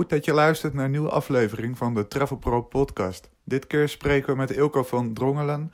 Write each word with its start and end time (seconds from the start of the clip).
Goed 0.00 0.10
dat 0.10 0.24
je 0.24 0.32
luistert 0.32 0.74
naar 0.74 0.84
een 0.84 0.90
nieuwe 0.90 1.08
aflevering 1.08 1.78
van 1.78 1.94
de 1.94 2.08
Travel 2.08 2.36
Pro 2.36 2.62
podcast. 2.62 3.30
Dit 3.44 3.66
keer 3.66 3.88
spreken 3.88 4.32
we 4.32 4.38
met 4.38 4.50
Ilko 4.50 4.82
van 4.82 5.12
Drongelen, 5.12 5.72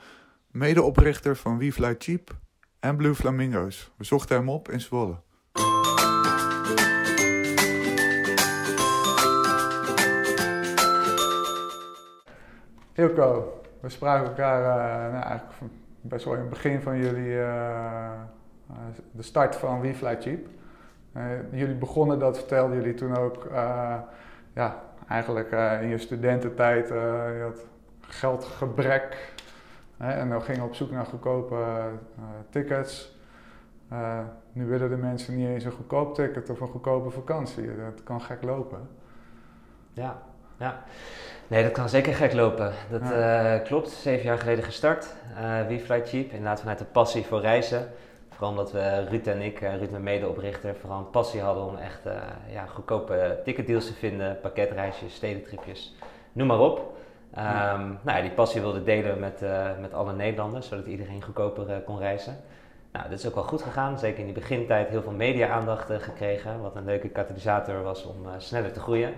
medeoprichter 0.50 1.36
van 1.36 1.58
We 1.58 1.72
Fly 1.72 1.94
Cheap 1.98 2.36
en 2.80 2.96
Blue 2.96 3.14
Flamingo's. 3.14 3.92
We 3.96 4.04
zochten 4.04 4.36
hem 4.36 4.48
op 4.48 4.68
in 4.68 4.80
Zwolle. 4.80 5.16
Ilko, 12.92 13.60
we 13.80 13.88
spraken 13.88 14.28
elkaar 14.28 14.60
uh, 14.60 15.12
nou, 15.12 15.24
eigenlijk 15.24 15.72
best 16.00 16.24
wel 16.24 16.34
in 16.34 16.40
het 16.40 16.50
begin 16.50 16.80
van 16.80 16.98
jullie, 16.98 17.30
uh, 17.30 18.10
de 19.10 19.22
start 19.22 19.56
van 19.56 19.80
We 19.80 19.94
Fly 19.94 20.16
Cheap. 20.20 20.55
Uh, 21.16 21.22
jullie 21.58 21.74
begonnen, 21.74 22.18
dat 22.18 22.38
vertelden 22.38 22.76
jullie 22.76 22.94
toen 22.94 23.16
ook, 23.16 23.48
ja, 24.54 24.82
eigenlijk 25.08 25.50
in 25.82 25.88
je 25.88 25.98
studententijd, 25.98 26.88
je 26.88 27.40
had 27.42 27.66
geldgebrek 28.00 29.32
hè, 29.96 30.10
en 30.10 30.28
dan 30.28 30.42
gingen 30.42 30.64
op 30.64 30.74
zoek 30.74 30.90
naar 30.90 31.06
goedkope 31.06 31.56
tickets. 32.50 33.18
nu 34.52 34.66
willen 34.66 34.90
de 34.90 34.96
mensen 34.96 35.36
niet 35.36 35.48
eens 35.48 35.64
een 35.64 35.72
goedkoop 35.72 36.14
ticket 36.14 36.50
of 36.50 36.60
een 36.60 36.68
goedkope 36.68 37.10
vakantie. 37.10 37.76
Dat 37.76 38.02
kan 38.04 38.20
gek 38.20 38.42
lopen. 38.42 38.88
Ja, 39.92 40.22
ja. 40.56 40.82
Nee, 41.46 41.62
dat 41.62 41.72
kan 41.72 41.88
zeker 41.88 42.14
gek 42.14 42.32
lopen. 42.32 42.72
Dat 42.90 43.02
ja. 43.02 43.56
uh, 43.56 43.64
klopt. 43.64 43.90
Zeven 43.90 44.24
jaar 44.24 44.38
geleden 44.38 44.64
gestart. 44.64 45.14
Uh, 45.30 45.66
We 45.66 45.80
Fly 45.80 46.06
Cheap. 46.06 46.30
Inderdaad 46.30 46.60
vanuit 46.60 46.78
de 46.78 46.84
passie 46.84 47.24
voor 47.24 47.40
reizen. 47.40 47.88
Vooral 48.36 48.50
omdat 48.50 48.72
we, 48.72 49.04
Ruud 49.08 49.26
en 49.26 49.40
ik, 49.40 49.60
uh, 49.60 49.76
Ruud 49.76 49.90
mijn 49.90 50.02
medeoprichter, 50.02 50.74
vooral 50.76 50.98
een 50.98 51.10
passie 51.10 51.40
hadden 51.40 51.64
om 51.64 51.76
echt 51.76 52.00
ja, 52.50 52.66
goedkope 52.66 53.40
ticketdeals 53.44 53.86
te 53.86 53.92
vinden. 53.92 54.40
Pakketreisjes, 54.40 55.14
stedentripjes, 55.14 55.94
noem 56.32 56.46
maar 56.46 56.60
op. 56.60 56.78
Um, 56.78 57.42
ja. 57.42 57.76
nou 57.76 58.16
ja, 58.16 58.20
die 58.20 58.30
passie 58.30 58.60
wilde 58.60 58.82
delen 58.82 59.18
met, 59.18 59.44
met 59.80 59.94
alle 59.94 60.12
Nederlanders, 60.12 60.68
zodat 60.68 60.86
iedereen 60.86 61.22
goedkoper 61.22 61.82
kon 61.84 61.98
reizen. 61.98 62.36
Nou, 62.92 63.08
dat 63.08 63.18
is 63.18 63.26
ook 63.26 63.34
wel 63.34 63.44
goed 63.44 63.62
gegaan. 63.62 63.98
Zeker 63.98 64.18
in 64.18 64.24
die 64.24 64.34
begintijd 64.34 64.88
heel 64.88 65.02
veel 65.02 65.12
media-aandacht 65.12 65.90
gekregen. 66.02 66.60
Wat 66.60 66.76
een 66.76 66.84
leuke 66.84 67.08
katalysator 67.08 67.82
was 67.82 68.04
om 68.04 68.26
sneller 68.38 68.72
te 68.72 68.80
groeien. 68.80 69.12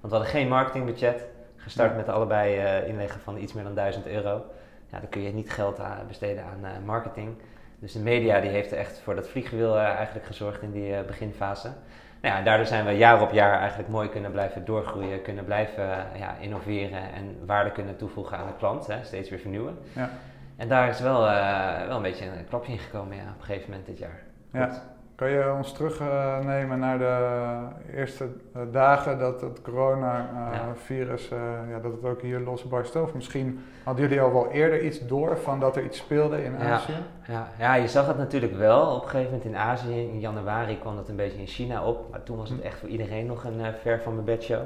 Want 0.00 0.12
we 0.12 0.18
hadden 0.18 0.26
geen 0.26 0.48
marketingbudget. 0.48 1.24
Gestart 1.62 1.90
ja. 1.90 1.96
met 1.96 2.08
allebei 2.08 2.56
uh, 2.56 2.88
inleggen 2.88 3.20
van 3.20 3.36
iets 3.36 3.52
meer 3.52 3.64
dan 3.64 3.74
1000 3.74 4.06
euro. 4.06 4.44
Ja, 4.90 4.98
dan 4.98 5.08
kun 5.08 5.22
je 5.22 5.32
niet 5.32 5.50
geld 5.50 5.80
aan 5.80 6.06
besteden 6.06 6.44
aan 6.44 6.60
uh, 6.62 6.86
marketing. 6.86 7.36
Dus 7.82 7.92
de 7.92 8.00
media 8.00 8.40
die 8.40 8.50
heeft 8.50 8.72
echt 8.72 8.98
voor 8.98 9.14
dat 9.14 9.28
vliegwiel 9.28 9.76
uh, 9.76 9.84
eigenlijk 9.84 10.26
gezorgd 10.26 10.62
in 10.62 10.70
die 10.70 11.04
beginfase. 11.04 11.72
Nou 12.20 12.36
ja, 12.36 12.42
daardoor 12.42 12.66
zijn 12.66 12.84
we 12.84 12.92
jaar 12.92 13.22
op 13.22 13.32
jaar 13.32 13.58
eigenlijk 13.58 13.88
mooi 13.88 14.08
kunnen 14.08 14.30
blijven 14.30 14.64
doorgroeien, 14.64 15.22
kunnen 15.22 15.44
blijven 15.44 15.88
ja, 16.18 16.36
innoveren 16.40 17.12
en 17.12 17.46
waarde 17.46 17.72
kunnen 17.72 17.96
toevoegen 17.96 18.38
aan 18.38 18.46
de 18.46 18.56
klant, 18.58 18.86
hè, 18.86 19.04
steeds 19.04 19.30
weer 19.30 19.38
vernieuwen. 19.38 19.78
Ja. 19.92 20.10
En 20.56 20.68
daar 20.68 20.88
is 20.88 21.00
wel, 21.00 21.20
wel 21.86 21.96
een 21.96 22.02
beetje 22.02 22.24
een 22.24 22.48
klapje 22.48 22.72
in 22.72 22.78
gekomen 22.78 23.16
ja, 23.16 23.22
op 23.22 23.38
een 23.38 23.44
gegeven 23.44 23.70
moment 23.70 23.86
dit 23.86 23.98
jaar. 23.98 24.22
Ja. 24.52 24.82
Kan 25.22 25.30
je 25.30 25.52
ons 25.56 25.72
terugnemen 25.72 26.78
naar 26.78 26.98
de 26.98 27.56
eerste 27.96 28.28
dagen 28.70 29.18
dat 29.18 29.40
het 29.40 29.62
coronavirus, 29.62 31.28
ja. 31.28 31.36
uh, 31.36 31.70
ja, 31.70 31.78
dat 31.78 31.92
het 31.92 32.04
ook 32.04 32.22
hier 32.22 32.40
losbarstte? 32.40 33.02
Of 33.02 33.14
misschien 33.14 33.64
hadden 33.84 34.02
jullie 34.02 34.20
al 34.20 34.32
wel 34.32 34.50
eerder 34.50 34.82
iets 34.82 35.06
door 35.06 35.38
van 35.38 35.60
dat 35.60 35.76
er 35.76 35.84
iets 35.84 35.98
speelde 35.98 36.44
in 36.44 36.56
Azië? 36.56 36.92
Ja, 37.28 37.48
ja. 37.58 37.74
je 37.74 37.88
zag 37.88 38.06
het 38.06 38.18
natuurlijk 38.18 38.54
wel. 38.54 38.96
Op 38.96 39.02
een 39.02 39.08
gegeven 39.08 39.32
moment 39.32 39.44
in 39.44 39.56
Azië, 39.56 40.00
in 40.00 40.20
januari 40.20 40.78
kwam 40.78 40.96
het 40.96 41.08
een 41.08 41.16
beetje 41.16 41.38
in 41.38 41.46
China 41.46 41.84
op. 41.84 42.10
Maar 42.10 42.22
toen 42.22 42.36
was 42.36 42.50
het 42.50 42.60
echt 42.60 42.78
voor 42.78 42.88
iedereen 42.88 43.26
nog 43.26 43.44
een 43.44 43.74
ver 43.82 44.00
van 44.00 44.12
mijn 44.14 44.26
bedshow. 44.26 44.62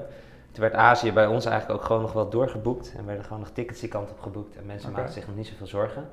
Toen 0.53 0.61
werd 0.61 0.75
Azië 0.75 1.13
bij 1.13 1.27
ons 1.27 1.47
eigenlijk 1.47 1.81
ook 1.81 1.87
gewoon 1.87 2.03
nog 2.03 2.13
wel 2.13 2.29
doorgeboekt. 2.29 2.95
En 2.99 3.07
werden 3.07 3.25
gewoon 3.25 3.41
nog 3.41 3.51
tickets 3.51 3.81
die 3.81 3.89
kant 3.89 4.11
op 4.11 4.21
geboekt. 4.21 4.57
En 4.57 4.67
mensen 4.67 4.89
okay. 4.89 5.01
maakten 5.01 5.21
zich 5.21 5.29
nog 5.29 5.37
niet 5.37 5.47
zoveel 5.47 5.67
zorgen. 5.67 6.09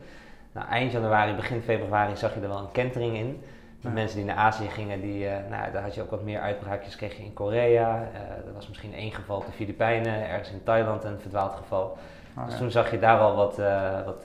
Nou, 0.52 0.68
eind 0.68 0.92
januari, 0.92 1.36
begin 1.36 1.62
februari 1.62 2.18
zag 2.18 2.34
je 2.34 2.40
er 2.40 2.48
wel 2.48 2.58
een 2.58 2.72
kentering 2.72 3.16
in. 3.16 3.42
De 3.84 3.90
ja. 3.90 3.96
mensen 3.96 4.18
die 4.18 4.26
naar 4.26 4.36
Azië 4.36 4.70
gingen, 4.70 5.02
die, 5.02 5.26
uh, 5.26 5.32
nou, 5.50 5.72
daar 5.72 5.82
had 5.82 5.96
je 5.96 6.02
ook 6.02 6.10
wat 6.10 6.24
meer 6.24 6.40
uitbraakjes 6.40 6.96
kreeg 6.96 7.18
je 7.18 7.24
in 7.24 7.34
Korea. 7.34 8.08
Uh, 8.14 8.48
er 8.48 8.54
was 8.54 8.68
misschien 8.68 8.94
één 8.94 9.12
geval 9.12 9.38
op 9.38 9.46
de 9.46 9.52
Filipijnen, 9.52 10.30
ergens 10.30 10.52
in 10.52 10.64
Thailand 10.64 11.04
een 11.04 11.20
verdwaald 11.20 11.56
geval. 11.56 11.98
Oh, 12.38 12.46
dus 12.46 12.54
ja. 12.54 12.60
toen 12.60 12.72
zag 12.72 12.92
je 12.92 13.00
daar 13.00 13.20
al 13.20 13.36
wat, 13.36 13.60
uh, 13.60 14.06
wat, 14.06 14.22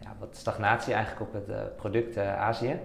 ja, 0.00 0.12
wat 0.18 0.36
stagnatie 0.36 0.94
eigenlijk 0.94 1.34
op 1.34 1.46
het 1.46 1.76
product 1.76 2.18
Azië. 2.18 2.78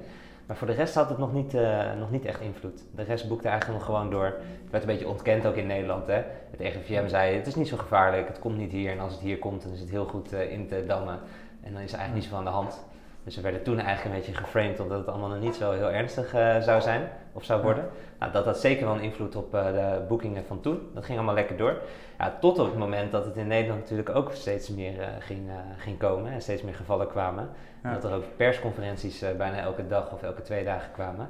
Maar 0.45 0.57
voor 0.57 0.67
de 0.67 0.73
rest 0.73 0.95
had 0.95 1.09
het 1.09 1.17
nog 1.17 1.33
niet, 1.33 1.53
nog 1.99 2.11
niet 2.11 2.25
echt 2.25 2.39
invloed. 2.39 2.83
De 2.95 3.03
rest 3.03 3.27
boekte 3.27 3.47
eigenlijk 3.47 3.79
nog 3.79 3.87
gewoon 3.87 4.09
door. 4.09 4.25
Het 4.25 4.71
werd 4.71 4.83
een 4.83 4.89
beetje 4.89 5.07
ontkend 5.07 5.45
ook 5.45 5.55
in 5.55 5.67
Nederland. 5.67 6.07
Hè? 6.07 6.23
Het 6.51 6.59
RIVM 6.59 7.07
zei, 7.07 7.35
het 7.35 7.47
is 7.47 7.55
niet 7.55 7.67
zo 7.67 7.77
gevaarlijk, 7.77 8.27
het 8.27 8.39
komt 8.39 8.57
niet 8.57 8.71
hier. 8.71 8.91
En 8.91 8.99
als 8.99 9.11
het 9.11 9.21
hier 9.21 9.37
komt, 9.39 9.63
dan 9.63 9.71
is 9.71 9.79
het 9.79 9.89
heel 9.89 10.05
goed 10.05 10.31
in 10.31 10.67
te 10.67 10.83
dammen. 10.87 11.19
En 11.61 11.73
dan 11.73 11.81
is 11.81 11.93
er 11.93 11.99
eigenlijk 11.99 12.13
niet 12.13 12.23
zoveel 12.23 12.37
aan 12.37 12.43
de 12.43 12.49
hand. 12.49 12.83
Dus 13.23 13.35
we 13.35 13.41
werden 13.41 13.63
toen 13.63 13.79
eigenlijk 13.79 14.05
een 14.05 14.21
beetje 14.21 14.41
geframed 14.41 14.79
omdat 14.79 14.97
het 14.97 15.07
allemaal 15.07 15.29
nog 15.29 15.39
niet 15.39 15.55
zo 15.55 15.71
heel 15.71 15.91
ernstig 15.91 16.35
uh, 16.35 16.59
zou 16.59 16.81
zijn 16.81 17.09
of 17.33 17.43
zou 17.43 17.61
worden. 17.61 17.83
Ja. 17.83 17.89
Nou, 18.19 18.31
dat 18.31 18.45
had 18.45 18.59
zeker 18.59 18.85
wel 18.85 18.95
een 18.95 19.01
invloed 19.01 19.35
op 19.35 19.55
uh, 19.55 19.65
de 19.65 20.01
boekingen 20.07 20.45
van 20.45 20.61
toen. 20.61 20.89
Dat 20.93 21.05
ging 21.05 21.17
allemaal 21.17 21.35
lekker 21.35 21.57
door. 21.57 21.81
Ja, 22.17 22.37
tot 22.39 22.59
op 22.59 22.65
het 22.65 22.77
moment 22.77 23.11
dat 23.11 23.25
het 23.25 23.35
in 23.35 23.47
Nederland 23.47 23.79
natuurlijk 23.79 24.09
ook 24.09 24.31
steeds 24.33 24.69
meer 24.69 24.93
uh, 24.93 25.05
ging, 25.19 25.49
ging 25.77 25.97
komen 25.97 26.31
en 26.31 26.41
steeds 26.41 26.61
meer 26.61 26.75
gevallen 26.75 27.07
kwamen. 27.07 27.49
Ja. 27.83 27.93
Dat 27.93 28.03
er 28.03 28.13
ook 28.13 28.23
persconferenties 28.35 29.23
bijna 29.37 29.57
elke 29.57 29.87
dag 29.87 30.11
of 30.11 30.23
elke 30.23 30.41
twee 30.41 30.63
dagen 30.63 30.91
kwamen. 30.91 31.27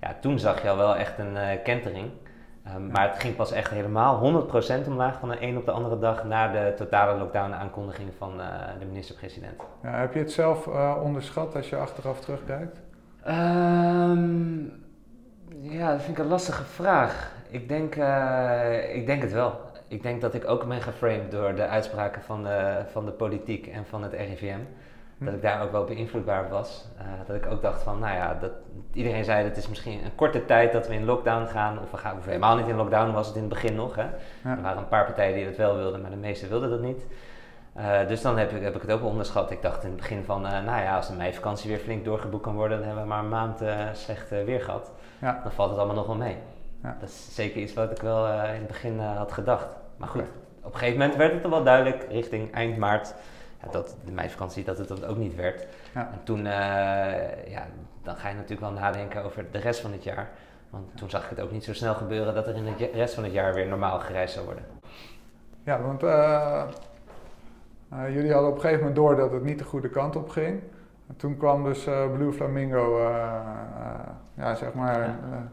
Ja, 0.00 0.16
toen 0.20 0.38
zag 0.38 0.62
je 0.62 0.70
al 0.70 0.76
wel 0.76 0.96
echt 0.96 1.18
een 1.18 1.62
kentering. 1.62 2.10
Um, 2.66 2.86
ja. 2.86 2.92
Maar 2.92 3.10
het 3.10 3.20
ging 3.20 3.36
pas 3.36 3.52
echt 3.52 3.70
helemaal 3.70 4.44
100% 4.84 4.86
omlaag 4.86 5.18
van 5.18 5.28
de 5.28 5.36
een 5.40 5.56
op 5.56 5.64
de 5.64 5.70
andere 5.70 5.98
dag 5.98 6.24
na 6.24 6.52
de 6.52 6.72
totale 6.76 7.18
lockdown-aankondiging 7.18 8.08
van 8.18 8.40
uh, 8.40 8.46
de 8.78 8.86
minister-president. 8.86 9.62
Ja, 9.82 9.90
heb 9.90 10.12
je 10.12 10.18
het 10.18 10.32
zelf 10.32 10.66
uh, 10.66 10.96
onderschat 11.02 11.56
als 11.56 11.68
je 11.68 11.76
achteraf 11.76 12.20
terugkijkt? 12.20 12.80
Um, 13.28 14.72
ja, 15.60 15.90
dat 15.90 16.02
vind 16.02 16.18
ik 16.18 16.24
een 16.24 16.30
lastige 16.30 16.64
vraag. 16.64 17.32
Ik 17.48 17.68
denk, 17.68 17.96
uh, 17.96 18.94
ik 18.94 19.06
denk 19.06 19.22
het 19.22 19.32
wel. 19.32 19.60
Ik 19.88 20.02
denk 20.02 20.20
dat 20.20 20.34
ik 20.34 20.48
ook 20.48 20.68
ben 20.68 20.82
geframed 20.82 21.30
door 21.30 21.54
de 21.54 21.66
uitspraken 21.66 22.22
van 22.22 22.42
de, 22.42 22.82
van 22.92 23.04
de 23.04 23.10
politiek 23.10 23.66
en 23.66 23.84
van 23.86 24.02
het 24.02 24.12
RIVM. 24.12 24.60
Dat 25.24 25.34
ik 25.34 25.42
daar 25.42 25.62
ook 25.62 25.72
wel 25.72 25.84
beïnvloedbaar 25.84 26.48
was. 26.48 26.88
Uh, 26.96 27.02
dat 27.26 27.36
ik 27.36 27.46
ook 27.46 27.62
dacht 27.62 27.82
van, 27.82 27.98
nou 27.98 28.14
ja, 28.14 28.36
dat, 28.40 28.50
iedereen 28.92 29.24
zei 29.24 29.38
dat 29.38 29.48
het 29.48 29.56
is 29.56 29.68
misschien 29.68 30.04
een 30.04 30.14
korte 30.14 30.44
tijd 30.44 30.72
dat 30.72 30.88
we 30.88 30.94
in 30.94 31.04
lockdown 31.04 31.46
gaan. 31.46 31.78
Of 31.82 31.90
we 31.90 31.96
gaan 31.96 32.18
of 32.18 32.24
helemaal 32.24 32.56
niet 32.56 32.68
in 32.68 32.76
lockdown, 32.76 33.12
was 33.12 33.26
het 33.26 33.36
in 33.36 33.42
het 33.42 33.50
begin 33.50 33.74
nog. 33.74 33.94
Hè. 33.96 34.02
Ja. 34.02 34.56
Er 34.56 34.62
waren 34.62 34.78
een 34.78 34.88
paar 34.88 35.04
partijen 35.04 35.34
die 35.34 35.44
dat 35.44 35.56
wel 35.56 35.76
wilden, 35.76 36.00
maar 36.00 36.10
de 36.10 36.16
meeste 36.16 36.48
wilden 36.48 36.70
dat 36.70 36.80
niet. 36.80 37.06
Uh, 37.76 38.08
dus 38.08 38.22
dan 38.22 38.38
heb 38.38 38.50
ik, 38.50 38.62
heb 38.62 38.74
ik 38.74 38.80
het 38.82 38.90
ook 38.90 39.04
onderschat. 39.04 39.50
Ik 39.50 39.62
dacht 39.62 39.82
in 39.82 39.88
het 39.88 39.96
begin 39.96 40.24
van, 40.24 40.44
uh, 40.44 40.50
nou 40.50 40.82
ja, 40.82 40.96
als 40.96 41.08
de 41.08 41.16
meivakantie 41.16 41.70
weer 41.70 41.78
flink 41.78 42.04
doorgeboekt 42.04 42.42
kan 42.42 42.54
worden, 42.54 42.78
dan 42.78 42.86
hebben 42.86 43.04
we 43.04 43.10
maar 43.10 43.22
een 43.22 43.28
maand 43.28 43.60
slecht 43.92 44.30
weer 44.30 44.60
gehad. 44.60 44.92
Ja. 45.20 45.40
Dan 45.42 45.52
valt 45.52 45.70
het 45.70 45.78
allemaal 45.78 45.96
nog 45.96 46.06
wel 46.06 46.16
mee. 46.16 46.36
Ja. 46.82 46.96
Dat 47.00 47.08
is 47.08 47.34
zeker 47.34 47.60
iets 47.60 47.74
wat 47.74 47.90
ik 47.90 48.02
wel 48.02 48.26
in 48.26 48.32
het 48.32 48.66
begin 48.66 48.98
had 48.98 49.32
gedacht. 49.32 49.66
Maar 49.96 50.08
goed, 50.08 50.20
okay. 50.20 50.32
op 50.62 50.72
een 50.72 50.78
gegeven 50.78 50.98
moment 50.98 51.16
werd 51.16 51.32
het 51.32 51.44
er 51.44 51.50
wel 51.50 51.64
duidelijk, 51.64 52.06
richting 52.10 52.54
eind 52.54 52.76
maart 52.76 53.14
dat 53.70 53.96
de 54.04 54.12
meivakantie 54.12 54.64
dat 54.64 54.78
het 54.78 54.88
dat 54.88 55.04
ook 55.04 55.16
niet 55.16 55.34
werd. 55.34 55.66
Ja. 55.94 56.10
En 56.12 56.20
toen, 56.24 56.38
uh, 56.38 56.44
ja, 57.48 57.66
dan 58.02 58.16
ga 58.16 58.28
je 58.28 58.34
natuurlijk 58.34 58.60
wel 58.60 58.72
nadenken 58.72 59.24
over 59.24 59.44
de 59.50 59.58
rest 59.58 59.80
van 59.80 59.92
het 59.92 60.02
jaar. 60.02 60.30
Want 60.70 60.96
toen 60.96 61.10
zag 61.10 61.24
ik 61.24 61.30
het 61.30 61.40
ook 61.40 61.50
niet 61.50 61.64
zo 61.64 61.74
snel 61.74 61.94
gebeuren 61.94 62.34
dat 62.34 62.46
er 62.46 62.56
in 62.56 62.64
de 62.64 62.90
rest 62.92 63.14
van 63.14 63.24
het 63.24 63.32
jaar 63.32 63.54
weer 63.54 63.66
normaal 63.66 64.00
gereisd 64.00 64.34
zou 64.34 64.44
worden. 64.44 64.64
Ja, 65.64 65.82
want 65.82 66.02
uh, 66.02 66.62
uh, 67.92 68.14
jullie 68.14 68.32
hadden 68.32 68.50
op 68.50 68.54
een 68.54 68.60
gegeven 68.60 68.80
moment 68.80 68.96
door 68.96 69.16
dat 69.16 69.32
het 69.32 69.44
niet 69.44 69.58
de 69.58 69.64
goede 69.64 69.88
kant 69.88 70.16
op 70.16 70.28
ging. 70.28 70.60
En 71.08 71.16
toen 71.16 71.36
kwam 71.36 71.64
dus 71.64 71.84
Blue 72.12 72.32
Flamingo, 72.32 73.00
ja, 74.34 74.54
zeg 74.54 74.74
maar, 74.74 75.00
ja. 75.00 75.48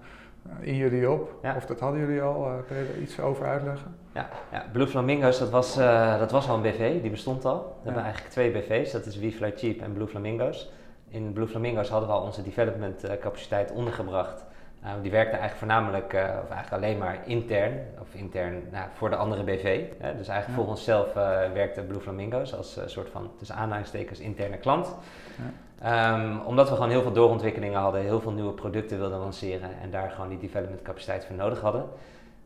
in 0.59 0.75
jullie 0.75 1.09
op. 1.09 1.39
Ja. 1.41 1.55
Of 1.55 1.65
dat 1.65 1.79
hadden 1.79 1.99
jullie 1.99 2.21
al, 2.21 2.63
kun 2.67 2.77
je 2.77 2.91
er 2.93 3.01
iets 3.01 3.19
over 3.19 3.45
uitleggen? 3.45 3.95
Ja, 4.13 4.29
ja, 4.51 4.65
Blue 4.71 4.87
Flamingo's, 4.87 5.39
dat 5.39 5.49
was, 5.49 5.77
uh, 5.77 6.19
dat 6.19 6.31
was 6.31 6.49
al 6.49 6.55
een 6.55 6.61
BV, 6.61 7.01
die 7.01 7.11
bestond 7.11 7.45
al. 7.45 7.57
We 7.57 7.61
ja. 7.61 7.83
hebben 7.83 8.03
eigenlijk 8.03 8.33
twee 8.33 8.51
BV's, 8.51 8.91
dat 8.91 9.05
is 9.05 9.17
We 9.17 9.31
Fly 9.31 9.53
Cheap 9.55 9.81
en 9.81 9.93
Blue 9.93 10.07
Flamingo's. 10.07 10.71
In 11.09 11.33
Blue 11.33 11.47
Flamingo's 11.47 11.89
hadden 11.89 12.09
we 12.09 12.15
al 12.15 12.21
onze 12.21 12.43
development 12.43 13.05
uh, 13.05 13.11
capaciteit 13.19 13.71
ondergebracht. 13.71 14.45
Uh, 14.83 14.89
die 15.01 15.11
werkte 15.11 15.37
eigenlijk 15.37 15.59
voornamelijk, 15.59 16.13
of 16.43 16.49
eigenlijk 16.49 16.71
alleen 16.71 16.97
maar 16.97 17.19
intern, 17.25 17.73
of 17.99 18.13
intern 18.13 18.63
nou, 18.71 18.87
voor 18.93 19.09
de 19.09 19.15
andere 19.15 19.43
BV. 19.43 19.85
Hè. 19.99 20.15
Dus 20.15 20.27
eigenlijk 20.27 20.47
ja. 20.47 20.53
voor 20.53 20.65
onszelf 20.67 21.13
werkte 21.53 21.81
Blue 21.81 21.99
Flamingo's 21.99 22.53
als 22.55 22.79
soort 22.85 23.09
van, 23.09 23.31
tussen 23.37 23.55
aanhalingstekens, 23.55 24.19
interne 24.19 24.57
klant. 24.57 24.95
Um, 25.85 26.39
omdat 26.39 26.69
we 26.69 26.75
gewoon 26.75 26.89
heel 26.89 27.01
veel 27.01 27.11
doorontwikkelingen 27.11 27.79
hadden, 27.79 28.01
heel 28.01 28.21
veel 28.21 28.31
nieuwe 28.31 28.51
producten 28.51 28.99
wilden 28.99 29.19
lanceren 29.19 29.69
en 29.81 29.91
daar 29.91 30.11
gewoon 30.11 30.29
die 30.29 30.39
development 30.39 30.81
capaciteit 30.81 31.25
voor 31.25 31.35
nodig 31.35 31.61
hadden. 31.61 31.85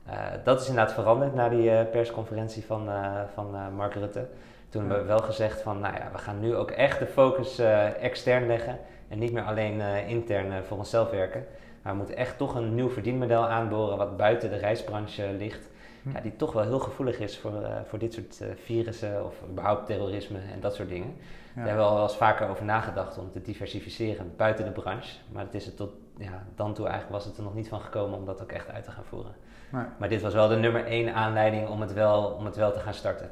Uh, 0.07 0.13
dat 0.43 0.61
is 0.61 0.67
inderdaad 0.67 0.93
veranderd 0.93 1.33
na 1.33 1.49
die 1.49 1.69
uh, 1.69 1.81
persconferentie 1.91 2.65
van, 2.65 2.89
uh, 2.89 3.21
van 3.33 3.75
Mark 3.75 3.93
Rutte. 3.93 4.27
Toen 4.69 4.81
hebben 4.81 5.01
we 5.01 5.07
wel 5.07 5.19
gezegd 5.19 5.61
van, 5.61 5.79
nou 5.79 5.95
ja, 5.95 6.09
we 6.11 6.17
gaan 6.17 6.39
nu 6.39 6.55
ook 6.55 6.71
echt 6.71 6.99
de 6.99 7.05
focus 7.05 7.59
extern 7.99 8.47
leggen 8.47 8.79
en 9.07 9.19
niet 9.19 9.31
meer 9.31 9.43
alleen 9.43 9.81
intern 10.07 10.63
voor 10.63 10.77
onszelf 10.77 11.09
werken. 11.09 11.45
Maar 11.81 11.91
we 11.91 11.97
moeten 11.97 12.17
echt 12.17 12.37
toch 12.37 12.55
een 12.55 12.75
nieuw 12.75 12.89
verdienmodel 12.89 13.47
aanboren 13.47 13.97
wat 13.97 14.17
buiten 14.17 14.49
de 14.49 14.55
reisbranche 14.55 15.35
ligt. 15.37 15.69
hm. 16.03 16.09
ja, 16.15 16.21
die 16.21 16.35
toch 16.35 16.53
wel 16.53 16.63
heel 16.63 16.79
gevoelig 16.79 17.19
is 17.19 17.37
voor, 17.37 17.53
voor 17.85 17.99
dit 17.99 18.13
soort 18.13 18.41
virussen 18.63 19.25
of 19.25 19.35
überhaupt 19.49 19.85
terrorisme 19.85 20.39
en 20.53 20.59
dat 20.59 20.75
soort 20.75 20.89
dingen. 20.89 21.15
Daar 21.55 21.65
hebben 21.65 21.83
we 21.83 21.89
al 21.89 21.95
wel 21.95 22.03
eens 22.03 22.15
vaker 22.15 22.47
over 22.47 22.65
nagedacht 22.65 23.17
om 23.17 23.31
te 23.31 23.41
diversificeren 23.41 24.33
buiten 24.35 24.65
de 24.65 24.71
branche. 24.71 25.17
Maar 25.31 25.43
het 25.43 25.53
is 25.53 25.75
tot 25.75 25.91
ja, 26.17 26.43
dan 26.55 26.73
toe 26.73 26.87
eigenlijk 26.87 27.15
was 27.15 27.25
het 27.25 27.37
er 27.37 27.43
nog 27.43 27.55
niet 27.55 27.67
van 27.67 27.81
gekomen 27.81 28.17
om 28.19 28.25
dat 28.25 28.41
ook 28.41 28.51
echt 28.51 28.69
uit 28.69 28.83
te 28.83 28.91
gaan 28.91 29.03
voeren. 29.03 29.35
Nee. 29.73 29.85
Maar 29.97 30.09
dit 30.09 30.21
was 30.21 30.33
wel 30.33 30.47
de 30.47 30.55
nummer 30.55 30.85
één 30.85 31.13
aanleiding 31.13 31.67
om 31.67 31.81
het 31.81 31.93
wel, 31.93 32.23
om 32.23 32.45
het 32.45 32.55
wel 32.55 32.71
te 32.71 32.79
gaan 32.79 32.93
starten. 32.93 33.29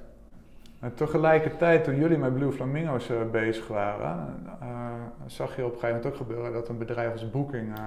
En 0.80 0.94
tegelijkertijd, 0.94 1.84
toen 1.84 1.96
jullie 1.96 2.18
met 2.18 2.34
Blue 2.34 2.52
Flamingo's 2.52 3.10
uh, 3.10 3.18
bezig 3.32 3.68
waren, 3.68 4.44
uh, 4.62 4.92
zag 5.26 5.56
je 5.56 5.66
op 5.66 5.74
een 5.74 5.80
gegeven 5.80 5.96
moment 5.96 6.06
ook 6.06 6.16
gebeuren 6.16 6.54
dat 6.54 6.70
een 6.70 6.78
bedrijf 6.78 7.12
als 7.12 7.32
Booking 7.32 7.78
uh, 7.78 7.84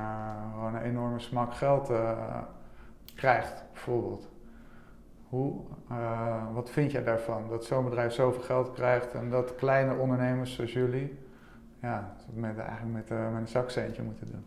gewoon 0.52 0.74
een 0.74 0.82
enorme 0.82 1.18
smak 1.20 1.54
geld 1.54 1.92
krijgt, 3.14 3.64
bijvoorbeeld. 3.72 4.28
Hoe, 5.28 5.60
wat 6.52 6.70
vind 6.70 6.92
jij 6.92 7.04
daarvan? 7.04 7.48
Dat 7.48 7.64
zo'n 7.64 7.84
bedrijf 7.84 8.12
zoveel 8.12 8.42
geld 8.42 8.72
krijgt 8.72 9.14
en 9.14 9.30
dat 9.30 9.54
kleine 9.54 9.94
ondernemers 9.94 10.54
zoals 10.54 10.72
jullie 10.72 11.18
ja, 11.80 12.12
met, 12.32 12.58
eigenlijk 12.58 13.08
met, 13.08 13.18
met 13.32 13.40
een 13.40 13.48
zakcentje 13.48 14.02
moeten 14.02 14.30
doen? 14.30 14.44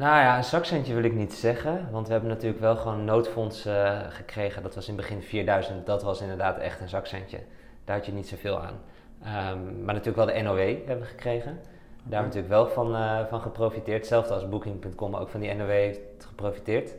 Nou 0.00 0.20
ja, 0.20 0.36
een 0.36 0.44
zakcentje 0.44 0.94
wil 0.94 1.02
ik 1.02 1.14
niet 1.14 1.32
zeggen, 1.32 1.88
want 1.90 2.06
we 2.06 2.12
hebben 2.12 2.30
natuurlijk 2.30 2.60
wel 2.60 2.76
gewoon 2.76 3.04
noodfondsen 3.04 3.84
uh, 3.84 4.00
gekregen. 4.08 4.62
Dat 4.62 4.74
was 4.74 4.88
in 4.88 4.96
het 4.96 5.02
begin 5.02 5.22
4000, 5.22 5.86
dat 5.86 6.02
was 6.02 6.20
inderdaad 6.20 6.58
echt 6.58 6.80
een 6.80 6.88
zakcentje. 6.88 7.38
Daar 7.84 7.96
had 7.96 8.06
je 8.06 8.12
niet 8.12 8.28
zoveel 8.28 8.60
aan. 8.62 8.74
Um, 9.52 9.84
maar 9.84 9.94
natuurlijk 9.94 10.16
wel 10.16 10.26
de 10.26 10.42
NOW 10.42 10.58
hebben 10.58 11.00
we 11.00 11.04
gekregen. 11.04 11.60
Daar 11.62 12.20
hebben 12.20 12.30
we 12.30 12.36
natuurlijk 12.36 12.48
wel 12.48 12.68
van, 12.68 12.94
uh, 12.94 13.26
van 13.28 13.40
geprofiteerd. 13.40 13.98
Hetzelfde 13.98 14.34
als 14.34 14.48
Booking.com 14.48 15.14
ook 15.14 15.28
van 15.28 15.40
die 15.40 15.54
NOW 15.54 15.70
heeft 15.70 16.00
geprofiteerd. 16.18 16.94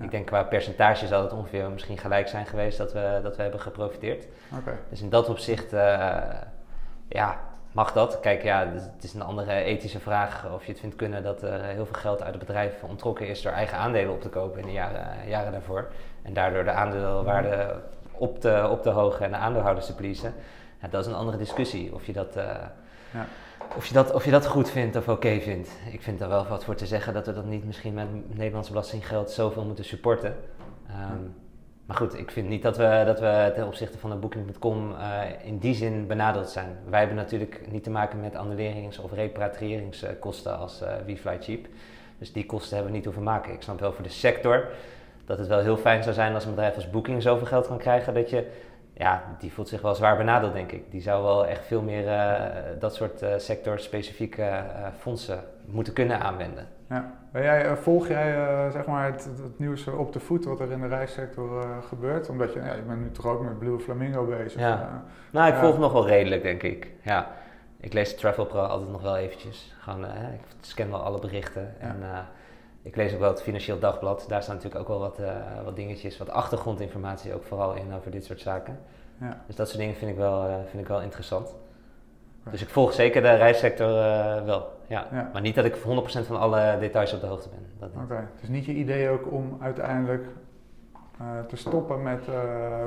Ik 0.00 0.10
denk 0.10 0.26
qua 0.26 0.42
percentage 0.42 1.06
zal 1.06 1.22
het 1.22 1.32
ongeveer 1.32 1.70
misschien 1.70 1.98
gelijk 1.98 2.28
zijn 2.28 2.46
geweest 2.46 2.78
dat 2.78 2.92
we, 2.92 3.20
dat 3.22 3.36
we 3.36 3.42
hebben 3.42 3.60
geprofiteerd. 3.60 4.26
Okay. 4.58 4.74
Dus 4.88 5.00
in 5.00 5.08
dat 5.08 5.28
opzicht, 5.28 5.72
uh, 5.72 6.16
ja, 7.08 7.40
mag 7.74 7.92
dat? 7.92 8.20
Kijk, 8.20 8.42
ja, 8.42 8.66
het 8.72 9.04
is 9.04 9.14
een 9.14 9.22
andere 9.22 9.52
ethische 9.52 10.00
vraag 10.00 10.52
of 10.52 10.64
je 10.64 10.70
het 10.70 10.80
vindt 10.80 10.96
kunnen 10.96 11.22
dat 11.22 11.42
er 11.42 11.62
heel 11.62 11.86
veel 11.86 12.00
geld 12.00 12.22
uit 12.22 12.34
het 12.34 12.46
bedrijf 12.46 12.82
ontrokken 12.82 13.28
is 13.28 13.42
door 13.42 13.52
eigen 13.52 13.78
aandelen 13.78 14.12
op 14.12 14.20
te 14.20 14.28
kopen 14.28 14.60
in 14.60 14.66
de 14.66 14.72
jaren, 14.72 15.28
jaren 15.28 15.52
daarvoor. 15.52 15.88
En 16.22 16.32
daardoor 16.32 16.64
de 16.64 16.70
aandeelwaarde 16.70 17.80
op 18.12 18.40
te, 18.40 18.68
op 18.70 18.82
te 18.82 18.90
hogen 18.90 19.24
en 19.24 19.30
de 19.30 19.36
aandeelhouders 19.36 19.86
te 19.86 19.94
pleasen. 19.94 20.34
Ja, 20.82 20.88
dat 20.88 21.00
is 21.00 21.06
een 21.06 21.18
andere 21.18 21.36
discussie 21.36 21.94
of 21.94 22.06
je 22.06 22.12
dat, 22.12 22.36
uh, 22.36 22.44
ja. 23.12 23.26
of 23.76 23.86
je 23.86 23.94
dat, 23.94 24.12
of 24.12 24.24
je 24.24 24.30
dat 24.30 24.46
goed 24.46 24.70
vindt 24.70 24.96
of 24.96 25.08
oké 25.08 25.40
vindt. 25.40 25.70
Ik 25.92 26.02
vind 26.02 26.20
er 26.20 26.28
wel 26.28 26.46
wat 26.46 26.64
voor 26.64 26.74
te 26.74 26.86
zeggen 26.86 27.14
dat 27.14 27.26
we 27.26 27.32
dat 27.32 27.44
niet 27.44 27.64
misschien 27.64 27.94
met 27.94 28.36
Nederlands 28.36 28.68
belastinggeld 28.68 29.30
zoveel 29.30 29.64
moeten 29.64 29.84
supporten. 29.84 30.36
Um, 31.12 31.34
maar 31.86 31.96
goed, 31.96 32.18
ik 32.18 32.30
vind 32.30 32.48
niet 32.48 32.62
dat 32.62 32.76
we, 32.76 33.02
dat 33.06 33.20
we 33.20 33.52
ten 33.54 33.66
opzichte 33.66 33.98
van 33.98 34.10
de 34.10 34.16
Booking.com 34.16 34.90
uh, 34.90 35.20
in 35.42 35.58
die 35.58 35.74
zin 35.74 36.06
benaderd 36.06 36.48
zijn. 36.48 36.78
Wij 36.88 36.98
hebben 36.98 37.16
natuurlijk 37.16 37.60
niet 37.70 37.82
te 37.82 37.90
maken 37.90 38.20
met 38.20 38.36
annulerings- 38.36 38.98
of 38.98 39.12
repatrieringskosten 39.12 40.58
als 40.58 40.82
uh, 40.82 40.88
WeFly 41.06 41.36
Cheap. 41.40 41.66
Dus 42.18 42.32
die 42.32 42.46
kosten 42.46 42.74
hebben 42.74 42.90
we 42.90 42.96
niet 42.96 43.06
hoeven 43.06 43.22
maken. 43.22 43.52
Ik 43.52 43.62
snap 43.62 43.80
wel 43.80 43.92
voor 43.92 44.02
de 44.04 44.10
sector 44.10 44.68
dat 45.24 45.38
het 45.38 45.48
wel 45.48 45.58
heel 45.58 45.76
fijn 45.76 46.02
zou 46.02 46.14
zijn 46.14 46.34
als 46.34 46.44
een 46.44 46.50
bedrijf 46.50 46.74
als 46.74 46.90
Booking 46.90 47.22
zoveel 47.22 47.46
geld 47.46 47.66
kan 47.66 47.78
krijgen 47.78 48.14
dat 48.14 48.30
je, 48.30 48.50
ja, 48.92 49.36
die 49.38 49.52
voelt 49.52 49.68
zich 49.68 49.80
wel 49.80 49.94
zwaar 49.94 50.16
benadeeld 50.16 50.52
denk 50.52 50.72
ik. 50.72 50.90
Die 50.90 51.00
zou 51.00 51.22
wel 51.22 51.46
echt 51.46 51.66
veel 51.66 51.82
meer 51.82 52.04
uh, 52.04 52.34
dat 52.78 52.94
soort 52.94 53.24
sectorspecifieke 53.36 54.64
fondsen 54.98 55.44
moeten 55.64 55.92
kunnen 55.92 56.20
aanwenden. 56.20 56.66
Ja. 56.94 57.12
Jij, 57.40 57.64
eh, 57.64 57.72
volg 57.72 58.08
jij 58.08 58.36
uh, 58.36 58.70
zeg 58.70 58.86
maar 58.86 59.12
het, 59.12 59.24
het, 59.24 59.58
nieuws 59.58 59.86
op 59.86 60.12
de 60.12 60.20
voet 60.20 60.44
wat 60.44 60.60
er 60.60 60.70
in 60.70 60.80
de 60.80 60.86
reissector 60.86 61.62
uh, 61.62 61.82
gebeurt? 61.88 62.28
Omdat 62.28 62.52
je, 62.52 62.60
ja, 62.60 62.74
je 62.74 62.82
bent 62.82 63.00
nu 63.00 63.10
toch 63.10 63.26
ook 63.26 63.42
met 63.42 63.58
Blue 63.58 63.78
Flamingo 63.78 64.24
bezig. 64.24 64.60
Ja. 64.60 65.04
nou, 65.30 65.52
ik 65.52 65.58
volg 65.58 65.78
nog 65.78 65.92
wel 65.92 66.06
redelijk, 66.06 66.42
denk 66.42 66.62
ik. 66.62 66.90
Ja. 67.02 67.30
Ik 67.80 67.92
lees 67.92 68.16
Travel 68.16 68.46
Pro 68.46 68.60
altijd 68.60 68.90
nog 68.90 69.02
wel 69.02 69.16
eventjes. 69.16 69.74
Gewoon, 69.78 70.04
ik 70.04 70.40
scan 70.60 70.90
wel 70.90 71.00
alle 71.00 71.18
berichten. 71.18 71.80
En 71.80 71.96
ik 72.82 72.96
lees 72.96 73.12
ook 73.12 73.18
wel 73.18 73.30
het 73.30 73.42
Financieel 73.42 73.78
Dagblad. 73.78 74.24
Daar 74.28 74.42
staan 74.42 74.54
natuurlijk 74.54 74.82
ook 74.82 74.88
wel 74.88 74.98
wat, 74.98 75.20
wat 75.64 75.76
dingetjes, 75.76 76.18
wat 76.18 76.30
achtergrondinformatie 76.30 77.34
ook 77.34 77.44
vooral 77.44 77.74
in 77.74 77.94
over 77.94 78.10
dit 78.10 78.24
soort 78.24 78.40
zaken. 78.40 78.78
Ja. 79.20 79.42
Dus 79.46 79.56
dat 79.56 79.66
soort 79.66 79.78
dingen 79.78 79.94
vind 79.94 80.10
ik 80.10 80.16
wel, 80.16 80.64
vind 80.70 80.82
ik 80.82 80.88
wel 80.88 81.00
interessant. 81.00 81.54
Dus 82.50 82.62
ik 82.62 82.68
volg 82.68 82.92
zeker 82.92 83.22
de 83.22 83.34
reissector 83.34 83.88
wel 84.44 84.72
ja. 84.86 85.30
Maar 85.32 85.42
niet 85.42 85.54
dat 85.54 85.64
ik 85.64 85.76
100% 85.76 85.80
van 86.26 86.38
alle 86.38 86.76
details 86.80 87.12
op 87.12 87.20
de 87.20 87.26
hoogte 87.26 87.48
ben. 87.48 87.88
Oké, 87.88 88.02
okay. 88.02 88.24
dus 88.40 88.48
niet 88.48 88.64
je 88.64 88.72
idee 88.72 89.08
ook 89.08 89.32
om 89.32 89.56
uiteindelijk 89.60 90.26
uh, 91.20 91.26
te 91.48 91.56
stoppen 91.56 92.02
met 92.02 92.20
uh, 92.28 92.34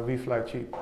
We 0.06 0.18
Fly 0.18 0.42
Cheap? 0.46 0.78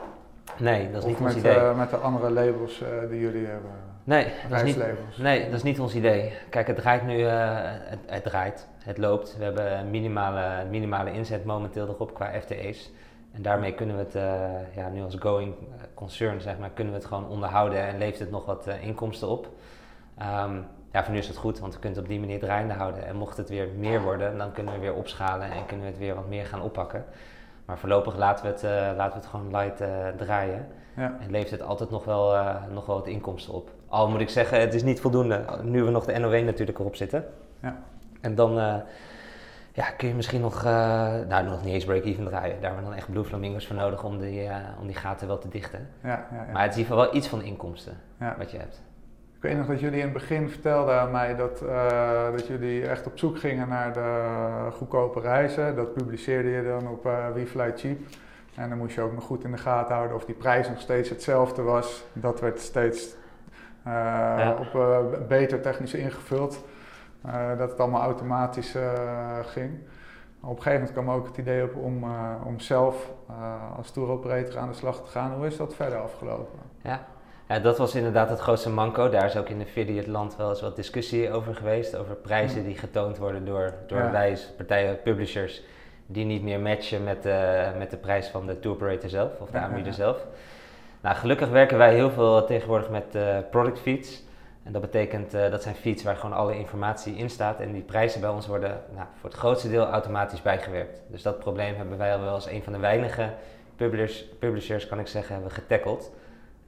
Nee, 0.57 0.91
dat 0.91 1.01
is 1.01 1.07
niet 1.07 1.19
met, 1.19 1.33
ons 1.33 1.43
idee. 1.43 1.73
Met 1.73 1.89
de 1.89 1.97
andere 1.97 2.31
labels 2.31 2.83
die 3.09 3.19
jullie 3.19 3.45
hebben? 3.45 3.71
Nee 4.03 4.31
dat, 4.49 4.61
is 4.61 4.75
niet, 4.75 4.85
nee, 5.17 5.45
dat 5.45 5.53
is 5.53 5.63
niet 5.63 5.79
ons 5.79 5.95
idee. 5.95 6.33
Kijk, 6.49 6.67
het 6.67 6.75
draait 6.75 7.05
nu, 7.05 7.21
het, 7.21 7.99
het, 8.05 8.23
draait, 8.23 8.67
het 8.77 8.97
loopt. 8.97 9.37
We 9.37 9.43
hebben 9.43 9.89
minimale, 9.89 10.65
minimale 10.69 11.11
inzet 11.11 11.45
momenteel 11.45 11.87
erop 11.87 12.13
qua 12.13 12.31
FTE's. 12.41 12.91
En 13.35 13.41
daarmee 13.41 13.73
kunnen 13.73 13.95
we 13.95 14.01
het, 14.03 14.13
ja, 14.75 14.89
nu 14.89 15.03
als 15.03 15.15
going 15.15 15.53
concern 15.93 16.41
zeg 16.41 16.57
maar, 16.57 16.69
kunnen 16.69 16.93
we 16.93 16.99
het 16.99 17.07
gewoon 17.07 17.27
onderhouden 17.27 17.79
en 17.79 17.97
levert 17.97 18.19
het 18.19 18.31
nog 18.31 18.45
wat 18.45 18.67
inkomsten 18.81 19.27
op. 19.27 19.47
Um, 20.21 20.65
ja, 20.91 21.03
voor 21.03 21.13
nu 21.13 21.19
is 21.19 21.27
het 21.27 21.37
goed, 21.37 21.59
want 21.59 21.73
we 21.73 21.79
kunnen 21.79 21.97
het 21.97 22.07
op 22.07 22.13
die 22.13 22.19
manier 22.19 22.39
draaiende 22.39 22.73
houden. 22.73 23.05
En 23.05 23.15
mocht 23.15 23.37
het 23.37 23.49
weer 23.49 23.67
meer 23.77 24.01
worden, 24.01 24.37
dan 24.37 24.51
kunnen 24.51 24.73
we 24.73 24.79
weer 24.79 24.93
opschalen 24.93 25.51
en 25.51 25.65
kunnen 25.65 25.85
we 25.85 25.91
het 25.91 26.01
weer 26.01 26.15
wat 26.15 26.27
meer 26.27 26.45
gaan 26.45 26.61
oppakken. 26.61 27.05
Maar 27.65 27.77
voorlopig 27.77 28.17
laten 28.17 28.45
we 28.45 28.51
het, 28.51 28.63
uh, 28.63 28.71
laten 28.71 29.19
we 29.19 29.25
het 29.25 29.25
gewoon 29.25 29.51
light 29.51 29.83
draaien. 30.17 30.67
Ja. 30.95 31.17
En 31.19 31.31
levert 31.31 31.51
het 31.51 31.61
altijd 31.61 31.89
nog 31.89 32.05
wel, 32.05 32.37
nog 32.69 32.85
wel 32.85 32.95
wat 32.95 33.07
inkomsten 33.07 33.53
op. 33.53 33.69
Al 33.87 34.09
moet 34.09 34.21
ik 34.21 34.29
zeggen, 34.29 34.59
het 34.59 34.73
is 34.73 34.83
niet 34.83 35.01
voldoende. 35.01 35.45
Nu 35.63 35.83
we 35.83 35.91
nog 35.91 36.05
de 36.05 36.19
NOW 36.19 36.43
natuurlijk 36.43 36.79
erop 36.79 36.95
zitten. 36.95 37.25
Ja. 37.61 37.77
En 38.21 38.35
dan 38.35 38.81
ja, 39.75 39.89
kun 39.97 40.07
je 40.07 40.13
misschien 40.13 40.41
nog, 40.41 40.63
nou 40.63 41.43
nog 41.43 41.63
niet 41.63 41.73
eens 41.73 41.85
break-even 41.85 42.25
draaien. 42.25 42.53
Daar 42.61 42.71
hebben 42.71 42.79
we 42.83 42.89
dan 42.89 42.97
echt 42.97 43.11
Blue 43.11 43.23
Flamingo's 43.23 43.67
voor 43.67 43.75
nodig 43.75 44.03
om 44.03 44.19
die, 44.19 44.49
om 44.79 44.87
die 44.87 44.95
gaten 44.95 45.27
wel 45.27 45.37
te 45.37 45.49
dichten. 45.49 45.89
Ja, 46.03 46.27
ja, 46.31 46.45
Maar 46.53 46.61
het 46.61 46.71
is 46.71 46.77
in 46.77 46.83
ieder 46.83 46.95
geval 46.95 46.97
wel 46.97 47.15
iets 47.15 47.27
van 47.27 47.41
inkomsten 47.41 47.97
wat 48.37 48.51
je 48.51 48.57
hebt 48.57 48.81
weet 49.45 49.57
nog 49.57 49.67
dat 49.67 49.79
jullie 49.79 49.97
in 49.97 50.03
het 50.03 50.13
begin 50.13 50.49
vertelden 50.49 50.99
aan 50.99 51.11
mij 51.11 51.35
dat, 51.35 51.61
uh, 51.63 52.31
dat 52.31 52.47
jullie 52.47 52.87
echt 52.87 53.05
op 53.05 53.17
zoek 53.17 53.39
gingen 53.39 53.67
naar 53.67 53.93
de 53.93 54.23
goedkope 54.71 55.19
reizen. 55.19 55.75
Dat 55.75 55.93
publiceerde 55.93 56.49
je 56.49 56.63
dan 56.63 56.89
op 56.89 57.05
uh, 57.05 57.27
We 57.33 57.47
Fly 57.47 57.73
Cheap. 57.75 57.97
En 58.55 58.69
dan 58.69 58.77
moest 58.77 58.95
je 58.95 59.01
ook 59.01 59.13
nog 59.13 59.23
goed 59.23 59.43
in 59.43 59.51
de 59.51 59.57
gaten 59.57 59.95
houden 59.95 60.15
of 60.15 60.25
die 60.25 60.35
prijs 60.35 60.69
nog 60.69 60.79
steeds 60.79 61.09
hetzelfde 61.09 61.61
was. 61.61 62.03
Dat 62.13 62.39
werd 62.39 62.59
steeds 62.59 63.15
ja. 63.85 64.55
op 64.59 65.07
beter 65.27 65.61
technisch 65.61 65.93
ingevuld. 65.93 66.63
Dat 67.57 67.69
het 67.69 67.79
allemaal 67.79 68.01
automatisch 68.01 68.75
ging. 69.41 69.71
Op 70.41 70.55
een 70.55 70.63
gegeven 70.63 70.73
moment 70.73 70.91
kwam 70.91 71.09
ook 71.09 71.27
het 71.27 71.37
idee 71.37 71.63
op 71.63 71.75
om, 71.75 72.05
om 72.45 72.59
zelf 72.59 73.11
als 73.77 73.91
tour 73.91 74.09
operator 74.09 74.57
aan 74.57 74.69
de 74.69 74.75
slag 74.75 75.03
te 75.03 75.09
gaan. 75.09 75.33
Hoe 75.33 75.45
is 75.45 75.57
dat 75.57 75.75
verder 75.75 75.99
afgelopen? 75.99 76.59
Ja, 76.81 77.05
ja, 77.47 77.59
dat 77.59 77.77
was 77.77 77.95
inderdaad 77.95 78.29
het 78.29 78.39
grootste 78.39 78.69
manco. 78.69 79.09
Daar 79.09 79.25
is 79.25 79.37
ook 79.37 79.49
in 79.49 79.57
de 79.57 79.63
affiliate 79.63 80.11
land 80.11 80.35
wel 80.35 80.49
eens 80.49 80.61
wat 80.61 80.75
discussie 80.75 81.31
over 81.31 81.55
geweest. 81.55 81.95
Over 81.95 82.15
prijzen 82.15 82.63
die 82.63 82.77
getoond 82.77 83.17
worden 83.17 83.45
door, 83.45 83.73
door 83.87 83.99
ja. 83.99 84.11
wij, 84.11 84.37
partijen, 84.57 85.01
publishers. 85.01 85.63
Die 86.07 86.25
niet 86.25 86.43
meer 86.43 86.59
matchen 86.59 87.03
met, 87.03 87.23
de, 87.23 87.67
met 87.77 87.91
de 87.91 87.97
prijs 87.97 88.27
van 88.27 88.47
de 88.47 88.59
tour 88.59 88.75
operator 88.75 89.09
zelf 89.09 89.39
of 89.39 89.49
de 89.49 89.57
aanbieder 89.57 89.93
zelf. 89.93 90.25
Nou, 91.01 91.15
gelukkig 91.15 91.49
werken 91.49 91.77
wij 91.77 91.93
heel 91.93 92.09
veel 92.11 92.45
tegenwoordig 92.45 92.89
met 92.89 93.15
uh, 93.15 93.37
product 93.51 93.79
feeds. 93.79 94.23
En 94.65 94.71
dat 94.71 94.81
betekent 94.81 95.33
uh, 95.33 95.51
dat 95.51 95.63
zijn 95.63 95.75
feeds 95.75 96.03
waar 96.03 96.15
gewoon 96.15 96.35
alle 96.35 96.57
informatie 96.57 97.15
in 97.15 97.29
staat. 97.29 97.59
En 97.59 97.71
die 97.71 97.81
prijzen 97.81 98.21
bij 98.21 98.29
ons 98.29 98.47
worden 98.47 98.81
nou, 98.95 99.07
voor 99.19 99.29
het 99.29 99.39
grootste 99.39 99.69
deel 99.69 99.85
automatisch 99.85 100.41
bijgewerkt. 100.41 101.01
Dus 101.07 101.21
dat 101.21 101.39
probleem 101.39 101.75
hebben 101.75 101.97
wij 101.97 102.13
al 102.13 102.21
wel 102.21 102.33
als 102.33 102.49
een 102.49 102.63
van 102.63 102.73
de 102.73 102.79
weinige 102.79 103.29
publishers, 103.75 104.25
publishers 104.39 104.87
kan 104.87 104.99
ik 104.99 105.07
zeggen, 105.07 105.33
hebben 105.33 105.51
getackled. 105.51 106.11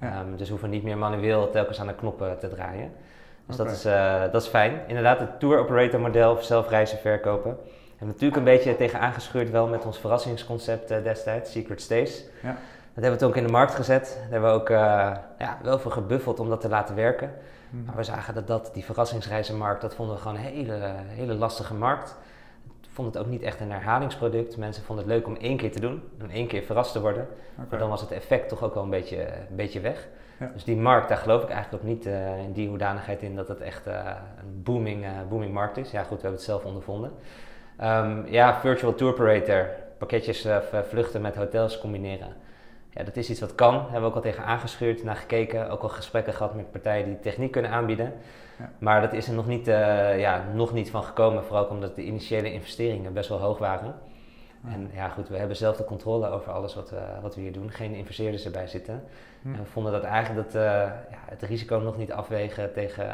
Um, 0.04 0.36
dus 0.36 0.46
we 0.46 0.52
hoeven 0.52 0.70
niet 0.70 0.84
meer 0.84 0.98
manueel 0.98 1.50
telkens 1.50 1.80
aan 1.80 1.88
de 1.88 1.96
knoppen 1.96 2.40
te 2.40 2.50
draaien. 2.50 2.92
Dus 3.46 3.56
dat, 3.56 3.72
is, 3.72 3.86
uh, 3.86 4.22
dat 4.32 4.42
is 4.42 4.48
fijn. 4.48 4.80
Inderdaad, 4.88 5.20
het 5.20 5.40
tour 5.40 5.60
operator 5.60 6.00
model 6.00 6.32
of 6.32 6.44
zelfreizen 6.44 6.98
verkopen. 6.98 7.52
We 7.52 7.88
hebben 7.90 8.08
natuurlijk 8.08 8.38
een 8.38 8.44
beetje 8.44 8.76
tegen 8.76 9.00
aangeschuurd 9.00 9.50
wel 9.50 9.68
met 9.68 9.86
ons 9.86 10.00
verrassingsconcept 10.00 10.92
uh, 10.92 11.04
destijds, 11.04 11.52
Secret 11.52 11.82
Stays. 11.82 12.24
Ja. 12.44 12.50
Dat 12.94 13.06
hebben 13.06 13.12
we 13.12 13.18
toen 13.18 13.30
ook 13.30 13.36
in 13.36 13.46
de 13.46 13.52
markt 13.52 13.76
gezet. 13.76 14.18
Daar 14.22 14.32
hebben 14.32 14.50
we 14.50 14.60
ook 14.60 14.70
uh, 14.70 14.78
ja, 15.38 15.58
wel 15.62 15.80
voor 15.80 15.92
gebuffeld 15.92 16.40
om 16.40 16.50
dat 16.50 16.62
te 16.62 16.70
laten 16.70 16.96
werken. 16.96 17.32
Mm. 17.70 17.84
Maar 17.86 17.96
we 17.96 18.04
zagen 18.04 18.34
dat, 18.34 18.48
dat 18.48 18.70
die 18.74 18.84
verrassingsreizenmarkt, 18.84 19.82
dat 19.82 19.96
vonden 19.96 20.16
we 20.16 20.22
gewoon 20.22 20.38
een 20.38 20.44
hele, 20.44 20.94
hele 21.08 21.34
lastige 21.34 21.74
markt 21.74 22.16
vond 22.98 23.14
het 23.14 23.24
ook 23.24 23.30
niet 23.30 23.42
echt 23.42 23.60
een 23.60 23.72
herhalingsproduct. 23.72 24.58
Mensen 24.58 24.84
vonden 24.84 25.06
het 25.06 25.14
leuk 25.14 25.28
om 25.28 25.36
één 25.36 25.58
keer 25.58 25.72
te 25.72 25.80
doen, 25.80 26.02
om 26.22 26.30
één 26.30 26.48
keer 26.48 26.64
verrast 26.64 26.92
te 26.92 27.02
worden. 27.02 27.28
Maar 27.70 27.80
dan 27.80 27.90
was 27.90 28.02
het 28.02 28.12
effect 28.12 28.50
toch 28.50 28.64
ook 28.64 28.74
wel 28.74 28.84
een 28.84 28.90
beetje, 28.90 29.22
een 29.50 29.56
beetje 29.56 29.80
weg. 29.80 30.08
Dus 30.54 30.64
die 30.64 30.76
markt, 30.76 31.10
daar 31.10 31.18
geloof 31.18 31.44
ik 31.44 31.50
eigenlijk 31.50 31.84
ook 31.84 31.90
niet 31.90 32.06
uh, 32.06 32.40
in 32.40 32.52
die 32.52 32.68
hoedanigheid 32.68 33.22
in 33.22 33.36
dat 33.36 33.48
het 33.48 33.62
echt 33.62 33.88
uh, 33.88 33.94
een 34.40 34.64
booming, 34.64 35.04
uh, 35.04 35.10
booming 35.30 35.54
markt 35.54 35.78
is. 35.78 35.92
Ja 35.92 36.00
goed, 36.00 36.10
we 36.10 36.22
hebben 36.22 36.32
het 36.32 36.42
zelf 36.42 36.64
ondervonden. 36.64 37.12
Um, 37.82 38.26
ja, 38.28 38.60
virtual 38.60 38.96
tour 38.96 39.14
operator. 39.14 39.70
pakketjes 39.98 40.48
vluchten 40.88 41.22
met 41.22 41.36
hotels 41.36 41.80
combineren. 41.80 42.34
Ja, 42.98 43.04
dat 43.04 43.18
is 43.18 43.30
iets 43.30 43.40
wat 43.40 43.56
kan. 43.56 43.74
Hebben 43.74 44.02
we 44.02 44.08
ook 44.08 44.16
al 44.16 44.22
tegen 44.22 44.44
aangeschuurd, 44.44 45.04
naar 45.04 45.16
gekeken. 45.16 45.70
Ook 45.70 45.82
al 45.82 45.90
gesprekken 45.90 46.34
gehad 46.34 46.56
met 46.56 46.72
partijen 46.72 47.06
die 47.06 47.20
techniek 47.20 47.52
kunnen 47.52 47.72
aanbieden. 47.72 48.14
Ja. 48.60 48.70
Maar 48.80 49.02
dat 49.02 49.14
is 49.14 49.28
er 49.28 49.34
nog 49.34 49.48
niet, 49.48 49.66
ja, 49.66 50.44
nog 50.54 50.74
niet 50.74 50.90
van 50.90 51.04
gekomen. 51.04 51.44
Vooral 51.44 51.66
omdat 51.66 51.96
de 51.96 52.04
initiële 52.04 52.54
investeringen 52.54 53.14
best 53.14 53.30
wel 53.30 53.40
hoog 53.40 53.58
waren. 53.58 53.96
En 54.66 54.90
ja, 54.94 55.10
goed, 55.10 55.30
we 55.30 55.38
hebben 55.38 55.58
zelf 55.58 55.78
de 55.78 55.84
controle 55.84 56.30
over 56.30 56.52
alles 56.52 56.76
wat, 56.76 56.90
we, 56.90 57.02
wat 57.22 57.36
we 57.36 57.42
hier 57.42 57.52
doen. 57.52 57.72
Geen 57.72 57.94
investeerders 57.94 58.46
erbij 58.46 58.68
zitten. 58.68 59.04
Hm. 59.42 59.54
En 59.54 59.60
we 59.60 59.66
vonden 59.66 59.92
dat 59.92 60.04
eigenlijk 60.04 60.52
dat, 60.52 60.62
uh, 60.62 60.64
ja, 61.12 61.18
het 61.26 61.42
risico 61.42 61.80
nog 61.80 61.98
niet 61.98 62.12
afwegen 62.12 62.74
tegen, 62.74 63.06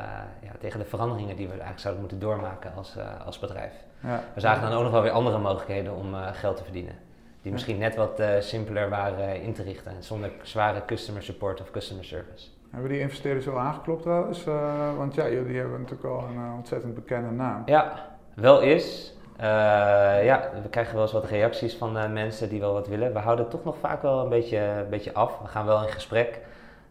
ja, 0.42 0.52
tegen 0.60 0.80
de 0.80 0.86
veranderingen 0.86 1.36
die 1.36 1.46
we 1.46 1.52
eigenlijk 1.52 1.80
zouden 1.80 2.02
moeten 2.02 2.20
doormaken 2.20 2.72
als, 2.76 2.98
uh, 2.98 3.26
als 3.26 3.40
bedrijf. 3.40 3.74
Ja. 4.00 4.24
We 4.34 4.40
zagen 4.40 4.62
dan 4.62 4.78
ook 4.78 4.84
nog 4.84 4.92
wel 4.92 5.02
weer 5.02 5.12
andere 5.12 5.38
mogelijkheden 5.38 5.96
om 5.96 6.14
geld 6.14 6.58
te 6.58 6.64
verdienen. 6.64 6.96
Die 7.44 7.52
misschien 7.52 7.78
net 7.78 7.96
wat 7.96 8.22
simpeler 8.40 8.90
waren 8.90 9.42
in 9.42 9.54
te 9.54 9.64
richten. 9.64 10.04
Zonder 10.04 10.32
zware 10.42 10.86
customer 10.86 11.24
support 11.24 11.62
of 11.62 11.72
customer 11.72 12.06
service. 12.06 12.48
Hebben 12.70 12.90
die 12.90 13.00
investeerders 13.00 13.46
wel 13.46 13.60
aangeklopt 13.60 14.02
trouwens? 14.02 14.44
want 14.98 15.16
ja, 15.16 15.30
jullie 15.30 15.58
hebben 15.58 15.80
natuurlijk 15.80 16.10
al 16.10 16.24
een 16.24 16.54
ontzettend 16.56 16.94
bekende 16.94 17.32
naam. 17.32 17.64
Ja, 17.66 18.10
wel 18.36 18.62
is. 18.62 19.14
Uh, 19.38 19.44
ja, 20.26 20.50
we 20.64 20.70
krijgen 20.70 20.94
wel 20.94 21.04
eens 21.04 21.12
wat 21.12 21.26
reacties 21.26 21.76
van 21.76 21.98
uh, 21.98 22.12
mensen 22.12 22.50
die 22.50 22.60
wel 22.60 22.74
wat 22.74 22.88
willen. 22.88 23.14
We 23.14 23.20
houden 23.20 23.46
het 23.46 23.54
toch 23.54 23.64
nog 23.64 23.78
vaak 23.78 24.02
wel 24.02 24.20
een 24.24 24.30
beetje, 24.30 24.58
een 24.58 24.90
beetje 24.90 25.14
af. 25.14 25.40
We 25.42 25.48
gaan 25.48 25.66
wel 25.66 25.84
in 25.84 25.92
gesprek. 25.92 26.40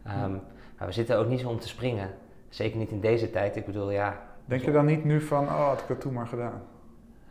Um, 0.07 0.41
maar 0.79 0.87
we 0.87 0.93
zitten 0.93 1.19
ook 1.19 1.27
niet 1.27 1.41
zo 1.41 1.49
om 1.49 1.59
te 1.59 1.69
springen. 1.69 2.11
Zeker 2.49 2.79
niet 2.79 2.91
in 2.91 3.01
deze 3.01 3.31
tijd. 3.31 3.57
Ik 3.57 3.67
bedoel, 3.67 3.91
ja. 3.91 4.21
Denk 4.45 4.63
je 4.63 4.73
dan 4.73 4.85
niet 4.85 5.05
nu 5.05 5.21
van, 5.21 5.45
oh, 5.45 5.69
had 5.69 5.81
ik 5.81 5.89
dat 5.89 6.01
toen 6.01 6.13
maar 6.13 6.27
gedaan? 6.27 6.63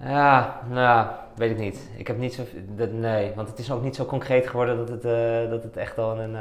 Ja, 0.04 0.60
nou, 0.70 1.08
weet 1.36 1.52
ik 1.52 1.58
niet. 1.58 1.90
Ik 1.98 2.08
heb 2.08 2.18
niet 2.18 2.34
zo. 2.34 2.44
Dat, 2.68 2.92
nee, 2.92 3.32
want 3.36 3.48
het 3.48 3.60
is 3.60 3.72
ook 3.72 3.84
niet 3.84 3.96
zo 3.96 4.06
concreet 4.06 4.48
geworden 4.48 4.78
dat 4.78 4.90
het, 4.90 5.06
uh, 5.06 5.50
dat 5.50 5.64
het 5.64 5.78
echt 5.78 5.98
al 5.98 6.14
in 6.14 6.20
een, 6.20 6.36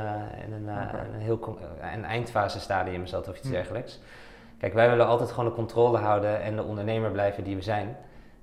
in 0.47 0.53
een, 0.53 0.63
okay. 0.63 1.05
een 1.15 1.21
heel 1.21 1.59
een 1.95 2.05
eindfase 2.05 2.61
stadium 2.61 3.07
zat 3.07 3.29
of 3.29 3.37
iets 3.37 3.47
hm. 3.47 3.53
dergelijks. 3.53 4.01
Kijk, 4.59 4.73
wij 4.75 4.91
willen 4.91 5.07
altijd 5.07 5.31
gewoon 5.31 5.45
de 5.45 5.55
controle 5.55 5.99
houden 5.99 6.41
en 6.41 6.57
de 6.57 6.63
ondernemer 6.63 7.11
blijven 7.11 7.45
die 7.45 7.57
we 7.57 7.63
zijn. 7.63 7.97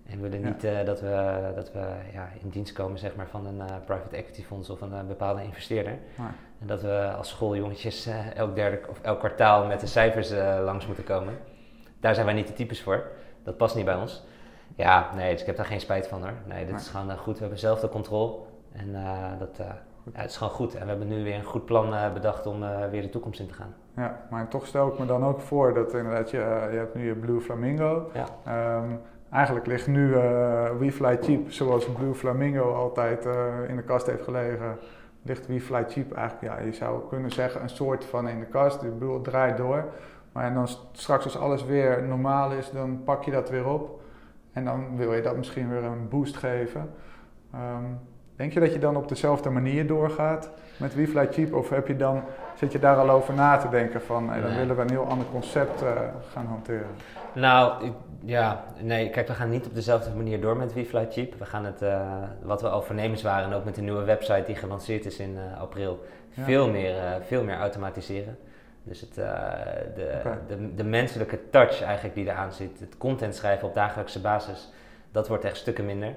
En 0.09 0.21
we 0.21 0.29
willen 0.29 0.45
niet 0.45 0.63
uh, 0.63 0.85
dat 0.85 1.01
we, 1.01 1.51
dat 1.55 1.71
we 1.71 1.85
ja, 2.13 2.29
in 2.41 2.49
dienst 2.49 2.73
komen 2.73 2.99
zeg 2.99 3.15
maar, 3.15 3.27
van 3.27 3.45
een 3.45 3.57
uh, 3.57 3.65
private 3.85 4.15
equity 4.15 4.43
fonds 4.43 4.69
of 4.69 4.81
een 4.81 4.91
uh, 4.91 5.01
bepaalde 5.07 5.43
investeerder. 5.43 5.97
En 6.59 6.67
dat 6.67 6.81
we 6.81 7.13
als 7.17 7.29
schooljongetjes 7.29 8.09
elk 8.35 8.55
derde 8.55 8.79
of 8.89 9.01
elk 9.01 9.19
kwartaal 9.19 9.65
met 9.65 9.79
de 9.79 9.87
cijfers 9.87 10.31
langs 10.63 10.85
moeten 10.85 11.03
komen. 11.03 11.37
Daar 11.99 12.13
zijn 12.13 12.25
wij 12.25 12.35
niet 12.35 12.47
de 12.47 12.53
types 12.53 12.81
voor. 12.81 13.03
Dat 13.43 13.57
past 13.57 13.75
niet 13.75 13.85
bij 13.85 13.95
ons. 13.95 14.23
Ja, 14.75 15.09
nee, 15.15 15.31
dus 15.31 15.41
ik 15.41 15.47
heb 15.47 15.55
daar 15.55 15.65
geen 15.65 15.79
spijt 15.79 16.07
van 16.07 16.21
hoor. 16.21 16.33
Nee, 16.45 16.65
dit 16.65 16.79
is 16.79 16.87
gewoon 16.87 17.17
goed. 17.17 17.33
We 17.33 17.39
hebben 17.39 17.59
zelf 17.59 17.79
de 17.79 17.89
controle. 17.89 18.35
En 18.71 18.95
dat, 19.39 19.57
ja, 19.57 20.21
het 20.21 20.29
is 20.29 20.37
gewoon 20.37 20.53
goed. 20.53 20.75
En 20.75 20.81
we 20.81 20.89
hebben 20.89 21.07
nu 21.07 21.23
weer 21.23 21.35
een 21.35 21.43
goed 21.43 21.65
plan 21.65 22.13
bedacht 22.13 22.45
om 22.45 22.59
weer 22.91 23.01
de 23.01 23.09
toekomst 23.09 23.39
in 23.39 23.47
te 23.47 23.53
gaan. 23.53 23.73
Ja, 23.95 24.19
maar 24.29 24.47
toch 24.47 24.65
stel 24.65 24.87
ik 24.87 24.99
me 24.99 25.05
dan 25.05 25.25
ook 25.25 25.41
voor 25.41 25.73
dat 25.73 25.93
inderdaad, 25.93 26.31
je, 26.31 26.67
je 26.71 26.77
hebt 26.77 26.95
nu 26.95 27.07
je 27.07 27.15
Blue 27.15 27.41
Flamingo. 27.41 28.11
Ja. 28.13 28.77
Um, 28.77 28.99
Eigenlijk 29.31 29.65
ligt 29.65 29.87
nu 29.87 30.09
uh, 30.09 30.69
WeFly 30.79 31.17
Cheap, 31.21 31.51
zoals 31.51 31.91
Blue 31.91 32.13
Flamingo 32.13 32.73
altijd 32.73 33.25
uh, 33.25 33.33
in 33.67 33.75
de 33.75 33.81
kast 33.81 34.07
heeft 34.07 34.23
gelegen, 34.23 34.77
ligt 35.21 35.47
WeFly 35.47 35.83
Cheap 35.87 36.13
eigenlijk, 36.13 36.53
ja, 36.53 36.65
je 36.65 36.73
zou 36.73 37.07
kunnen 37.09 37.31
zeggen, 37.31 37.61
een 37.61 37.69
soort 37.69 38.05
van 38.05 38.27
in 38.27 38.39
de 38.39 38.45
kast. 38.45 38.81
De 38.81 38.87
boel 38.87 39.21
draait 39.21 39.57
door. 39.57 39.85
Maar 40.31 40.53
dan 40.53 40.67
straks 40.91 41.23
als 41.23 41.37
alles 41.37 41.65
weer 41.65 42.03
normaal 42.03 42.51
is, 42.51 42.71
dan 42.71 43.03
pak 43.03 43.23
je 43.23 43.31
dat 43.31 43.49
weer 43.49 43.67
op. 43.67 44.01
En 44.57 44.65
dan 44.65 44.97
wil 44.97 45.13
je 45.13 45.21
dat 45.21 45.37
misschien 45.37 45.69
weer 45.69 45.83
een 45.83 46.09
boost 46.09 46.37
geven. 46.37 46.89
Um, 47.55 47.99
denk 48.35 48.53
je 48.53 48.59
dat 48.59 48.73
je 48.73 48.79
dan 48.79 48.95
op 48.95 49.07
dezelfde 49.07 49.49
manier 49.49 49.87
doorgaat 49.87 50.51
met 50.77 50.95
WeFly 50.95 51.27
Cheap? 51.31 51.53
Of 51.53 51.69
heb 51.69 51.87
je 51.87 51.95
dan, 51.95 52.23
zit 52.55 52.71
je 52.71 52.79
daar 52.79 52.97
al 52.97 53.09
over 53.09 53.33
na 53.33 53.57
te 53.57 53.69
denken 53.69 54.01
van, 54.01 54.29
hey, 54.29 54.41
dan 54.41 54.55
willen 54.55 54.75
we 54.75 54.81
een 54.81 54.89
heel 54.89 55.05
ander 55.05 55.27
concept 55.31 55.83
uh, 55.83 55.89
gaan 56.31 56.45
hanteren? 56.45 56.87
Nou, 57.33 57.85
ik 57.85 57.93
ja, 58.23 58.63
nee, 58.81 59.09
kijk, 59.09 59.27
we 59.27 59.33
gaan 59.33 59.49
niet 59.49 59.65
op 59.65 59.75
dezelfde 59.75 60.15
manier 60.15 60.41
door 60.41 60.57
met 60.57 60.73
WeFly 60.73 61.07
Cheap. 61.09 61.33
We 61.39 61.45
gaan 61.45 61.65
het, 61.65 61.81
uh, 61.81 62.01
wat 62.43 62.61
we 62.61 62.69
al 62.69 62.81
voornemens 62.81 63.21
waren, 63.21 63.53
ook 63.53 63.65
met 63.65 63.75
de 63.75 63.81
nieuwe 63.81 64.03
website 64.03 64.43
die 64.45 64.55
gelanceerd 64.55 65.05
is 65.05 65.19
in 65.19 65.35
uh, 65.35 65.61
april, 65.61 66.05
veel, 66.29 66.69
meer, 66.69 66.95
veel 67.27 67.43
meer 67.43 67.57
automatiseren. 67.57 68.37
Dus 68.87 69.01
het, 69.01 69.13
de, 69.13 70.33
de, 70.47 70.75
de, 70.75 70.83
menselijke 70.83 71.49
touch 71.49 71.81
eigenlijk 71.81 72.15
die 72.15 72.25
eraan 72.25 72.51
zit, 72.51 72.79
het 72.79 72.97
content 72.97 73.35
schrijven 73.35 73.67
op 73.67 73.73
dagelijkse 73.73 74.21
basis, 74.21 74.69
dat 75.11 75.27
wordt 75.27 75.43
echt 75.43 75.57
stukken 75.57 75.85
minder. 75.85 76.13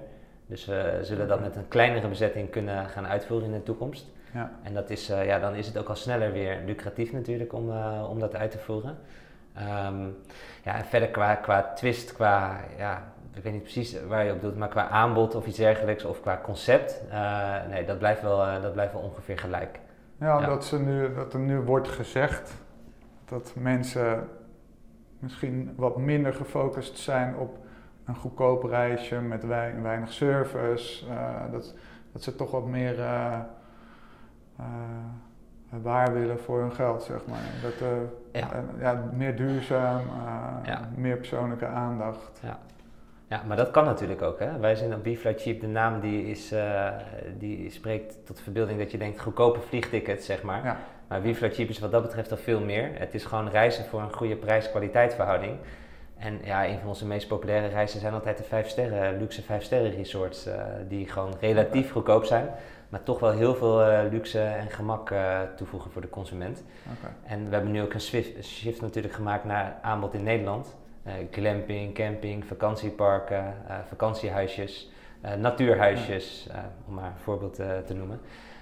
Dus 0.46 0.64
we 0.66 0.98
zullen 1.02 1.28
dat 1.28 1.40
met 1.40 1.56
een 1.56 1.68
kleinere 1.68 2.08
bezetting 2.08 2.50
kunnen 2.50 2.86
gaan 2.86 3.06
uitvoeren 3.06 3.46
in 3.46 3.54
de 3.54 3.62
toekomst. 3.62 4.06
Ja. 4.34 4.50
En 4.62 4.74
dat 4.74 4.90
is, 4.90 5.06
ja, 5.06 5.38
dan 5.38 5.54
is 5.54 5.66
het 5.66 5.78
ook 5.78 5.88
al 5.88 5.96
sneller 5.96 6.32
weer 6.32 6.58
lucratief 6.66 7.12
natuurlijk 7.12 7.52
om, 7.52 7.70
om 8.10 8.18
dat 8.18 8.36
uit 8.36 8.50
te 8.50 8.58
voeren. 8.58 8.98
Um, 9.86 10.16
ja, 10.64 10.76
en 10.76 10.84
verder 10.84 11.08
qua, 11.08 11.34
qua 11.34 11.72
twist, 11.74 12.12
qua, 12.12 12.60
ja, 12.78 13.02
ik 13.34 13.42
weet 13.42 13.52
niet 13.52 13.62
precies 13.62 13.96
waar 14.08 14.24
je 14.24 14.32
op 14.32 14.40
doet, 14.40 14.56
maar 14.56 14.68
qua 14.68 14.88
aanbod 14.88 15.34
of 15.34 15.46
iets 15.46 15.58
dergelijks 15.58 16.04
of 16.04 16.20
qua 16.20 16.40
concept, 16.42 17.02
nee, 17.68 17.84
dat 17.84 17.98
blijft, 17.98 18.22
wel, 18.22 18.60
dat 18.60 18.72
blijft 18.72 18.92
wel 18.92 19.02
ongeveer 19.02 19.38
gelijk. 19.38 19.78
Ja, 20.20 20.46
Dat, 20.46 20.64
ze 20.64 20.78
nu, 20.78 21.14
dat 21.14 21.32
er 21.32 21.40
nu 21.40 21.60
wordt 21.60 21.88
gezegd 21.88 22.54
dat 23.30 23.52
mensen 23.58 24.28
misschien 25.18 25.72
wat 25.76 25.96
minder 25.96 26.34
gefocust 26.34 26.98
zijn 26.98 27.36
op 27.36 27.58
een 28.04 28.16
goedkoop 28.16 28.64
reisje 28.64 29.20
met 29.20 29.46
weinig 29.46 30.12
service. 30.12 31.06
Uh, 31.06 31.52
dat, 31.52 31.74
dat 32.12 32.22
ze 32.22 32.36
toch 32.36 32.50
wat 32.50 32.66
meer 32.66 32.96
waar 35.82 36.12
willen 36.12 36.38
voor 36.38 36.60
hun 36.60 36.72
geld, 36.72 37.02
zeg 37.02 37.26
maar. 37.26 37.42
Dat, 37.62 37.88
ja. 38.32 38.48
ja. 38.78 39.04
meer 39.12 39.36
duurzaam, 39.36 40.00
meer 40.94 41.16
persoonlijke 41.16 41.66
aandacht. 41.66 42.40
Ja. 42.42 42.58
ja, 43.26 43.42
maar 43.46 43.56
dat 43.56 43.70
kan 43.70 43.84
natuurlijk 43.84 44.22
ook. 44.22 44.38
Hè? 44.38 44.58
Wij 44.58 44.74
zijn 44.74 44.94
op 44.94 45.02
BeFly 45.02 45.34
Cheap, 45.38 45.60
de 45.60 45.66
naam 45.66 46.00
die, 46.00 46.24
is, 46.24 46.54
die 47.38 47.70
spreekt 47.70 48.26
tot 48.26 48.36
de 48.36 48.42
verbeelding 48.42 48.78
dat 48.78 48.90
je 48.90 48.98
denkt 48.98 49.20
goedkope 49.20 49.60
vliegtickets, 49.60 50.26
zeg 50.26 50.42
maar. 50.42 50.64
Ja. 50.64 50.76
Maar 51.10 51.20
BeFly 51.20 51.50
Cheap 51.50 51.68
is 51.68 51.78
wat 51.78 51.90
dat 51.90 52.02
betreft 52.02 52.30
al 52.30 52.36
veel 52.36 52.60
meer. 52.60 52.90
Het 52.94 53.14
is 53.14 53.24
gewoon 53.24 53.48
reizen 53.48 53.84
voor 53.84 54.00
een 54.00 54.12
goede 54.12 54.36
prijs-kwaliteit 54.36 55.14
verhouding. 55.14 55.56
En 56.18 56.38
ja, 56.44 56.66
een 56.66 56.78
van 56.78 56.88
onze 56.88 57.06
meest 57.06 57.28
populaire 57.28 57.66
reizen 57.66 58.00
zijn 58.00 58.12
altijd 58.12 58.38
de 58.38 58.44
vijf 58.44 58.68
sterren, 58.68 59.18
luxe 59.18 59.42
vijf 59.42 59.62
sterren 59.62 59.90
resorts, 59.90 60.48
die 60.88 61.08
gewoon 61.08 61.34
relatief 61.40 61.92
goedkoop 61.92 62.24
zijn 62.24 62.48
maar 62.90 63.02
toch 63.02 63.20
wel 63.20 63.30
heel 63.30 63.54
veel 63.54 63.90
uh, 63.90 64.00
luxe 64.10 64.40
en 64.40 64.70
gemak 64.70 65.10
uh, 65.10 65.40
toevoegen 65.56 65.90
voor 65.90 66.02
de 66.02 66.08
consument. 66.08 66.62
Okay. 66.98 67.10
En 67.24 67.48
we 67.48 67.54
hebben 67.54 67.72
nu 67.72 67.82
ook 67.82 67.94
een 67.94 68.00
shift, 68.00 68.44
shift 68.44 68.80
natuurlijk 68.80 69.14
gemaakt 69.14 69.44
naar 69.44 69.78
aanbod 69.82 70.14
in 70.14 70.22
Nederland. 70.22 70.78
Glamping, 71.30 71.94
camping, 71.94 72.44
vakantieparken, 72.44 73.54
vakantiehuisjes, 73.88 74.90
natuurhuisjes, 75.38 76.48
om 76.88 76.94
maar 76.94 77.04
een 77.04 77.22
voorbeeld 77.22 77.54
te 77.54 77.94
noemen. 77.94 78.20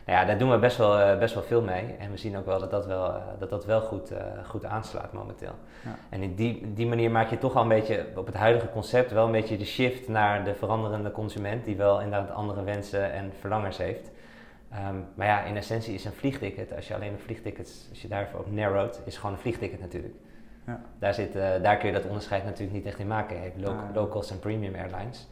Nou 0.08 0.20
ja, 0.20 0.26
daar 0.26 0.38
doen 0.38 0.50
we 0.50 0.58
best 0.58 0.76
wel, 0.76 1.18
best 1.18 1.34
wel 1.34 1.42
veel 1.42 1.62
mee. 1.62 1.94
En 1.98 2.10
we 2.10 2.16
zien 2.16 2.36
ook 2.36 2.46
wel 2.46 2.58
dat 2.58 2.70
dat 2.70 2.86
wel, 2.86 3.12
dat 3.38 3.50
dat 3.50 3.64
wel 3.64 3.80
goed, 3.80 4.12
goed 4.46 4.64
aanslaat 4.64 5.12
momenteel. 5.12 5.54
Ja. 5.84 5.98
En 6.08 6.22
in 6.22 6.34
die, 6.34 6.72
die 6.74 6.86
manier 6.86 7.10
maak 7.10 7.30
je 7.30 7.38
toch 7.38 7.56
al 7.56 7.62
een 7.62 7.68
beetje 7.68 8.06
op 8.14 8.26
het 8.26 8.34
huidige 8.34 8.70
concept 8.70 9.10
wel 9.10 9.26
een 9.26 9.32
beetje 9.32 9.56
de 9.56 9.64
shift 9.64 10.08
naar 10.08 10.44
de 10.44 10.54
veranderende 10.54 11.10
consument, 11.10 11.64
die 11.64 11.76
wel 11.76 12.00
inderdaad 12.00 12.30
andere 12.30 12.64
wensen 12.64 13.12
en 13.12 13.32
verlangers 13.40 13.76
heeft. 13.76 14.10
Um, 14.90 15.06
maar 15.14 15.26
ja, 15.26 15.42
in 15.42 15.56
essentie 15.56 15.94
is 15.94 16.04
een 16.04 16.12
vliegticket, 16.12 16.74
als 16.74 16.88
je 16.88 16.94
alleen 16.94 17.12
een 17.12 17.18
vliegticket, 17.18 17.86
als 17.90 18.02
je 18.02 18.08
daarvoor 18.08 18.40
op 18.40 18.52
narrowed, 18.52 19.00
is 19.04 19.16
gewoon 19.16 19.32
een 19.32 19.40
vliegticket 19.40 19.80
natuurlijk. 19.80 20.14
Ja. 20.66 20.80
Daar, 20.98 21.14
zit, 21.14 21.36
uh, 21.36 21.42
daar 21.62 21.76
kun 21.76 21.88
je 21.88 21.94
dat 21.94 22.06
onderscheid 22.06 22.44
natuurlijk 22.44 22.72
niet 22.72 22.86
echt 22.86 22.98
in 22.98 23.06
maken. 23.06 23.36
Je 23.36 23.42
hebt 23.42 23.60
low, 23.60 23.78
ah, 23.78 23.94
low 23.94 24.10
cost 24.10 24.30
en 24.30 24.38
premium 24.38 24.74
airlines. 24.74 25.28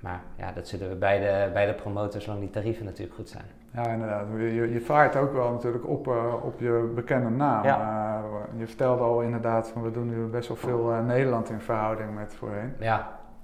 Maar 0.00 0.22
ja, 0.38 0.52
dat 0.52 0.68
zullen 0.68 0.88
we 0.88 0.94
bij 0.94 1.18
de, 1.18 1.50
bij 1.52 1.66
de 1.66 1.74
promotors, 1.74 2.24
zolang 2.24 2.42
die 2.42 2.50
tarieven 2.50 2.84
natuurlijk 2.84 3.14
goed 3.14 3.28
zijn. 3.28 3.60
Ja, 3.74 3.86
inderdaad. 3.86 4.26
Je, 4.36 4.72
je 4.72 4.80
vaart 4.80 5.16
ook 5.16 5.32
wel 5.32 5.50
natuurlijk 5.50 5.88
op, 5.88 6.06
uh, 6.06 6.34
op 6.42 6.60
je 6.60 6.92
bekende 6.94 7.30
naam. 7.30 7.64
Ja. 7.64 7.78
Uh, 7.78 8.58
je 8.60 8.66
vertelde 8.66 9.02
al 9.02 9.20
inderdaad, 9.20 9.68
van 9.68 9.82
we 9.82 9.90
doen 9.90 10.08
nu 10.08 10.26
best 10.26 10.48
wel 10.48 10.56
veel 10.56 10.84
Nederland 11.06 11.50
in 11.50 11.60
verhouding 11.60 12.14
met 12.14 12.34
voorheen. 12.34 12.74
Ja. 12.78 12.98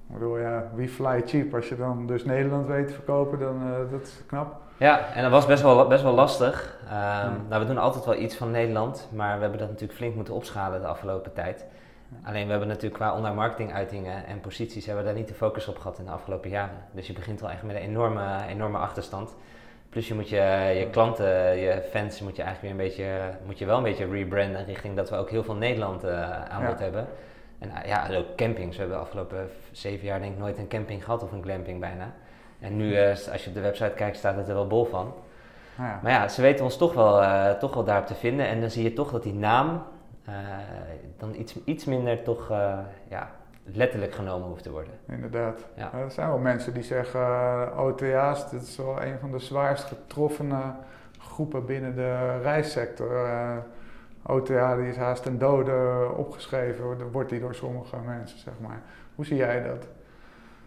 Ik 0.08 0.14
bedoel, 0.14 0.38
ja, 0.38 0.64
we 0.74 0.88
fly 0.88 1.22
cheap. 1.26 1.54
Als 1.54 1.68
je 1.68 1.76
dan 1.76 2.06
dus 2.06 2.24
Nederland 2.24 2.66
weet 2.66 2.88
te 2.88 2.94
verkopen, 2.94 3.38
dan 3.38 3.60
dat 3.90 4.02
is 4.02 4.22
knap. 4.26 4.56
Ja, 4.76 5.00
en 5.14 5.22
dat 5.22 5.30
was 5.30 5.46
best 5.46 5.62
wel, 5.62 5.86
best 5.86 6.02
wel 6.02 6.14
lastig. 6.14 6.78
Um, 6.84 7.46
nou, 7.48 7.62
we 7.62 7.66
doen 7.66 7.78
altijd 7.78 8.04
wel 8.04 8.14
iets 8.14 8.36
van 8.36 8.50
Nederland, 8.50 9.08
maar 9.14 9.34
we 9.34 9.40
hebben 9.40 9.58
dat 9.58 9.68
natuurlijk 9.68 9.98
flink 9.98 10.14
moeten 10.14 10.34
opschalen 10.34 10.80
de 10.80 10.86
afgelopen 10.86 11.32
tijd. 11.32 11.66
Alleen 12.24 12.44
we 12.44 12.50
hebben 12.50 12.68
natuurlijk 12.68 12.94
qua 12.94 13.14
online 13.14 13.34
marketing 13.34 13.72
uitingen 13.72 14.26
en 14.26 14.40
posities 14.40 14.86
hebben 14.86 15.04
we 15.04 15.10
daar 15.10 15.18
niet 15.18 15.28
de 15.28 15.34
focus 15.34 15.68
op 15.68 15.78
gehad 15.78 15.98
in 15.98 16.04
de 16.04 16.10
afgelopen 16.10 16.50
jaren. 16.50 16.76
Dus 16.92 17.06
je 17.06 17.12
begint 17.12 17.42
al 17.42 17.50
echt 17.50 17.62
met 17.62 17.76
een 17.76 17.82
enorme, 17.82 18.22
enorme 18.48 18.78
achterstand. 18.78 19.34
Plus 19.88 20.08
je 20.08 20.14
moet 20.14 20.28
je, 20.28 20.72
je 20.78 20.88
klanten, 20.90 21.56
je 21.56 21.82
fans 21.90 22.20
moet 22.20 22.36
je 22.36 22.42
eigenlijk 22.42 22.60
weer 22.60 22.70
een 22.70 22.88
beetje, 22.88 23.38
moet 23.46 23.58
je 23.58 23.66
wel 23.66 23.76
een 23.76 23.82
beetje 23.82 24.10
rebranden 24.10 24.64
richting 24.64 24.96
dat 24.96 25.10
we 25.10 25.16
ook 25.16 25.30
heel 25.30 25.42
veel 25.42 25.54
Nederland 25.54 26.04
uh, 26.04 26.44
aanbod 26.44 26.78
hebben. 26.78 27.06
En 27.58 27.68
uh, 27.68 27.84
ja, 27.86 28.08
ook 28.16 28.36
campings. 28.36 28.76
We 28.76 28.80
hebben 28.82 28.98
de 28.98 29.04
afgelopen 29.04 29.50
zeven 29.72 30.06
jaar 30.06 30.20
denk 30.20 30.32
ik 30.32 30.38
nooit 30.38 30.58
een 30.58 30.68
camping 30.68 31.04
gehad 31.04 31.22
of 31.22 31.32
een 31.32 31.42
glamping 31.42 31.80
bijna. 31.80 32.12
En 32.60 32.76
nu, 32.76 32.90
uh, 32.90 33.08
als 33.10 33.42
je 33.44 33.48
op 33.48 33.54
de 33.54 33.60
website 33.60 33.92
kijkt, 33.96 34.16
staat 34.16 34.36
het 34.36 34.48
er 34.48 34.54
wel 34.54 34.66
bol 34.66 34.84
van. 34.84 35.14
Nou 35.76 35.90
ja. 35.90 36.00
Maar 36.02 36.12
ja, 36.12 36.28
ze 36.28 36.42
weten 36.42 36.64
ons 36.64 36.76
toch 36.76 36.94
wel, 36.94 37.56
toch 37.58 37.74
wel 37.74 37.84
daarop 37.84 38.06
te 38.06 38.14
vinden. 38.14 38.46
En 38.46 38.60
dan 38.60 38.70
zie 38.70 38.82
je 38.82 38.92
toch 38.92 39.10
dat 39.10 39.22
die 39.22 39.34
naam 39.34 39.82
dan 41.18 41.34
iets, 41.34 41.54
iets 41.64 41.84
minder 41.84 42.22
toch 42.22 42.48
ja, 43.08 43.30
letterlijk 43.72 44.14
genomen 44.14 44.48
hoeft 44.48 44.62
te 44.62 44.70
worden. 44.70 44.92
Inderdaad. 45.08 45.60
Ja. 45.76 45.92
er 45.92 46.10
zijn 46.10 46.28
wel 46.28 46.38
mensen 46.38 46.74
die 46.74 46.82
zeggen 46.82 47.20
OTA's, 47.78 48.50
dit 48.50 48.62
is 48.62 48.76
wel 48.76 49.02
een 49.02 49.18
van 49.18 49.30
de 49.30 49.38
zwaarst 49.38 49.84
getroffene 49.84 50.74
groepen 51.18 51.66
binnen 51.66 51.94
de 51.94 52.38
reissector. 52.38 53.28
OTA 54.22 54.76
die 54.76 54.88
is 54.88 54.96
haast 54.96 55.22
ten 55.22 55.38
dode 55.38 56.08
opgeschreven, 56.16 57.10
wordt 57.10 57.30
die 57.30 57.40
door 57.40 57.54
sommige 57.54 57.96
mensen, 57.96 58.38
zeg 58.38 58.54
maar. 58.60 58.82
Hoe 59.14 59.24
zie 59.24 59.36
jij 59.36 59.62
dat? 59.62 59.86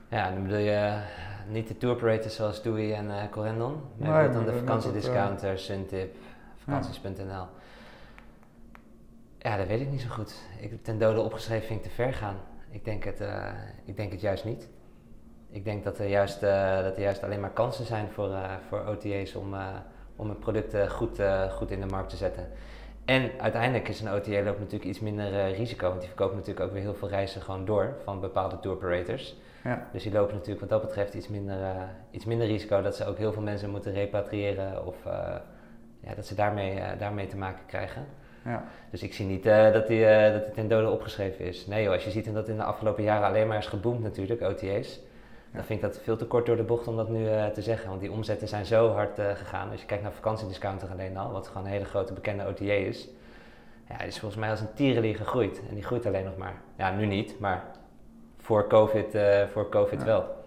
Ja, 0.08 0.32
dan 0.32 0.44
bedoel 0.44 0.58
je 0.58 1.02
niet 1.48 1.68
de 1.68 1.78
tour 1.78 1.96
operators 1.96 2.36
zoals 2.36 2.62
TUI 2.62 2.94
en 2.94 3.06
uh, 3.06 3.16
Corendon, 3.32 3.82
maar 3.98 4.24
Nee, 4.24 4.34
dan 4.34 4.46
de 4.46 4.52
maar 4.52 4.60
vakantiediscounter, 4.60 5.60
Suntip, 5.60 6.16
vakanties.nl. 6.64 7.46
Ja, 9.38 9.58
dat 9.58 9.68
weet 9.68 9.82
ik 9.82 9.90
niet 9.90 10.02
zo 10.02 10.10
goed. 10.10 10.34
Ik, 10.60 10.84
ten 10.84 11.00
dode 11.00 11.20
opgeschreven 11.20 11.68
vind 11.68 11.80
ik 11.80 11.86
te 11.86 11.96
ver 11.96 12.14
gaan. 12.14 12.36
Ik 12.72 12.86
denk 12.86 13.04
het, 13.04 13.22
uh, 13.22 13.46
ik 13.86 13.96
denk 13.96 14.12
het 14.12 14.22
juist 14.22 14.46
niet. 14.46 14.68
Ik 15.50 15.64
denk 15.64 15.84
dat 15.84 16.00
er 16.00 16.08
juist, 16.08 16.44
uh, 16.44 16.84
dat 16.84 16.96
er 16.96 17.02
juist 17.02 17.24
alleen 17.24 17.40
maar 17.40 17.52
kansen 17.52 17.86
zijn 17.86 18.10
voor, 18.10 18.30
voor 18.68 18.86
OTA's 18.86 19.36
om, 19.36 19.56
om 20.16 20.28
hun 20.28 20.40
producten 20.40 20.90
goed, 20.90 21.22
goed 21.52 21.72
in 21.72 21.80
de 21.80 21.86
markt 21.86 22.10
te 22.10 22.16
zetten. 22.16 22.48
En 23.06 23.32
uiteindelijk 23.38 23.88
is 23.88 24.02
een 24.02 24.10
OTA 24.10 24.44
loopt 24.44 24.60
natuurlijk 24.60 24.90
iets 24.90 25.00
minder 25.00 25.52
risico, 25.52 25.88
want 25.88 26.00
die 26.00 26.10
verkopen 26.10 26.36
natuurlijk 26.36 26.66
ook 26.66 26.72
weer 26.72 26.82
heel 26.82 26.96
veel 26.96 27.10
reizen 27.10 27.42
gewoon 27.42 27.66
door 27.66 27.96
van 28.04 28.20
bepaalde 28.20 28.60
tour 28.60 28.76
operators. 28.76 29.36
Ja. 29.64 29.88
Dus 29.92 30.04
die 30.04 30.12
lopen 30.12 30.34
natuurlijk 30.34 30.60
wat 30.60 30.70
dat 30.70 30.82
betreft 30.82 31.14
iets 31.14 31.28
minder, 31.28 31.60
uh, 31.60 31.82
iets 32.12 32.26
minder 32.26 32.48
risico 32.48 32.82
dat 32.82 32.96
ze 32.96 33.06
ook 33.06 33.18
heel 33.18 33.34
veel 33.34 33.42
mensen 33.42 33.70
moeten 33.70 33.94
repatriëren 33.94 34.86
of 34.86 34.96
uh, 35.06 35.14
ja, 36.00 36.16
dat 36.16 36.26
ze 36.26 36.36
daarmee, 36.36 36.98
daarmee 36.98 37.28
te 37.28 37.38
maken 37.38 37.66
krijgen. 37.66 38.06
Ja. 38.46 38.64
Dus 38.90 39.04
ik 39.04 39.14
zie 39.14 39.26
niet 39.26 39.44
dat, 39.44 39.88
die, 39.88 40.02
dat 40.06 40.34
het 40.34 40.54
ten 40.54 40.68
dode 40.68 40.90
opgeschreven 40.90 41.46
is. 41.46 41.68
Nee 41.68 41.84
joh, 41.84 41.94
als 41.94 42.04
je 42.04 42.12
ziet 42.12 42.34
dat 42.34 42.48
in 42.48 42.56
de 42.56 42.64
afgelopen 42.64 43.04
jaren 43.04 43.28
alleen 43.28 43.48
maar 43.48 43.58
is 43.58 43.66
geboomd 43.68 44.04
natuurlijk, 44.04 44.42
OTA's. 44.42 45.00
Ja. 45.52 45.58
Dan 45.58 45.64
vind 45.64 45.84
ik 45.84 45.92
dat 45.92 46.00
veel 46.04 46.18
te 46.18 46.26
kort 46.26 46.46
door 46.46 46.56
de 46.56 46.64
bocht 46.64 46.88
om 46.88 46.96
dat 46.96 47.10
nu 47.10 47.26
te 47.54 47.62
zeggen. 47.62 47.90
Want 47.90 48.02
die 48.02 48.12
omzetten 48.12 48.48
zijn 48.48 48.66
zo 48.66 48.90
hard 48.90 49.20
gegaan. 49.34 49.72
Als 49.72 49.80
je 49.80 49.86
kijkt 49.86 50.04
naar 50.04 50.12
vakantiediscounter 50.12 50.90
alleen 50.90 51.18
al, 51.18 51.32
wat 51.32 51.48
gewoon 51.48 51.66
een 51.66 51.72
hele 51.72 51.86
grote 51.86 52.14
bekende 52.14 52.46
OTA 52.46 52.64
is. 52.74 53.08
Ja, 53.90 53.98
die 53.98 54.08
is 54.08 54.20
volgens 54.20 54.42
mij 54.42 54.50
als 54.50 54.60
een 54.60 54.74
tierenlier 54.74 55.16
gegroeid. 55.16 55.62
En 55.70 55.76
die 55.76 55.84
groeit 55.84 56.06
alleen 56.06 56.24
nog 56.24 56.38
maar. 56.38 56.54
Ja, 56.78 56.92
nu 56.92 57.06
niet, 57.06 57.40
maar 57.40 57.64
voor 58.38 58.68
COVID, 58.68 59.16
uh, 59.16 59.46
voor 59.46 59.70
COVID 59.70 60.00
Ja. 60.00 60.06
wel. 60.06 60.41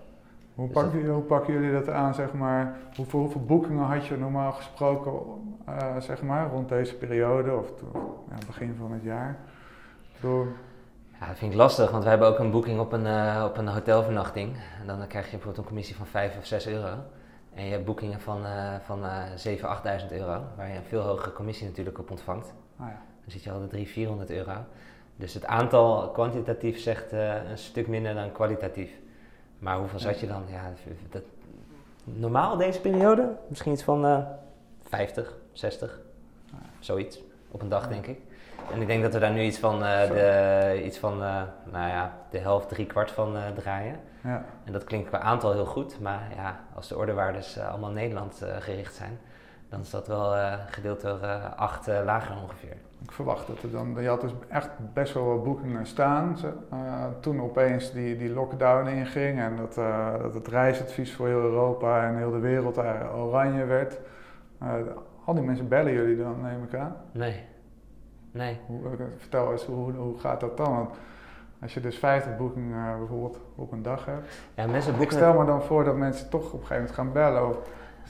Hoe, 0.55 0.67
Dus 0.67 0.75
pakken, 0.75 1.07
hoe 1.07 1.23
pakken 1.23 1.53
jullie 1.53 1.73
dat 1.73 1.89
aan, 1.89 2.15
zeg 2.15 2.33
maar? 2.33 2.77
Hoeveel, 2.97 3.21
hoeveel 3.21 3.45
boekingen 3.45 3.85
had 3.85 4.07
je 4.07 4.17
normaal 4.17 4.53
gesproken, 4.53 5.13
uh, 5.69 6.01
zeg 6.01 6.23
maar, 6.23 6.51
rond 6.51 6.69
deze 6.69 6.95
periode 6.95 7.57
of 7.57 7.73
ja, 8.29 8.47
begin 8.47 8.75
van 8.79 8.93
het 8.93 9.03
jaar? 9.03 9.39
Door, 10.21 10.47
Ja, 11.21 11.27
dat 11.27 11.39
vind 11.39 11.53
ik 11.53 11.59
lastig, 11.59 11.91
want 11.91 12.03
we 12.03 12.09
hebben 12.09 12.29
ook 12.29 12.39
een 12.39 12.51
boeking 12.51 12.81
op 12.81 12.93
een, 12.93 13.07
uh, 13.07 13.45
op 13.49 13.57
een 13.57 13.69
hotelvernachting. 13.69 14.57
En 14.81 14.87
dan 14.87 15.07
krijg 15.07 15.25
je 15.25 15.31
bijvoorbeeld 15.31 15.59
een 15.59 15.65
commissie 15.65 15.97
van 15.97 16.07
5 16.07 16.39
of 16.39 16.47
6 16.47 16.67
euro. 16.67 16.95
En 17.55 17.65
je 17.65 17.71
hebt 17.71 17.85
boekingen 17.85 18.21
van, 18.21 18.41
van 18.85 19.01
7.000, 19.01 19.61
8.000 19.61 20.13
euro, 20.13 20.43
waar 20.57 20.69
je 20.69 20.77
een 20.77 20.83
veel 20.83 21.01
hogere 21.01 21.33
commissie 21.33 21.67
natuurlijk 21.67 21.99
op 21.99 22.11
ontvangt. 22.11 22.55
ah 22.79 22.87
ja. 22.87 23.03
Dan 23.23 23.31
zit 23.31 23.43
je 23.43 23.51
al 23.51 23.61
de 23.61 23.67
300, 23.67 23.95
400 23.95 24.31
euro. 24.31 24.53
Dus 25.17 25.35
het 25.35 25.47
aantal 25.47 26.11
kwantitatief 26.11 26.79
zegt 26.79 27.13
uh, 27.13 27.51
een 27.51 27.59
stuk 27.59 27.89
minder 27.89 28.15
dan 28.15 28.33
kwalitatief. 28.33 28.91
Maar 29.65 29.79
hoeveel 29.79 29.99
zat 29.99 30.21
je 30.21 30.27
dan? 30.27 30.43
Ja, 30.51 30.73
dat, 31.11 31.23
normaal 32.05 32.57
deze 32.57 32.81
periode? 32.81 33.37
Misschien 33.49 33.73
iets 33.73 33.83
van 33.83 34.07
uh, 34.07 34.19
50, 34.89 35.35
60, 35.53 36.01
zoiets. 36.79 37.21
Op 37.51 37.63
een 37.63 37.69
dag, 37.69 37.89
denk 37.89 38.07
ik. 38.07 38.19
En 38.73 38.81
ik 38.81 38.87
denk 38.87 39.03
dat 39.03 39.13
we 39.13 39.19
daar 39.19 39.33
nu 39.33 39.43
iets 39.43 39.59
van, 39.59 39.83
uh, 39.83 40.09
de, 40.09 40.83
iets 40.85 40.99
van 40.99 41.19
nou 41.19 41.89
ja, 41.89 42.19
de 42.31 42.39
helft, 42.39 42.69
drie 42.69 42.87
kwart 42.87 43.11
van 43.11 43.37
draaien. 43.55 44.01
Ja. 44.23 44.45
En 44.65 44.73
dat 44.73 44.85
klinkt 44.85 45.09
qua 45.09 45.19
aantal 45.19 45.53
heel 45.53 45.67
goed. 45.67 46.01
Maar 46.01 46.33
ja, 46.37 46.61
als 46.75 46.89
de 46.89 46.97
ordewaardes 46.97 47.59
allemaal 47.59 47.91
Nederland 47.91 48.45
gericht 48.59 48.95
zijn, 48.95 49.19
dan 49.75 49.83
is 49.83 49.91
dat 49.91 50.07
wel 50.07 50.35
gedeeld 50.71 51.01
door 51.01 51.27
acht 51.57 51.87
lager 51.87 52.37
ongeveer. 52.43 52.77
Ik 53.03 53.13
verwacht 53.13 53.47
dat 53.47 53.63
er 53.63 53.71
dan, 53.71 53.97
je 54.01 54.09
had 54.09 54.21
dus 54.21 54.35
echt 54.49 54.71
best 54.93 55.15
wel 55.15 55.25
wat 55.25 55.45
boekingen 55.45 55.87
staan. 55.87 56.37
Uh, 56.73 57.05
toen 57.21 57.41
opeens 57.41 57.93
die, 57.93 58.17
die 58.17 58.33
lockdown 58.33 58.89
inging 58.89 59.39
en 59.39 59.57
dat, 59.57 59.79
uh, 59.79 60.13
dat 60.23 60.35
het 60.35 60.49
reisadvies 60.49 61.15
voor 61.15 61.27
heel 61.27 61.41
Europa 61.41 62.07
en 62.07 62.17
heel 62.17 62.31
de 62.31 62.39
wereld 62.39 62.79
oranje 63.15 63.65
werd. 63.65 63.99
Uh, 64.63 64.73
al 65.25 65.35
die 65.35 65.43
mensen 65.43 65.69
bellen 65.69 65.93
jullie 65.93 66.17
dan, 66.17 66.41
neem 66.43 66.63
ik 66.63 66.75
aan? 66.75 66.97
Nee. 67.13 67.43
Nee. 68.31 68.59
Hoe, 68.67 68.81
vertel 69.19 69.53
eens, 69.53 69.65
hoe, 69.65 69.93
hoe 69.93 70.19
gaat 70.19 70.41
dat 70.41 70.57
dan? 70.57 70.75
Want 70.77 70.95
als 71.63 71.75
je 71.75 71.81
dus 71.81 71.99
50 71.99 72.37
boekingen 72.37 72.99
bijvoorbeeld 72.99 73.39
op 73.55 73.73
een 73.73 73.83
dag 73.83 74.05
hebt. 74.05 74.29
Ja, 74.55 74.67
mensen 74.67 74.91
boeken 74.97 75.17
ik 75.17 75.23
stel 75.23 75.39
me 75.39 75.45
dan 75.45 75.63
voor 75.63 75.85
dat 75.85 75.97
mensen 75.97 76.29
toch 76.29 76.53
op 76.53 76.61
een 76.61 76.67
gegeven 76.67 76.77
moment 76.77 76.95
gaan 76.95 77.13
bellen. 77.13 77.49
Of, 77.49 77.57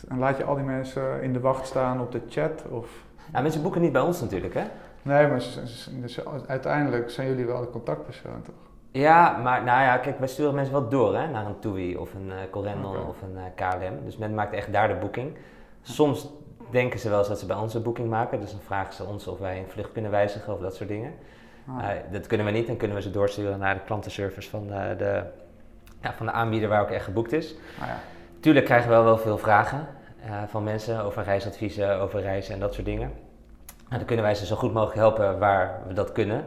en 0.09 0.19
laat 0.19 0.37
je 0.37 0.45
al 0.45 0.55
die 0.55 0.65
mensen 0.65 1.23
in 1.23 1.33
de 1.33 1.41
wacht 1.41 1.67
staan 1.67 2.01
op 2.01 2.13
de 2.13 2.21
chat? 2.29 2.65
Of, 2.71 2.89
ja, 3.33 3.41
mensen 3.41 3.63
boeken 3.63 3.81
niet 3.81 3.93
bij 3.93 4.03
ons 4.03 4.21
natuurlijk, 4.21 4.55
hè? 4.55 4.65
Nee, 5.03 5.27
maar 5.27 5.43
dus 5.89 6.21
uiteindelijk 6.47 7.11
zijn 7.11 7.29
jullie 7.29 7.47
wel 7.47 7.61
de 7.61 7.71
contactpersoon, 7.71 8.43
toch? 8.43 8.55
Ja, 8.91 9.37
maar 9.43 9.65
nou 9.65 9.83
ja, 9.83 9.97
kijk, 9.97 10.19
wij 10.19 10.29
sturen 10.29 10.55
mensen 10.55 10.73
wel 10.73 10.89
door 10.89 11.17
hè, 11.17 11.29
naar 11.29 11.47
een 11.47 11.59
TUI 11.59 11.97
of 11.97 12.15
een 12.15 12.27
uh, 12.27 12.35
Corendon 12.51 13.07
of 13.07 13.23
een 13.23 13.37
uh, 13.37 13.43
KLM. 13.55 14.05
Dus 14.05 14.17
men 14.17 14.35
maakt 14.35 14.53
echt 14.53 14.73
daar 14.73 14.89
de 14.89 14.95
boeking. 14.95 15.37
Soms 15.83 16.29
denken 16.71 17.01
ze 17.01 17.09
wel 17.09 17.19
eens 17.19 17.29
dat 17.29 17.39
ze 17.39 17.47
bij 17.47 17.57
ons 17.57 17.75
een 17.75 17.83
boeking 17.83 18.09
maken. 18.09 18.41
Dus 18.41 18.51
dan 18.51 18.61
vragen 18.61 18.95
ze 18.95 19.05
ons 19.05 19.27
of 19.27 19.39
wij 19.39 19.59
een 19.59 19.69
vlucht 19.69 19.93
kunnen 19.93 20.11
wijzigen 20.11 20.53
of 20.53 20.61
dat 20.61 20.75
soort 20.75 20.89
dingen. 20.89 21.13
Ah. 21.67 21.83
Uh, 21.83 21.89
dat 22.13 22.27
kunnen 22.27 22.47
we 22.47 22.53
niet. 22.53 22.67
Dan 22.67 22.77
kunnen 22.77 22.97
we 22.97 23.03
ze 23.03 23.11
doorsturen 23.11 23.59
naar 23.59 23.75
de 23.75 23.85
klantenservice 23.85 24.51
van 24.51 24.67
de, 24.67 24.95
de, 24.99 25.23
ja, 26.01 26.13
van 26.13 26.27
de 26.27 26.33
aanbieder 26.33 26.69
waar 26.69 26.83
ook 26.83 26.91
echt 26.91 27.05
geboekt 27.05 27.33
is. 27.33 27.55
Ah, 27.81 27.87
ja. 27.87 27.99
Tuurlijk 28.45 28.67
krijgen 28.67 28.89
we 28.89 28.95
wel, 28.95 29.05
wel 29.05 29.19
veel 29.19 29.39
vragen 29.39 29.87
uh, 30.27 30.43
van 30.47 30.65
mensen 30.65 31.03
over 31.03 31.23
reisadviezen, 31.23 32.01
over 32.01 32.21
reizen 32.21 32.55
en 32.55 32.61
dat 32.61 32.75
soort 32.75 32.87
dingen. 32.87 33.13
En 33.89 33.97
dan 33.97 34.05
kunnen 34.05 34.25
wij 34.25 34.35
ze 34.35 34.47
zo 34.47 34.57
goed 34.57 34.73
mogelijk 34.73 34.97
helpen 34.97 35.39
waar 35.39 35.81
we 35.87 35.95
dat 35.95 36.13
kunnen. 36.13 36.45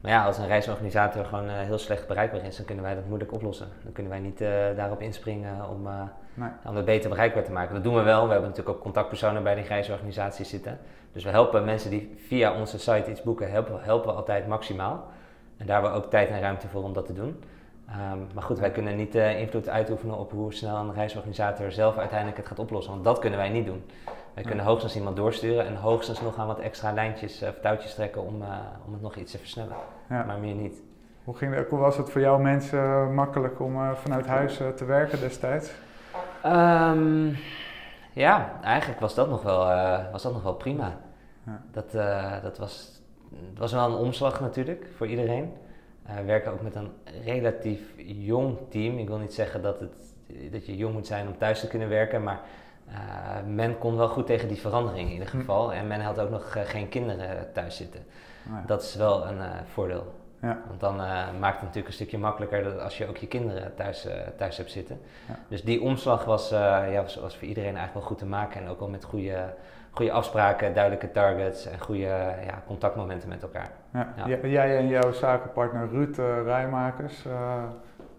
Maar 0.00 0.10
ja, 0.10 0.24
als 0.24 0.38
een 0.38 0.46
reisorganisator 0.46 1.24
gewoon 1.24 1.44
uh, 1.44 1.52
heel 1.56 1.78
slecht 1.78 2.06
bereikbaar 2.06 2.44
is, 2.44 2.56
dan 2.56 2.66
kunnen 2.66 2.84
wij 2.84 2.94
dat 2.94 3.06
moeilijk 3.06 3.32
oplossen. 3.32 3.68
Dan 3.82 3.92
kunnen 3.92 4.12
wij 4.12 4.20
niet 4.20 4.40
uh, 4.40 4.48
daarop 4.76 5.00
inspringen 5.00 5.68
om, 5.70 5.86
uh, 5.86 6.02
Nee. 6.34 6.48
om 6.64 6.76
het 6.76 6.84
beter 6.84 7.10
bereikbaar 7.10 7.44
te 7.44 7.52
maken. 7.52 7.74
Dat 7.74 7.84
doen 7.84 7.94
we 7.94 8.02
wel. 8.02 8.24
We 8.24 8.32
hebben 8.32 8.48
natuurlijk 8.48 8.76
ook 8.76 8.82
contactpersonen 8.82 9.42
bij 9.42 9.54
die 9.54 9.64
reisorganisaties 9.64 10.48
zitten. 10.48 10.78
Dus 11.12 11.24
we 11.24 11.30
helpen 11.30 11.64
mensen 11.64 11.90
die 11.90 12.14
via 12.26 12.54
onze 12.54 12.78
site 12.78 13.10
iets 13.10 13.22
boeken, 13.22 13.50
helpen, 13.50 13.82
helpen 13.82 14.08
we 14.10 14.16
altijd 14.16 14.46
maximaal. 14.46 15.08
En 15.56 15.66
daar 15.66 15.82
hebben 15.82 16.00
we 16.00 16.04
ook 16.04 16.10
tijd 16.10 16.28
en 16.28 16.40
ruimte 16.40 16.68
voor 16.68 16.82
om 16.82 16.92
dat 16.92 17.06
te 17.06 17.12
doen. 17.12 17.42
Um, 18.12 18.26
maar 18.34 18.42
goed, 18.42 18.58
wij 18.58 18.70
kunnen 18.70 18.96
niet 18.96 19.14
uh, 19.14 19.40
invloed 19.40 19.68
uitoefenen 19.68 20.18
op 20.18 20.30
hoe 20.30 20.54
snel 20.54 20.76
een 20.76 20.94
reisorganisator 20.94 21.72
zelf 21.72 21.96
uiteindelijk 21.96 22.36
het 22.36 22.46
gaat 22.46 22.58
oplossen. 22.58 22.92
Want 22.92 23.04
dat 23.04 23.18
kunnen 23.18 23.38
wij 23.38 23.48
niet 23.48 23.66
doen. 23.66 23.84
Wij 24.34 24.44
kunnen 24.44 24.64
hoogstens 24.64 24.96
iemand 24.96 25.16
doorsturen 25.16 25.66
en 25.66 25.76
hoogstens 25.76 26.20
nog 26.20 26.38
aan 26.38 26.46
wat 26.46 26.58
extra 26.58 26.92
lijntjes 26.92 27.42
of 27.42 27.58
touwtjes 27.62 27.94
trekken 27.94 28.22
om, 28.22 28.42
uh, 28.42 28.48
om 28.86 28.92
het 28.92 29.02
nog 29.02 29.16
iets 29.16 29.32
te 29.32 29.38
versnellen. 29.38 29.76
Ja. 30.08 30.24
Maar 30.24 30.38
meer 30.38 30.54
niet. 30.54 30.82
Hoe, 31.24 31.36
ging 31.36 31.68
hoe 31.68 31.78
was 31.78 31.96
het 31.96 32.10
voor 32.10 32.20
jou 32.20 32.42
mensen 32.42 33.14
makkelijk 33.14 33.60
om 33.60 33.94
vanuit 33.94 34.26
huis 34.26 34.56
te 34.76 34.84
werken 34.84 35.20
destijds? 35.20 35.72
Um, 36.46 37.36
ja, 38.12 38.52
eigenlijk 38.62 39.00
was 39.00 39.14
dat 39.14 39.28
nog 39.28 39.42
wel, 39.42 39.70
uh, 39.70 39.98
was 40.12 40.22
dat 40.22 40.32
nog 40.32 40.42
wel 40.42 40.54
prima. 40.54 40.96
Ja. 41.46 41.62
Dat, 41.72 41.92
dat 42.42 42.58
was, 42.58 43.02
het 43.48 43.58
was 43.58 43.72
wel 43.72 43.86
een 43.86 43.96
omslag 43.96 44.40
natuurlijk 44.40 44.86
voor 44.96 45.06
iedereen. 45.06 45.52
Uh, 46.10 46.16
we 46.16 46.24
werken 46.24 46.52
ook 46.52 46.62
met 46.62 46.74
een 46.74 46.90
relatief 47.24 47.80
jong 48.06 48.56
team. 48.68 48.98
Ik 48.98 49.08
wil 49.08 49.18
niet 49.18 49.34
zeggen 49.34 49.62
dat, 49.62 49.80
het, 49.80 49.92
dat 50.52 50.66
je 50.66 50.76
jong 50.76 50.94
moet 50.94 51.06
zijn 51.06 51.26
om 51.26 51.38
thuis 51.38 51.60
te 51.60 51.68
kunnen 51.68 51.88
werken, 51.88 52.22
maar 52.22 52.40
uh, 52.88 52.94
men 53.46 53.78
kon 53.78 53.96
wel 53.96 54.08
goed 54.08 54.26
tegen 54.26 54.48
die 54.48 54.60
verandering 54.60 55.06
in 55.06 55.12
ieder 55.12 55.28
geval. 55.28 55.70
Hm. 55.70 55.78
En 55.78 55.86
men 55.86 56.00
had 56.00 56.18
ook 56.18 56.30
nog 56.30 56.54
uh, 56.56 56.62
geen 56.62 56.88
kinderen 56.88 57.52
thuis 57.52 57.76
zitten. 57.76 58.00
Oh 58.46 58.52
ja. 58.52 58.62
Dat 58.66 58.82
is 58.82 58.94
wel 58.94 59.26
een 59.26 59.66
voordeel. 59.72 60.14
Ja. 60.40 60.60
Want 60.68 60.80
dan 60.80 60.96
maakt 61.38 61.54
het 61.54 61.60
natuurlijk 61.60 61.86
een 61.86 61.92
stukje 61.92 62.18
makkelijker 62.18 62.62
dat 62.64 62.80
als 62.80 62.98
je 62.98 63.08
ook 63.08 63.16
je 63.16 63.26
kinderen 63.26 63.74
thuis, 63.74 64.06
thuis 64.36 64.56
hebt 64.56 64.70
zitten. 64.70 65.00
Ja. 65.28 65.38
Dus 65.48 65.62
die 65.62 65.80
omslag 65.80 66.24
was, 66.24 66.48
ja, 66.48 67.02
was, 67.02 67.16
was, 67.16 67.36
voor 67.36 67.48
iedereen 67.48 67.76
eigenlijk 67.76 67.94
wel 67.94 68.02
goed 68.02 68.18
te 68.18 68.26
maken. 68.26 68.60
En 68.60 68.68
ook 68.68 68.78
wel 68.78 68.88
met 68.88 69.04
goede, 69.04 69.54
goede 69.90 70.12
afspraken, 70.12 70.74
duidelijke 70.74 71.12
targets 71.12 71.66
en 71.66 71.80
goede 71.80 72.34
ja, 72.46 72.62
contactmomenten 72.66 73.28
met 73.28 73.42
elkaar. 73.42 73.70
Ja. 73.94 74.38
Jij 74.42 74.78
en 74.78 74.88
jouw 74.88 75.12
zakenpartner 75.12 75.88
Ruud 75.88 76.18
uh, 76.18 76.42
Rijmakers 76.44 77.24
uh, 77.26 77.32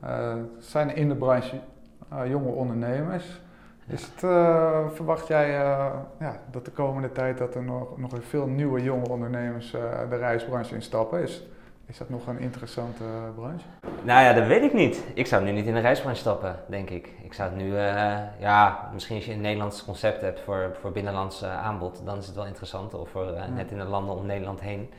uh, 0.03 0.33
zijn 0.59 0.95
in 0.95 1.09
de 1.09 1.15
branche 1.15 1.55
jonge 2.27 2.49
ondernemers. 2.49 3.41
Is 3.87 4.01
het, 4.01 4.19
verwacht 4.93 5.27
jij 5.27 5.49
ja, 6.19 6.39
dat 6.51 6.65
de 6.65 6.71
komende 6.71 7.11
tijd 7.11 7.37
dat 7.37 7.55
er 7.55 7.63
nog, 7.63 7.97
nog 7.97 8.11
veel 8.19 8.47
nieuwe 8.47 8.83
jonge 8.83 9.09
ondernemers 9.09 9.71
de 10.09 10.15
reisbranche 10.15 10.75
instappen? 10.75 11.21
Is, 11.21 11.47
Is 11.85 11.97
dat 11.97 12.09
nog 12.09 12.27
een 12.27 12.39
interessante 12.39 13.03
branche? 13.35 13.65
Nou 14.03 14.23
ja, 14.23 14.33
dat 14.33 14.47
weet 14.47 14.63
ik 14.63 14.73
niet. 14.73 15.03
Ik 15.13 15.27
zou 15.27 15.43
nu 15.43 15.51
niet 15.51 15.65
in 15.65 15.73
de 15.73 15.79
reisbranche 15.79 16.19
stappen, 16.19 16.55
denk 16.67 16.89
ik. 16.89 17.09
Ik 17.23 17.33
zou 17.33 17.49
het 17.49 17.57
nu, 17.57 17.75
ja, 18.39 18.89
misschien 18.93 19.15
als 19.15 19.25
je 19.25 19.33
een 19.33 19.41
Nederlands 19.41 19.85
concept 19.85 20.21
hebt 20.21 20.39
voor, 20.39 20.77
voor 20.81 20.91
binnenlands 20.91 21.43
aanbod, 21.43 22.01
dan 22.05 22.17
is 22.17 22.25
het 22.25 22.35
wel 22.35 22.45
interessant. 22.45 22.93
Of 22.93 23.09
voor 23.09 23.33
net 23.55 23.71
in 23.71 23.77
de 23.77 23.83
landen 23.83 24.15
om 24.15 24.25
Nederland 24.25 24.61
heen. 24.61 24.89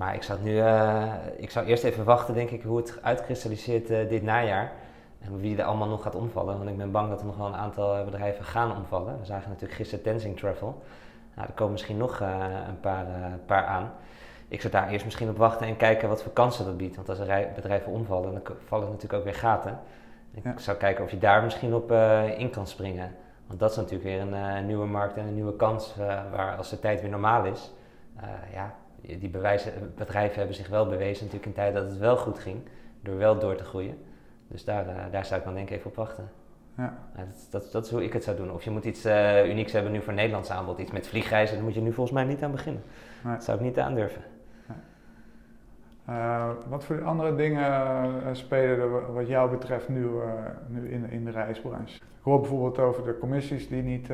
Maar 0.00 0.14
ik 0.14 0.22
zou 0.22 0.38
het 0.38 0.46
nu, 0.46 0.56
ik 1.42 1.50
zou 1.50 1.66
eerst 1.66 1.84
even 1.84 2.04
wachten, 2.04 2.34
denk 2.34 2.50
ik, 2.50 2.62
hoe 2.62 2.76
het 2.76 2.98
uitkristalliseert 3.02 3.86
dit 3.86 4.22
najaar. 4.22 4.72
En 5.20 5.40
wie 5.40 5.56
er 5.56 5.64
allemaal 5.64 5.88
nog 5.88 6.02
gaat 6.02 6.14
omvallen. 6.14 6.56
Want 6.58 6.70
ik 6.70 6.76
ben 6.76 6.90
bang 6.90 7.08
dat 7.08 7.20
er 7.20 7.26
nog 7.26 7.36
wel 7.36 7.46
een 7.46 7.54
aantal 7.54 8.04
bedrijven 8.04 8.44
gaan 8.44 8.76
omvallen. 8.76 9.18
We 9.18 9.24
zagen 9.24 9.48
natuurlijk 9.48 9.78
gisteren 9.78 10.04
Tenzing 10.04 10.38
Travel. 10.38 10.82
Nou, 11.34 11.48
er 11.48 11.54
komen 11.54 11.72
misschien 11.72 11.96
nog 11.96 12.20
een 12.20 12.80
paar, 12.80 13.06
paar 13.46 13.64
aan 13.64 13.92
ik 14.50 14.60
zou 14.60 14.72
daar 14.72 14.88
eerst 14.88 15.04
misschien 15.04 15.28
op 15.28 15.36
wachten 15.36 15.66
en 15.66 15.76
kijken 15.76 16.08
wat 16.08 16.22
voor 16.22 16.32
kansen 16.32 16.64
dat 16.64 16.76
biedt. 16.76 16.96
Want 16.96 17.08
als 17.08 17.18
er 17.18 17.48
bedrijven 17.54 17.92
omvallen, 17.92 18.32
dan 18.32 18.56
vallen 18.66 18.86
natuurlijk 18.86 19.14
ook 19.14 19.24
weer 19.24 19.34
gaten. 19.34 19.78
Ik 20.30 20.42
zou 20.56 20.76
kijken 20.76 21.04
of 21.04 21.10
je 21.10 21.18
daar 21.18 21.42
misschien 21.42 21.74
op 21.74 21.92
in 22.36 22.50
kan 22.50 22.66
springen. 22.66 23.14
Want 23.46 23.60
dat 23.60 23.70
is 23.70 23.76
natuurlijk 23.76 24.04
weer 24.04 24.20
een 24.20 24.66
nieuwe 24.66 24.86
markt 24.86 25.16
en 25.16 25.26
een 25.26 25.34
nieuwe 25.34 25.56
kans 25.56 25.94
waar 26.30 26.56
als 26.56 26.70
de 26.70 26.78
tijd 26.78 27.00
weer 27.00 27.10
normaal 27.10 27.44
is. 27.44 27.72
ja, 28.52 28.74
die 29.02 29.28
bewijzen, 29.28 29.92
bedrijven 29.96 30.36
hebben 30.38 30.56
zich 30.56 30.68
wel 30.68 30.86
bewezen 30.86 31.24
natuurlijk 31.24 31.46
in 31.46 31.52
tijd 31.52 31.74
dat 31.74 31.84
het 31.84 31.98
wel 31.98 32.16
goed 32.16 32.38
ging. 32.38 32.60
Door 33.02 33.16
wel 33.16 33.38
door 33.38 33.54
te 33.54 33.64
groeien. 33.64 33.98
Dus 34.48 34.64
daar, 34.64 35.10
daar 35.10 35.24
zou 35.24 35.40
ik 35.40 35.46
dan 35.46 35.54
denk 35.54 35.70
ik 35.70 35.76
even 35.76 35.90
op 35.90 35.96
wachten. 35.96 36.30
Ja. 36.76 36.98
Dat, 37.16 37.46
dat, 37.50 37.72
dat, 37.72 37.84
is 37.84 37.90
hoe 37.90 38.04
ik 38.04 38.12
het 38.12 38.24
zou 38.24 38.36
doen. 38.36 38.52
Of 38.52 38.64
je 38.64 38.70
moet 38.70 38.84
iets 38.84 39.06
unieks 39.46 39.72
hebben 39.72 39.92
nu 39.92 40.02
voor 40.02 40.12
Nederlands 40.12 40.50
aanbod. 40.50 40.78
Iets 40.78 40.90
met 40.90 41.08
vliegreizen, 41.08 41.56
daar 41.56 41.64
moet 41.64 41.74
je 41.74 41.80
nu 41.80 41.92
volgens 41.92 42.16
mij 42.16 42.24
niet 42.24 42.42
aan 42.42 42.50
beginnen. 42.50 42.82
Nee. 43.24 43.34
Dat 43.34 43.44
zou 43.44 43.58
ik 43.58 43.64
niet 43.64 43.78
aandurven. 43.78 44.22
Uh, 46.08 46.50
wat 46.68 46.84
voor 46.84 47.04
andere 47.04 47.34
dingen 47.34 48.36
spelen 48.36 48.78
er 48.78 49.12
wat 49.12 49.28
jou 49.28 49.50
betreft 49.50 49.88
nu, 49.88 50.08
nu 50.66 50.90
in, 50.90 51.10
in 51.10 51.24
de 51.24 51.30
reisbranche? 51.30 51.94
Ik 51.96 52.26
hoor 52.26 52.40
bijvoorbeeld 52.40 52.78
over 52.78 53.04
de 53.04 53.18
commissies 53.18 53.68
die, 53.68 53.82
niet, 53.82 54.06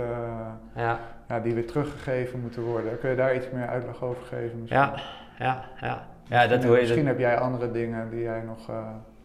ja. 0.75 0.99
Ja, 1.29 1.41
die 1.41 1.55
weer 1.55 1.67
teruggegeven 1.67 2.41
moeten 2.41 2.63
worden. 2.63 2.99
Kun 2.99 3.11
je 3.11 3.17
daar 3.17 3.35
iets 3.35 3.51
meer 3.53 3.67
uitleg 3.67 4.03
over 4.03 4.23
geven? 4.23 4.61
Misschien? 4.61 4.81
Ja, 4.81 4.95
ja, 5.39 5.65
ja. 5.81 6.07
ja 6.29 6.47
dat 6.47 6.65
hoor 6.65 6.75
je 6.75 6.81
misschien 6.81 7.07
heb 7.07 7.19
jij 7.19 7.39
andere 7.39 7.71
dingen 7.71 8.11
die 8.11 8.23
jij 8.23 8.41
nog 8.41 8.71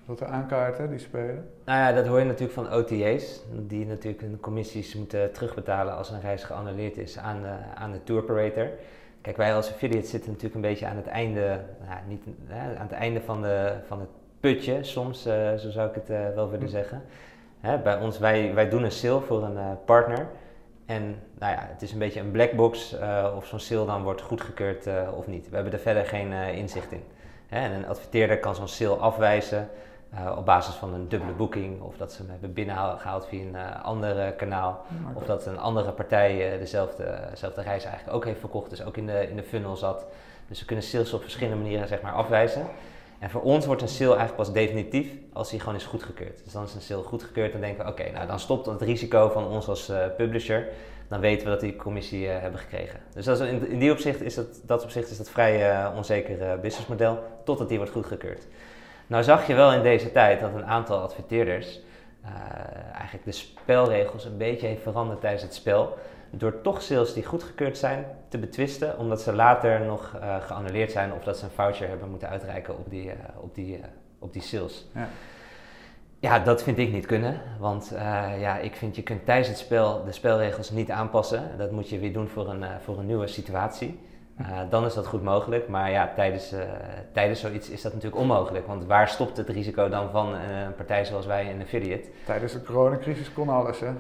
wilt 0.06 0.24
aankaarten, 0.24 0.90
die 0.90 1.00
spelen? 1.00 1.50
Nou 1.66 1.80
ja, 1.80 1.92
dat 1.92 2.08
hoor 2.08 2.20
je 2.20 2.26
natuurlijk 2.26 2.54
van 2.54 2.74
OTA's. 2.74 3.42
Die 3.52 3.86
natuurlijk 3.86 4.22
hun 4.22 4.40
commissies 4.40 4.96
moeten 4.96 5.34
terugbetalen 5.34 5.98
als 5.98 6.10
een 6.10 6.22
reis 6.22 6.44
geannuleerd 6.44 6.98
is 6.98 7.18
aan 7.18 7.42
de, 7.42 7.54
aan 7.76 7.92
de 7.92 8.04
tour 8.04 8.22
operator. 8.22 8.68
Kijk, 9.22 9.38
wij 9.38 9.56
als 9.56 9.72
affiliate 9.72 10.08
zitten 10.08 10.30
natuurlijk 10.30 10.56
een 10.56 10.70
beetje 10.70 10.88
aan 10.88 10.96
het 10.96 11.08
einde, 11.08 11.60
nou, 11.88 12.00
niet, 12.08 12.24
hè, 12.48 12.78
aan 12.78 12.88
het 12.88 12.92
einde 12.92 13.22
van, 13.22 13.42
de, 13.42 13.74
van 13.88 14.00
het 14.00 14.10
putje, 14.40 14.84
soms, 14.84 15.28
uh, 15.28 15.54
zo 15.54 15.70
zou 15.70 15.90
ik 15.90 15.96
het 15.96 16.10
uh, 16.10 16.18
wel 16.36 16.50
willen 16.50 16.66
hm. 16.66 16.72
zeggen. 16.72 17.02
Hè, 17.60 17.78
bij 17.78 18.00
ons, 18.00 18.20
wij, 18.20 18.54
wij 18.54 18.70
doen 18.70 18.84
een 18.84 18.92
sale 18.92 19.22
voor 19.22 19.44
een 19.44 19.56
uh, 19.56 19.72
partner. 19.86 20.28
En 20.94 21.16
nou 21.40 21.54
ja, 21.54 21.68
het 21.72 21.82
is 21.82 21.92
een 21.92 22.00
beetje 22.00 22.20
een 22.20 22.32
black 22.32 22.52
box 22.52 22.96
of 23.36 23.46
zo'n 23.46 23.60
sale 23.60 23.86
dan 23.86 24.04
wordt 24.04 24.22
goedgekeurd 24.22 24.88
of 25.18 25.28
niet. 25.28 25.50
We 25.50 25.56
hebben 25.56 25.74
er 25.74 25.80
verder 25.80 26.06
geen 26.06 26.32
inzicht 26.32 26.92
in. 26.92 27.04
Hè, 27.48 27.60
en 27.60 27.72
een 27.72 27.88
adverteerder 27.88 28.40
kan 28.40 28.56
zo'n 28.56 28.68
sale 28.68 28.96
afwijzen. 28.96 29.70
Uh, 30.14 30.38
op 30.38 30.46
basis 30.46 30.76
van 30.76 30.94
een 30.94 31.10
dubbele 31.10 31.32
boeking, 31.32 31.82
of 31.82 31.98
dat 31.98 32.12
ze 32.12 32.22
hem 32.22 32.32
hebben 32.32 32.54
binnengehaald 32.54 33.28
via 33.28 33.42
een 33.42 33.54
uh, 33.56 33.84
ander 33.84 34.34
kanaal, 34.34 34.86
of 35.14 35.24
dat 35.24 35.46
een 35.46 35.60
andere 35.60 35.92
partij 35.92 36.54
uh, 36.54 36.60
dezelfde, 36.60 37.20
dezelfde 37.30 37.62
reis 37.62 37.84
eigenlijk 37.84 38.16
ook 38.16 38.26
heeft 38.26 38.40
verkocht, 38.40 38.70
dus 38.70 38.84
ook 38.84 38.98
in 38.98 39.06
de, 39.06 39.30
in 39.30 39.36
de 39.36 39.44
funnel 39.44 39.76
zat. 39.76 40.06
Dus 40.48 40.60
we 40.60 40.66
kunnen 40.66 40.86
sales 40.86 41.14
op 41.14 41.22
verschillende 41.22 41.62
manieren 41.62 41.88
zeg 41.88 42.02
maar, 42.02 42.14
afwijzen. 42.14 42.66
En 43.22 43.30
voor 43.30 43.42
ons 43.42 43.66
wordt 43.66 43.82
een 43.82 43.88
sale 43.88 44.16
eigenlijk 44.16 44.36
pas 44.36 44.52
definitief 44.54 45.08
als 45.34 45.50
hij 45.50 45.60
gewoon 45.60 45.76
is 45.76 45.86
goedgekeurd. 45.86 46.42
Dus 46.44 46.54
dan 46.54 46.64
is 46.64 46.74
een 46.74 46.82
sale 46.82 47.04
goedgekeurd 47.04 47.54
en 47.54 47.62
denken 47.62 47.86
we, 47.86 47.92
oké, 47.92 48.12
nou 48.12 48.28
dan 48.28 48.40
stopt 48.40 48.66
het 48.66 48.82
risico 48.82 49.30
van 49.30 49.48
ons 49.48 49.68
als 49.68 49.92
publisher. 50.18 50.68
Dan 51.08 51.20
weten 51.20 51.46
we 51.46 51.52
dat 51.52 51.60
die 51.60 51.76
commissie 51.76 52.28
hebben 52.28 52.60
gekregen. 52.60 53.00
Dus 53.14 53.26
dat 53.26 53.40
is, 53.40 53.50
in, 53.50 53.80
die 53.80 53.92
opzicht 53.92 54.22
is 54.22 54.36
dat, 54.36 54.62
dat 54.66 54.84
opzicht 54.84 55.12
is 55.12 55.18
dat 55.18 55.30
vrij 55.30 55.88
onzeker 55.96 56.60
businessmodel, 56.60 57.24
totdat 57.44 57.70
die 57.70 57.78
wordt 57.78 57.94
goedgekeurd. 57.94 58.48
Nou 59.08 59.24
zag 59.24 59.48
je 59.48 59.54
wel 59.54 59.74
in 59.74 59.82
deze 59.82 60.12
tijd 60.12 60.40
dat 60.40 60.54
een 60.54 60.66
aantal 60.66 61.00
adverteerders 61.00 61.80
eigenlijk 62.94 63.26
de 63.26 63.32
spelregels 63.32 64.26
een 64.26 64.38
beetje 64.38 64.68
heeft 64.68 64.82
veranderd 64.82 65.22
tijdens 65.22 65.44
het 65.44 65.54
spel. 65.54 65.98
Door 66.34 66.62
toch 66.62 66.82
sales 66.82 67.14
die 67.14 67.26
goedgekeurd 67.26 67.78
zijn 67.78 68.06
te 68.28 68.38
betwisten, 68.38 68.98
omdat 68.98 69.22
ze 69.22 69.34
later 69.34 69.82
nog 69.82 70.16
uh, 70.16 70.36
geannuleerd 70.42 70.92
zijn 70.92 71.14
of 71.14 71.24
dat 71.24 71.38
ze 71.38 71.46
een 71.46 71.52
voucher 71.52 71.88
hebben 71.88 72.10
moeten 72.10 72.30
uitreiken 72.30 72.78
op 72.78 72.90
die, 72.90 73.06
uh, 73.06 73.12
op 73.38 73.56
die, 73.56 73.80
op 74.20 74.34
die 74.34 74.42
sales. 74.42 74.88
Ja. 74.94 75.08
ja. 76.20 76.40
dat 76.40 76.64
vind 76.64 76.78
ik 76.78 76.92
niet 76.92 77.06
kunnen. 77.06 77.42
Want 77.60 77.92
ja, 78.40 78.58
ik 78.58 78.76
vind 78.76 78.96
je 78.96 79.04
kunt 79.04 79.26
tijdens 79.26 79.48
het 79.48 79.58
spel 79.58 80.04
de 80.04 80.12
spelregels 80.12 80.70
niet 80.70 80.92
aanpassen. 80.92 81.44
Dat 81.58 81.72
moet 81.72 81.90
je 81.90 82.00
weer 82.00 82.14
doen 82.14 82.28
voor 82.28 82.50
een, 82.50 82.66
voor 82.84 83.00
een 83.00 83.06
nieuwe 83.06 83.28
situatie. 83.28 84.00
Dan 84.70 84.86
is 84.86 84.94
dat 84.94 85.08
goed 85.08 85.24
mogelijk. 85.24 85.68
Maar 85.68 85.92
ja, 85.92 86.12
tijdens, 86.16 86.54
tijdens 87.14 87.40
zoiets 87.40 87.70
is 87.70 87.82
dat 87.82 87.94
natuurlijk 87.94 88.22
onmogelijk. 88.22 88.68
Want 88.68 88.86
waar 88.86 89.08
stopt 89.08 89.38
het 89.38 89.50
risico 89.50 89.90
dan 89.90 90.10
van 90.10 90.34
een 90.34 90.76
partij 90.76 91.06
zoals 91.06 91.26
wij 91.26 91.46
in 91.46 91.62
affiliate? 91.62 92.10
Tijdens 92.26 92.54
de 92.54 92.64
coronacrisis 92.64 93.34
kon 93.34 93.50
alles, 93.50 93.80
hè? 93.80 93.92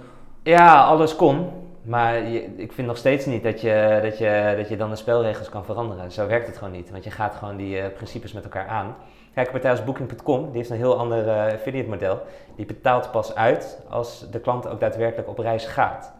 Ja, 0.43 0.83
alles 0.83 1.15
kon. 1.15 1.49
Maar 1.81 2.17
ik 2.55 2.71
vind 2.71 2.87
nog 2.87 2.97
steeds 2.97 3.25
niet 3.25 3.43
dat 3.43 3.61
je, 3.61 3.99
dat, 4.01 4.17
je, 4.17 4.53
dat 4.57 4.69
je 4.69 4.77
dan 4.77 4.89
de 4.89 4.95
spelregels 4.95 5.49
kan 5.49 5.65
veranderen. 5.65 6.11
Zo 6.11 6.27
werkt 6.27 6.47
het 6.47 6.57
gewoon 6.57 6.73
niet. 6.73 6.91
Want 6.91 7.03
je 7.03 7.11
gaat 7.11 7.35
gewoon 7.35 7.57
die 7.57 7.89
principes 7.89 8.33
met 8.33 8.43
elkaar 8.43 8.67
aan. 8.67 8.95
Kijk, 9.33 9.45
een 9.45 9.51
partij 9.51 9.71
als 9.71 9.83
Booking.com, 9.83 10.45
die 10.45 10.57
heeft 10.57 10.69
een 10.69 10.77
heel 10.77 10.97
ander 10.97 11.51
affiliate 11.53 11.89
model. 11.89 12.21
Die 12.55 12.65
betaalt 12.65 13.11
pas 13.11 13.35
uit 13.35 13.81
als 13.89 14.29
de 14.31 14.39
klant 14.39 14.67
ook 14.67 14.79
daadwerkelijk 14.79 15.29
op 15.29 15.37
reis 15.37 15.65
gaat 15.65 16.13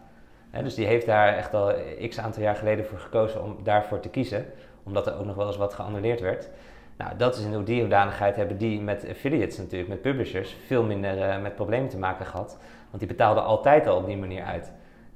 dus 0.52 0.76
die 0.76 0.86
heeft 0.86 1.06
daar 1.06 1.36
echt 1.36 1.54
al 1.54 1.74
x 2.10 2.20
aantal 2.20 2.44
jaar 2.44 2.56
geleden 2.56 2.86
voor 2.86 3.00
gekozen 3.00 3.44
om 3.44 3.58
daarvoor 3.64 4.00
te 4.00 4.10
kiezen, 4.10 4.46
omdat 4.84 5.08
er 5.08 5.20
ook 5.20 5.26
nog 5.26 5.36
wel 5.36 5.48
eens 5.48 5.58
wat 5.58 5.74
geannuleerd 5.74 6.22
werd. 6.22 6.50
Nou, 6.98 7.18
dat 7.18 7.36
is 7.36 7.44
in 7.44 7.64
die 7.64 7.80
hoedanigheid 7.80 8.36
hebben 8.36 8.58
die 8.58 8.82
met 8.82 9.06
affiliates 9.10 9.58
natuurlijk, 9.58 9.90
met 9.90 10.02
publishers, 10.02 10.56
veel 10.66 10.84
minder 10.84 11.18
uh, 11.18 11.42
met 11.42 11.56
problemen 11.56 11.90
te 11.90 11.98
maken 11.98 12.26
gehad. 12.26 12.58
Want 12.90 13.00
die 13.00 13.08
betaalden 13.08 13.44
altijd 13.44 13.88
al 13.88 13.98
op 13.98 14.06
die 14.06 14.18
manier 14.18 14.44
uit. 14.44 14.72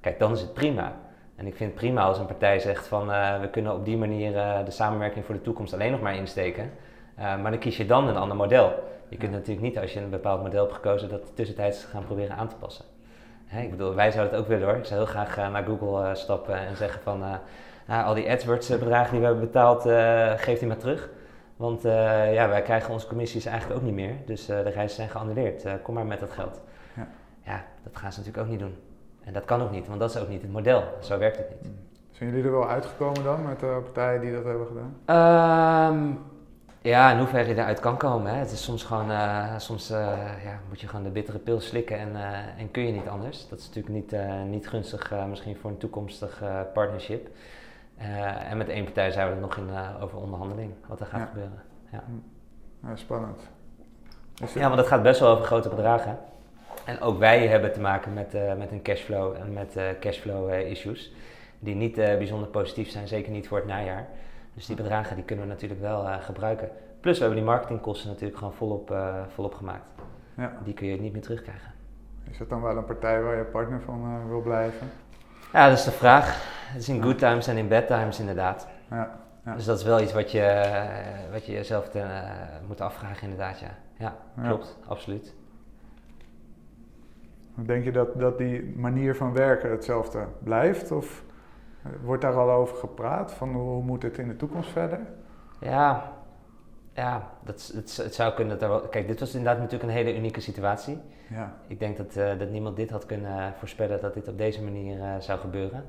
Kijk, 0.05 0.19
dan 0.19 0.31
is 0.31 0.41
het 0.41 0.53
prima. 0.53 0.93
En 1.35 1.47
ik 1.47 1.55
vind 1.55 1.69
het 1.69 1.79
prima 1.79 2.03
als 2.03 2.17
een 2.17 2.25
partij 2.25 2.59
zegt 2.59 2.87
van 2.87 3.09
uh, 3.09 3.39
we 3.39 3.49
kunnen 3.49 3.73
op 3.73 3.85
die 3.85 3.97
manier 3.97 4.35
uh, 4.35 4.65
de 4.65 4.71
samenwerking 4.71 5.25
voor 5.25 5.35
de 5.35 5.41
toekomst 5.41 5.73
alleen 5.73 5.91
nog 5.91 6.01
maar 6.01 6.15
insteken. 6.15 6.71
maar 7.15 7.51
dan 7.51 7.59
kies 7.59 7.77
je 7.77 7.85
dan 7.85 8.07
een 8.07 8.15
ander 8.15 8.37
model. 8.37 8.73
Je 9.09 9.17
kunt 9.17 9.31
natuurlijk 9.31 9.61
niet 9.61 9.77
als 9.77 9.93
je 9.93 9.99
een 9.99 10.09
bepaald 10.09 10.41
model 10.41 10.61
hebt 10.61 10.75
gekozen 10.75 11.09
dat 11.09 11.35
tussentijds 11.35 11.83
gaan 11.83 12.03
proberen 12.03 12.35
aan 12.35 12.47
te 12.47 12.55
passen 12.55 12.85
ik 13.61 13.69
bedoel, 13.69 13.95
wij 13.95 14.11
zouden 14.11 14.33
het 14.33 14.41
ook 14.41 14.47
willen 14.47 14.67
hoor. 14.67 14.77
Ik 14.77 14.85
zou 14.85 14.99
heel 14.99 15.09
graag 15.09 15.35
naar 15.35 15.63
Google 15.63 16.15
stappen 16.15 16.55
en 16.55 16.75
zeggen 16.75 17.01
van... 17.01 17.19
Nou, 17.87 18.05
al 18.05 18.13
die 18.13 18.31
AdWords 18.31 18.67
bedragen 18.67 19.11
die 19.11 19.19
we 19.19 19.25
hebben 19.25 19.45
betaald, 19.45 19.81
geeft 20.41 20.59
die 20.59 20.67
maar 20.67 20.77
terug. 20.77 21.09
Want 21.55 21.81
ja, 22.31 22.49
wij 22.49 22.61
krijgen 22.61 22.93
onze 22.93 23.07
commissies 23.07 23.45
eigenlijk 23.45 23.79
ook 23.79 23.85
niet 23.85 23.95
meer. 23.95 24.15
Dus 24.25 24.45
de 24.45 24.61
reizen 24.61 24.95
zijn 24.95 25.09
geannuleerd. 25.09 25.65
kom 25.81 25.93
maar 25.93 26.05
met 26.05 26.19
dat 26.19 26.31
geld. 26.31 26.61
Ja. 26.95 27.07
ja, 27.43 27.63
dat 27.83 27.97
gaan 27.97 28.11
ze 28.11 28.19
natuurlijk 28.19 28.45
ook 28.45 28.51
niet 28.51 28.59
doen. 28.59 28.75
En 29.25 29.33
dat 29.33 29.45
kan 29.45 29.61
ook 29.61 29.71
niet, 29.71 29.87
want 29.87 29.99
dat 29.99 30.09
is 30.15 30.21
ook 30.21 30.27
niet 30.27 30.41
het 30.41 30.51
model. 30.51 30.83
Zo 31.01 31.17
werkt 31.17 31.37
het 31.37 31.49
niet. 31.49 31.61
Hmm. 31.61 31.85
Zijn 32.11 32.29
jullie 32.29 32.45
er 32.45 32.51
wel 32.51 32.69
uitgekomen 32.69 33.23
dan 33.23 33.43
met 33.43 33.59
de 33.59 33.79
partijen 33.83 34.21
die 34.21 34.33
dat 34.33 34.43
hebben 34.43 34.67
gedaan? 34.67 35.93
Um, 35.93 36.19
ja, 36.81 37.11
in 37.11 37.17
hoeverre 37.17 37.47
je 37.49 37.55
eruit 37.55 37.79
kan 37.79 37.97
komen. 37.97 38.31
Hè. 38.31 38.37
Het 38.37 38.51
is 38.51 38.63
soms 38.63 38.83
gewoon, 38.83 39.11
uh, 39.11 39.57
soms 39.57 39.91
uh, 39.91 39.97
ja, 40.43 40.59
moet 40.67 40.81
je 40.81 40.87
gewoon 40.87 41.03
de 41.03 41.11
bittere 41.11 41.37
pil 41.37 41.59
slikken 41.59 41.97
en, 41.97 42.09
uh, 42.09 42.59
en 42.59 42.71
kun 42.71 42.85
je 42.85 42.91
niet 42.91 43.07
anders. 43.07 43.47
Dat 43.47 43.59
is 43.59 43.67
natuurlijk 43.67 43.95
niet, 43.95 44.15
niet 44.47 44.67
gunstig 44.67 45.13
misschien 45.29 45.55
voor 45.55 45.69
een 45.69 45.77
toekomstig 45.77 46.43
partnership. 46.73 47.27
en 48.49 48.57
met 48.57 48.69
één 48.69 48.83
partij 48.83 49.11
zijn 49.11 49.27
we 49.27 49.33
er 49.33 49.41
nog 49.41 49.57
in 49.57 49.69
over 50.01 50.17
onderhandeling, 50.17 50.73
wat 50.87 50.99
er 50.99 51.05
gaat 51.05 51.27
gebeuren. 51.27 51.63
Ja. 51.91 52.03
Hm. 52.05 52.87
ja 52.87 52.95
spannend. 52.95 53.41
ja, 54.53 54.67
want 54.67 54.79
het 54.79 54.87
gaat 54.87 55.03
best 55.03 55.19
wel 55.19 55.29
over 55.29 55.45
grote 55.45 55.69
bedragen. 55.69 56.17
En 56.85 57.01
ook 57.01 57.19
wij 57.19 57.47
hebben 57.47 57.73
te 57.73 57.79
maken 57.79 58.13
met, 58.13 58.33
met 58.57 58.71
een 58.71 58.81
cashflow 58.81 59.35
en 59.35 59.53
met 59.53 59.77
cashflow 59.99 60.53
issues. 60.53 61.13
Die 61.59 61.75
niet 61.75 61.95
bijzonder 61.95 62.47
positief 62.47 62.89
zijn, 62.89 63.07
zeker 63.07 63.31
niet 63.31 63.47
voor 63.47 63.57
het 63.57 63.67
najaar. 63.67 64.07
Dus 64.53 64.65
die 64.65 64.75
bedragen 64.75 65.15
die 65.15 65.25
kunnen 65.25 65.45
we 65.45 65.51
natuurlijk 65.51 65.81
wel 65.81 66.05
gebruiken. 66.19 66.69
Plus 66.99 67.17
we 67.17 67.23
hebben 67.23 67.41
die 67.43 67.49
marketingkosten 67.49 68.09
natuurlijk 68.09 68.37
gewoon 68.37 68.53
volop, 68.53 68.95
volop 69.33 69.53
gemaakt. 69.53 69.85
Ja. 70.37 70.57
Die 70.63 70.73
kun 70.73 70.87
je 70.87 70.99
niet 70.99 71.13
meer 71.13 71.21
terugkrijgen. 71.21 71.71
Is 72.31 72.37
dat 72.37 72.49
dan 72.49 72.61
wel 72.61 72.77
een 72.77 72.85
partij 72.85 73.21
waar 73.21 73.37
je 73.37 73.43
partner 73.43 73.81
van 73.81 74.27
wil 74.29 74.41
blijven? 74.41 74.87
Ja, 75.53 75.69
dat 75.69 75.77
is 75.77 75.83
de 75.83 75.91
vraag. 75.91 76.53
Het 76.67 76.81
is 76.81 76.89
in 76.89 77.01
good 77.01 77.17
times 77.17 77.47
en 77.47 77.57
in 77.57 77.67
bad 77.67 77.87
times 77.87 78.19
inderdaad. 78.19 78.67
Ja. 78.89 79.19
ja. 79.45 79.55
Dus 79.55 79.65
dat 79.65 79.79
is 79.79 79.83
wel 79.83 80.01
iets 80.01 80.13
wat 80.13 80.31
je, 80.31 80.73
wat 81.31 81.45
je 81.45 81.51
jezelf 81.51 81.89
moet 82.67 82.81
afvragen 82.81 83.23
inderdaad, 83.23 83.59
ja. 83.59 83.75
Ja, 83.97 84.15
klopt, 84.43 84.77
absoluut. 84.87 85.33
Denk 87.55 87.83
je 87.83 87.91
dat, 87.91 88.19
dat 88.19 88.37
die 88.37 88.73
manier 88.75 89.15
van 89.15 89.33
werken 89.33 89.71
hetzelfde 89.71 90.25
blijft? 90.43 90.91
Of 90.91 91.23
Wordt 92.03 92.21
daar 92.21 92.33
al 92.33 92.51
over 92.51 92.77
gepraat? 92.77 93.33
Van 93.33 93.53
hoe 93.53 93.83
moet 93.83 94.03
het 94.03 94.17
in 94.17 94.27
de 94.27 94.35
toekomst 94.35 94.69
verder? 94.69 94.99
Ja, 95.59 96.13
Ja, 96.93 97.29
dat, 97.43 97.71
het, 97.75 97.97
het 97.97 98.15
zou 98.15 98.33
kunnen 98.33 98.53
dat 98.53 98.61
er 98.61 98.69
wel... 98.69 98.87
Kijk, 98.87 99.07
dit 99.07 99.19
was 99.19 99.35
inderdaad 99.35 99.57
natuurlijk 99.57 99.83
een 99.83 99.97
hele 99.97 100.17
unieke 100.17 100.41
situatie. 100.41 100.97
Ja. 101.29 101.53
Ik 101.67 101.79
denk 101.79 101.97
dat, 101.97 102.15
eh, 102.15 102.39
dat 102.39 102.49
niemand 102.49 102.75
dit 102.75 102.89
had 102.89 103.05
kunnen 103.05 103.53
voorspellen 103.57 104.01
dat 104.01 104.13
dit 104.13 104.27
op 104.27 104.37
deze 104.37 104.63
manier 104.63 105.01
eh, 105.01 105.15
zou 105.19 105.39
gebeuren. 105.39 105.85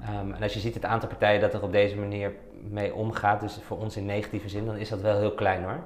Ehm, 0.00 0.32
en 0.32 0.42
als 0.42 0.54
je 0.54 0.60
ziet 0.60 0.74
het 0.74 0.84
aantal 0.84 1.08
partijen 1.08 1.40
dat 1.40 1.54
er 1.54 1.62
op 1.62 1.72
deze 1.72 1.96
manier 1.96 2.32
mee 2.68 2.94
omgaat, 2.94 3.40
dus 3.40 3.60
voor 3.62 3.78
ons 3.78 3.96
in 3.96 4.04
negatieve 4.04 4.48
zin, 4.48 4.66
dan 4.66 4.76
is 4.76 4.88
dat 4.88 5.00
wel 5.00 5.18
heel 5.18 5.34
klein 5.34 5.62
hoor. 5.62 5.78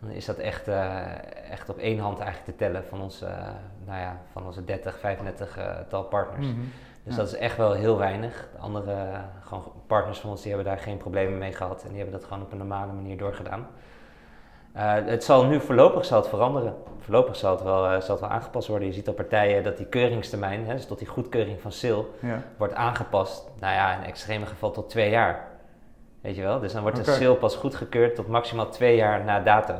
Dan 0.00 0.10
is 0.10 0.24
dat 0.24 0.36
echt, 0.36 0.68
eh, 0.68 1.50
echt 1.50 1.68
op 1.68 1.78
één 1.78 1.98
hand 1.98 2.18
eigenlijk 2.18 2.50
te 2.50 2.64
tellen 2.64 2.84
van 2.84 3.00
onze, 3.00 3.26
nou 3.86 4.00
ja, 4.00 4.16
van 4.32 4.46
onze 4.46 4.64
30, 4.64 4.98
35 4.98 5.58
tal 5.88 6.02
partners. 6.04 6.46
Mhm. 6.46 6.60
Dus 7.04 7.14
Ja. 7.14 7.20
dat 7.22 7.32
is 7.32 7.38
echt 7.38 7.56
wel 7.56 7.72
heel 7.72 7.98
weinig. 7.98 8.48
De 8.52 8.58
andere 8.58 8.92
eh, 8.92 9.18
gewoon 9.40 9.72
partners 9.86 10.18
van 10.18 10.30
ons 10.30 10.42
die 10.42 10.52
hebben 10.54 10.72
daar 10.72 10.82
geen 10.82 10.96
problemen 10.96 11.38
mee 11.38 11.52
gehad 11.52 11.82
en 11.82 11.88
die 11.88 11.96
hebben 11.98 12.18
dat 12.20 12.24
gewoon 12.28 12.42
op 12.42 12.52
een 12.52 12.58
normale 12.58 12.92
manier 12.92 13.16
doorgedaan. 13.18 13.66
Eh, 14.72 14.92
het 14.94 15.24
zal 15.24 15.44
nu 15.46 15.60
voorlopig 15.60 16.04
zal 16.04 16.18
het 16.20 16.28
veranderen. 16.28 16.74
Voorlopig 16.98 17.36
zal 17.36 17.50
het, 17.50 17.62
wel, 17.62 17.84
eh, 17.86 18.00
zal 18.00 18.10
het 18.10 18.20
wel 18.20 18.28
aangepast 18.28 18.68
worden. 18.68 18.88
Je 18.88 18.94
ziet 18.94 19.08
op 19.08 19.16
partijen 19.16 19.62
dat 19.62 19.76
die 19.76 19.86
keuringstermijn, 19.86 20.66
hè, 20.66 20.74
dus 20.74 20.86
tot 20.86 20.98
die 20.98 21.06
goedkeuring 21.08 21.60
van 21.60 21.72
SIL, 21.72 22.14
Ja. 22.22 22.42
wordt 22.56 22.74
aangepast. 22.74 23.50
Nou 23.60 23.74
ja, 23.74 23.94
in 23.96 24.02
extreme 24.02 24.46
geval 24.46 24.70
tot 24.70 24.88
twee 24.88 25.10
jaar. 25.10 25.48
Weet 26.20 26.36
je 26.36 26.42
wel? 26.42 26.60
Dus 26.60 26.72
dan 26.72 26.82
wordt 26.82 26.98
Oké. 26.98 27.10
de 27.10 27.16
SIL 27.16 27.36
pas 27.36 27.56
goedgekeurd 27.56 28.14
tot 28.14 28.28
maximaal 28.28 28.68
twee 28.70 28.96
jaar 28.96 29.24
na 29.24 29.40
dato. 29.40 29.74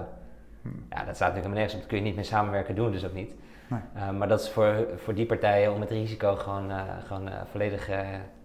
Hm. 0.62 0.68
Ja, 0.68 1.04
dat 1.04 1.16
staat 1.16 1.34
natuurlijk 1.34 1.34
helemaal 1.34 1.54
nergens 1.54 1.74
op. 1.74 1.80
Dat 1.80 1.88
kun 1.88 1.98
je 1.98 2.04
niet 2.04 2.14
meer 2.14 2.24
samenwerken, 2.24 2.74
doen 2.74 2.92
dus 2.92 3.04
ook 3.06 3.12
niet. 3.14 3.34
Nee. 3.66 3.80
Eh, 3.94 4.10
maar 4.10 4.28
dat 4.28 4.40
is 4.40 4.50
voor, 4.50 4.74
voor 4.96 5.14
die 5.14 5.26
partijen 5.26 5.72
om 5.72 5.80
het 5.80 5.90
risico 5.90 6.34
gewoon, 6.36 6.70
eh, 6.70 6.82
gewoon 7.06 7.28
eh, 7.28 7.34
volledig 7.50 7.90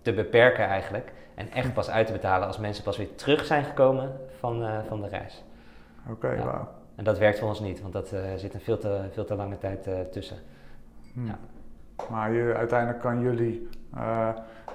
te 0.01 0.13
beperken 0.13 0.65
eigenlijk. 0.65 1.11
En 1.35 1.51
echt 1.51 1.73
pas 1.73 1.89
uit 1.89 2.07
te 2.07 2.13
betalen 2.13 2.47
als 2.47 2.57
mensen 2.57 2.83
pas 2.83 2.97
weer 2.97 3.15
terug 3.15 3.45
zijn 3.45 3.63
gekomen 3.63 4.11
van, 4.39 4.65
van 4.87 5.01
de 5.01 5.07
reis. 5.07 5.43
Oké, 6.09 6.31
Ja. 6.31 6.43
wauw. 6.43 6.67
En 6.95 7.03
dat 7.03 7.17
werkt 7.17 7.39
voor 7.39 7.47
ons 7.47 7.59
niet, 7.59 7.81
want 7.81 7.93
dat 7.93 8.15
zit 8.35 8.53
een 8.53 8.59
veel 8.61 8.77
te, 8.77 9.01
veel 9.11 9.25
te 9.25 9.35
lange 9.35 9.57
tijd 9.57 9.89
tussen. 10.11 10.37
Hm. 11.13 11.25
Ja. 11.25 11.37
Maar 12.09 12.31
je, 12.31 12.53
uiteindelijk 12.57 12.99
kan 13.01 13.19
jullie 13.21 13.69
eh, 13.95 14.29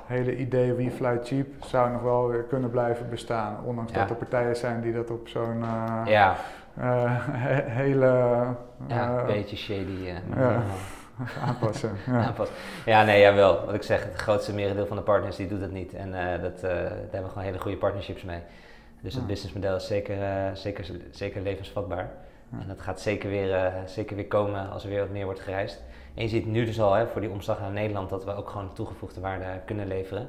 hele 0.06 0.36
idee 0.36 0.72
wie 0.72 0.90
fly 0.90 1.18
cheap 1.22 1.46
zou 1.64 1.90
nog 1.90 2.02
wel 2.02 2.28
weer 2.28 2.42
kunnen 2.42 2.70
blijven 2.70 3.08
bestaan. 3.08 3.56
Ondanks 3.64 3.92
Ja. 3.92 3.98
dat 3.98 4.10
er 4.10 4.16
partijen 4.16 4.56
zijn 4.56 4.80
die 4.80 4.92
dat 4.92 5.10
op 5.10 5.28
zo'n 5.28 5.62
eh, 5.62 6.02
ja, 6.06 6.36
he- 6.80 7.70
hele 7.70 8.44
ja, 8.88 9.24
beetje 9.26 9.56
shady. 9.56 10.12
aanpassen. 11.46 11.90
Ja. 12.06 12.24
aanpassen. 12.24 12.56
Ja, 12.84 13.04
nee, 13.04 13.20
jawel. 13.20 13.64
Wat 13.64 13.74
ik 13.74 13.82
zeg, 13.82 14.04
het 14.04 14.14
grootste 14.16 14.54
merendeel 14.54 14.86
van 14.86 14.96
de 14.96 15.02
partners 15.02 15.36
die 15.36 15.48
doet 15.48 15.60
het 15.60 15.72
niet. 15.72 15.94
En 15.94 16.10
dat, 16.40 16.60
daar 16.60 16.70
hebben 16.90 17.22
we 17.22 17.28
gewoon 17.28 17.44
hele 17.44 17.58
goede 17.58 17.76
partnerships 17.76 18.22
mee. 18.22 18.40
Dus 19.00 19.14
het 19.14 19.26
businessmodel 19.26 19.76
is 19.76 19.86
zeker, 19.86 20.16
zeker, 20.52 20.86
zeker 21.10 21.42
levensvatbaar. 21.42 22.10
En 22.60 22.64
dat 22.68 22.80
gaat 22.80 23.00
zeker 23.00 23.30
weer, 23.30 23.72
zeker 23.86 24.16
weer 24.16 24.26
komen 24.26 24.70
als 24.70 24.84
er 24.84 24.90
weer 24.90 25.00
wat 25.00 25.10
meer 25.10 25.24
wordt 25.24 25.40
gereisd. 25.40 25.82
En 26.14 26.22
je 26.22 26.28
ziet 26.28 26.46
nu 26.46 26.64
dus 26.64 26.80
al 26.80 26.92
hè, 26.92 27.06
voor 27.06 27.20
die 27.20 27.30
omslag 27.30 27.60
naar 27.60 27.70
Nederland 27.70 28.10
dat 28.10 28.24
we 28.24 28.36
ook 28.36 28.50
gewoon 28.50 28.72
toegevoegde 28.72 29.20
waarde 29.20 29.44
kunnen 29.64 29.86
leveren. 29.86 30.28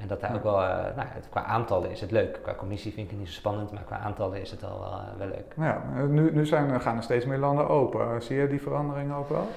En 0.00 0.06
dat 0.06 0.20
daar 0.20 0.34
ook 0.34 0.42
wel, 0.42 0.62
eh, 0.62 0.96
nou, 0.96 1.08
qua 1.30 1.44
aantallen 1.44 1.90
is 1.90 2.00
het 2.00 2.10
leuk. 2.10 2.38
Qua 2.42 2.54
commissie 2.54 2.92
vind 2.92 3.04
ik 3.04 3.10
het 3.10 3.20
niet 3.20 3.28
zo 3.28 3.34
spannend, 3.34 3.72
maar 3.72 3.82
qua 3.82 3.98
aantallen 3.98 4.40
is 4.40 4.50
het 4.50 4.64
al 4.64 4.78
wel, 4.80 4.92
eh, 4.92 5.18
wel 5.18 5.26
leuk. 5.26 5.54
Ja, 5.56 5.82
nu, 6.08 6.32
nu 6.32 6.46
zijn, 6.46 6.80
gaan 6.80 6.96
er 6.96 7.02
steeds 7.02 7.24
meer 7.24 7.38
landen 7.38 7.68
open. 7.68 8.00
Eh, 8.00 8.20
Zie 8.20 8.36
je 8.36 8.48
die 8.48 8.62
veranderingen 8.62 9.16
ook 9.16 9.28
wel? 9.28 9.48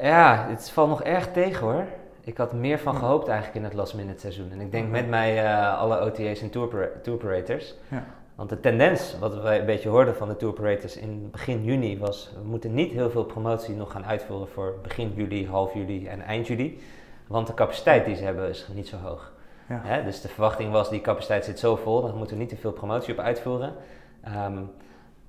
Ja, 0.00 0.46
het 0.48 0.70
valt 0.70 0.88
nog 0.88 1.02
erg 1.02 1.32
tegen 1.32 1.66
hoor. 1.66 1.84
Ik 2.20 2.36
had 2.36 2.52
meer 2.52 2.78
van 2.78 2.96
gehoopt 2.96 3.28
eigenlijk 3.28 3.58
in 3.58 3.64
het 3.64 3.74
last 3.74 3.94
minute 3.94 4.20
seizoen. 4.20 4.50
En 4.52 4.60
ik 4.60 4.72
denk 4.72 4.90
met 4.90 5.08
mij 5.08 5.56
alle 5.56 6.00
OTA's 6.00 6.40
en 6.40 6.50
tour, 6.50 6.90
tour 7.02 7.18
operators. 7.18 7.74
Ja. 7.88 8.04
Want 8.34 8.48
de 8.48 8.60
tendens, 8.60 9.18
wat 9.18 9.42
wij 9.42 9.58
een 9.60 9.66
beetje 9.66 9.88
hoorden 9.88 10.16
van 10.16 10.28
de 10.28 10.36
tour 10.36 10.52
operators 10.52 10.96
in 10.96 11.30
begin 11.30 11.64
juni, 11.64 11.98
was 11.98 12.30
we 12.42 12.48
moeten 12.48 12.74
niet 12.74 12.92
heel 12.92 13.10
veel 13.10 13.24
promotie 13.24 13.74
nog 13.74 13.92
gaan 13.92 14.04
uitvoeren 14.04 14.48
voor 14.48 14.78
begin 14.82 15.12
juli, 15.14 15.46
half 15.46 15.74
juli 15.74 16.06
en 16.06 16.20
eind 16.20 16.46
juli. 16.46 16.80
Want 17.26 17.46
de 17.46 17.54
capaciteit 17.54 18.04
die 18.04 18.16
ze 18.16 18.24
hebben 18.24 18.48
is 18.48 18.68
niet 18.74 18.88
zo 18.88 18.96
hoog. 18.96 19.32
Ja. 19.68 19.80
Hè? 19.84 20.04
Dus 20.04 20.20
de 20.20 20.28
verwachting 20.28 20.72
was, 20.72 20.90
die 20.90 21.00
capaciteit 21.00 21.44
zit 21.44 21.58
zo 21.58 21.76
vol, 21.76 22.02
daar 22.02 22.14
moeten 22.14 22.36
we 22.36 22.42
niet 22.42 22.50
te 22.50 22.56
veel 22.56 22.72
promotie 22.72 23.12
op 23.12 23.18
uitvoeren. 23.18 23.74
Ehm, 24.20 24.58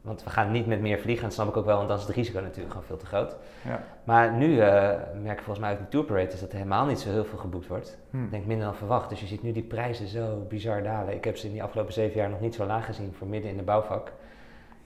want 0.06 0.24
we 0.24 0.30
gaan 0.30 0.52
niet 0.52 0.68
met 0.68 0.82
meer 0.82 1.00
vliegen, 1.00 1.24
en 1.24 1.30
dat 1.30 1.38
snap 1.38 1.48
ik 1.48 1.58
ook 1.58 1.65
wel, 1.65 1.76
want 1.78 1.88
dan 1.88 1.98
is 1.98 2.04
het 2.04 2.15
risico 2.15 2.39
natuurlijk 2.39 2.70
gewoon 2.72 2.86
veel 2.88 2.98
te 2.98 3.06
groot. 3.06 3.36
Ja. 3.62 3.84
Maar 4.04 4.32
nu 4.34 4.60
eh 4.60 4.91
merk 5.24 5.38
ik 5.38 5.44
volgens 5.44 5.60
mij 5.60 5.70
uit 5.70 5.80
de 5.80 5.88
tour 5.88 6.06
operators 6.06 6.39
dat 6.39 6.50
er 6.50 6.58
helemaal 6.58 6.86
niet 6.86 7.00
zo 7.00 7.10
heel 7.10 7.26
veel 7.26 7.38
geboekt 7.38 7.68
wordt. 7.68 7.98
Hm. 8.10 8.24
Ik 8.24 8.32
denk 8.32 8.46
minder 8.46 8.65
dan 8.65 8.76
verwacht. 8.76 9.10
Dus 9.10 9.20
je 9.20 9.26
ziet 9.28 9.44
nu 9.44 9.52
die 9.52 9.63
prijzen 9.63 10.08
zo 10.08 10.46
bizar 10.50 10.84
dalen. 10.84 11.13
Ik 11.13 11.24
heb 11.24 11.38
ze 11.38 11.46
in 11.46 11.52
die 11.52 11.63
afgelopen 11.63 11.94
zeven 11.94 12.20
jaar 12.20 12.30
nog 12.30 12.39
niet 12.39 12.56
zo 12.56 12.65
laag 12.65 12.86
gezien 12.86 13.13
voor 13.18 13.28
midden 13.28 13.52
in 13.52 13.58
de 13.58 13.63
bouwvak. 13.63 14.12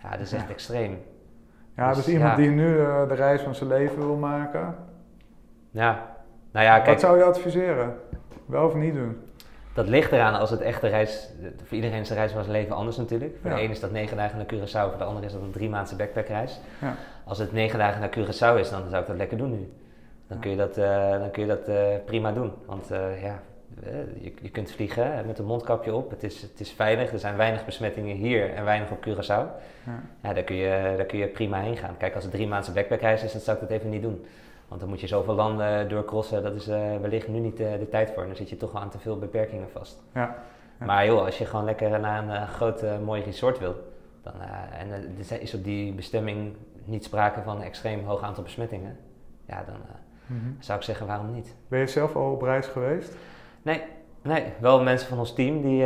Ja, 0.03 0.09
dat 0.11 0.19
is 0.19 0.33
echt 0.33 0.43
Ja. 0.47 0.49
extreem. 0.53 0.97
Ja, 1.75 1.87
dus, 1.87 1.97
Dus, 1.97 2.13
iemand 2.13 2.29
ja. 2.29 2.35
die 2.35 2.49
nu 2.49 2.79
eh, 2.79 3.07
de 3.07 3.13
reis 3.13 3.41
van 3.41 3.55
zijn 3.55 3.69
leven 3.69 3.97
wil 3.97 4.15
maken. 4.15 4.75
Ja, 5.71 6.15
nou 6.51 6.65
ja, 6.65 6.75
Wat 6.75 6.83
kijk, 6.83 6.99
zou 6.99 7.17
je 7.17 7.23
adviseren? 7.23 7.95
Wel 8.45 8.65
of 8.65 8.73
niet 8.75 8.93
doen? 8.93 9.17
Dat 9.79 9.87
ligt 9.87 10.11
eraan 10.11 10.39
als 10.39 10.49
het 10.49 10.61
echt 10.61 10.81
de 10.81 10.87
reis... 10.87 11.29
Voor 11.63 11.75
iedereen 11.77 11.99
is 11.99 12.07
de 12.07 12.13
reis 12.13 12.31
van 12.31 12.43
zijn 12.43 12.55
leven 12.55 12.75
anders 12.75 12.97
natuurlijk. 12.97 13.37
Voor 13.41 13.49
Ja. 13.49 13.55
de 13.55 13.61
ene 13.61 13.71
is 13.71 13.79
dat 13.79 13.91
negen 13.91 14.17
dagen 14.17 14.37
naar 14.37 14.45
Curaçao, 14.45 14.89
voor 14.89 14.97
de 14.97 15.03
andere 15.03 15.25
is 15.25 15.31
dat 15.31 15.41
een 15.41 15.51
drie 15.51 15.69
maandse 15.69 15.95
backpackreis. 15.95 16.59
Ja. 16.81 16.95
Als 17.23 17.37
het 17.37 17.51
negen 17.51 17.79
dagen 17.79 17.99
naar 17.99 18.09
Curaçao 18.09 18.59
is, 18.59 18.69
dan 18.69 18.89
zou 18.89 19.01
ik 19.01 19.07
dat 19.07 19.17
lekker 19.17 19.37
doen 19.37 19.51
nu. 19.51 19.71
Dan 20.27 20.39
kun 20.39 20.51
je 20.51 20.57
dat, 20.57 20.77
eh, 20.77 21.11
dan 21.11 21.31
kun 21.31 21.41
je 21.41 21.47
dat 21.47 21.67
eh, 21.67 21.75
prima 22.05 22.31
doen. 22.31 22.51
Want 22.65 22.91
eh, 22.91 23.23
ja, 23.23 23.39
je, 24.19 24.33
je 24.41 24.49
kunt 24.49 24.71
vliegen 24.71 25.23
met 25.25 25.39
een 25.39 25.45
mondkapje 25.45 25.93
op. 25.93 26.09
Het 26.09 26.23
is, 26.23 26.41
het 26.41 26.59
is 26.59 26.71
veilig. 26.71 27.11
Er 27.11 27.19
zijn 27.19 27.37
weinig 27.37 27.65
besmettingen 27.65 28.15
hier 28.15 28.53
en 28.53 28.63
weinig 28.63 28.91
op 28.91 29.07
Curaçao. 29.07 29.45
Ja. 29.85 30.01
Ja, 30.23 30.33
daar 30.33 30.43
kun 30.43 30.55
je, 30.55 30.93
daar 30.97 31.05
kun 31.05 31.19
je 31.19 31.27
prima 31.27 31.61
heen 31.61 31.77
gaan. 31.77 31.97
Kijk, 31.97 32.15
als 32.15 32.23
het 32.23 32.33
drie 32.33 32.47
maandse 32.47 32.71
backpackreis 32.71 33.23
is, 33.23 33.31
dan 33.31 33.41
zou 33.41 33.57
ik 33.57 33.67
dat 33.67 33.77
even 33.77 33.89
niet 33.89 34.01
doen. 34.01 34.25
Want 34.69 34.81
dan 34.81 34.89
moet 34.89 34.99
je 35.01 35.07
zoveel 35.07 35.33
landen 35.33 35.89
doorcrossen. 35.89 36.43
Dat 36.43 36.55
is 36.55 36.67
eh, 36.67 36.97
wellicht 37.01 37.27
nu 37.27 37.39
niet 37.39 37.59
eh, 37.59 37.71
de 37.79 37.89
tijd 37.89 38.11
voor. 38.11 38.25
Dan 38.25 38.35
zit 38.35 38.49
je 38.49 38.57
toch 38.57 38.71
wel 38.71 38.81
aan 38.81 38.89
te 38.89 38.99
veel 38.99 39.17
beperkingen 39.19 39.69
vast. 39.69 40.03
Ja. 40.13 40.35
Ja. 40.79 40.85
Maar 40.85 41.05
joh, 41.05 41.25
als 41.25 41.37
je 41.37 41.45
gewoon 41.45 41.65
lekker 41.65 41.99
naar 41.99 42.23
een 42.23 42.29
eh, 42.29 42.49
groot 42.49 42.83
mooi 43.03 43.21
resort 43.23 43.59
wil. 43.59 43.75
Dan, 44.23 44.33
en 44.79 44.91
er 45.29 45.41
is 45.41 45.53
op 45.53 45.63
die 45.63 45.93
bestemming 45.93 46.53
niet 46.85 47.03
sprake 47.03 47.41
van 47.41 47.55
een 47.55 47.63
extreem 47.63 48.05
hoog 48.05 48.21
aantal 48.21 48.43
besmettingen. 48.43 48.97
Ja, 49.45 49.63
dan 49.65 49.75
Mhm. 50.25 50.49
zou 50.59 50.77
ik 50.79 50.83
zeggen 50.85 51.07
waarom 51.07 51.31
niet. 51.31 51.55
Ben 51.67 51.79
je 51.79 51.87
zelf 51.87 52.15
al 52.15 52.31
op 52.31 52.41
reis 52.41 52.67
geweest? 52.67 53.15
Nee, 53.61 53.81
nee 54.21 54.43
wel 54.59 54.83
mensen 54.83 55.07
van 55.09 55.19
ons 55.19 55.33
team 55.33 55.61
die, 55.61 55.85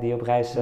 die 0.00 0.14
op, 0.14 0.20
reis, 0.20 0.56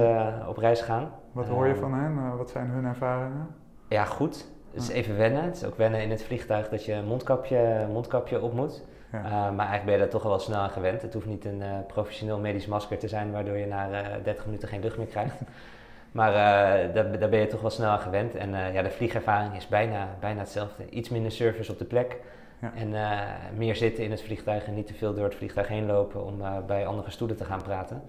op 0.47 0.57
reis 0.57 0.81
gaan. 0.81 1.11
Wat 1.31 1.47
hoor 1.47 1.65
je 1.67 1.71
Ehm, 1.73 1.81
van 1.81 1.93
hen? 1.93 2.37
Wat 2.37 2.49
zijn 2.49 2.67
hun 2.69 2.85
ervaringen? 2.85 3.47
Ja, 3.89 4.05
goed. 4.05 4.47
Het 4.73 4.83
is 4.83 4.89
even 4.89 5.17
wennen. 5.17 5.43
Het 5.43 5.55
is 5.55 5.63
ook 5.63 5.77
wennen 5.77 6.01
in 6.01 6.09
het 6.09 6.23
vliegtuig 6.23 6.69
dat 6.69 6.85
je 6.85 6.93
een 6.93 7.05
mondkapje, 7.05 7.87
mondkapje 7.91 8.41
op 8.41 8.53
moet. 8.53 8.83
Ja. 9.11 9.23
Eh, 9.23 9.31
maar 9.31 9.67
eigenlijk 9.67 9.85
ben 9.85 9.93
je 9.93 9.99
daar 9.99 10.09
toch 10.09 10.23
wel 10.23 10.39
snel 10.39 10.59
aan 10.59 10.69
gewend. 10.69 11.01
Het 11.01 11.13
hoeft 11.13 11.25
niet 11.25 11.45
een 11.45 11.61
eh, 11.61 11.69
professioneel 11.87 12.39
medisch 12.39 12.65
masker 12.65 12.97
te 12.97 13.07
zijn 13.07 13.31
waardoor 13.31 13.57
je 13.57 13.65
na 13.65 13.91
eh 13.91 14.23
30 14.23 14.45
minuten 14.45 14.67
geen 14.67 14.81
lucht 14.81 14.97
meer 14.97 15.07
krijgt. 15.07 15.35
maar 16.11 16.29
eh, 16.29 16.93
daar, 16.93 17.19
daar 17.19 17.29
ben 17.29 17.39
je 17.39 17.47
toch 17.47 17.61
wel 17.61 17.69
snel 17.69 17.89
aan 17.89 17.99
gewend. 17.99 18.35
En 18.35 18.53
eh, 18.53 18.73
ja, 18.73 18.81
de 18.81 18.91
vliegervaring 18.91 19.55
is 19.55 19.67
bijna, 19.67 20.07
bijna 20.19 20.39
hetzelfde. 20.39 20.89
Iets 20.89 21.09
minder 21.09 21.31
service 21.31 21.71
op 21.71 21.77
de 21.77 21.85
plek. 21.85 22.17
Ja. 22.63 22.73
En 22.75 22.93
eh, 22.93 23.19
meer 23.55 23.75
zitten 23.75 24.03
in 24.03 24.11
het 24.11 24.21
vliegtuig 24.21 24.65
en 24.65 24.73
niet 24.73 24.87
te 24.87 24.93
veel 24.93 25.13
door 25.13 25.23
het 25.23 25.35
vliegtuig 25.35 25.67
heen 25.67 25.85
lopen 25.85 26.25
om 26.25 26.41
eh, 26.41 26.57
bij 26.67 26.85
andere 26.85 27.11
stoelen 27.11 27.37
te 27.37 27.43
gaan 27.43 27.61
praten. 27.61 28.03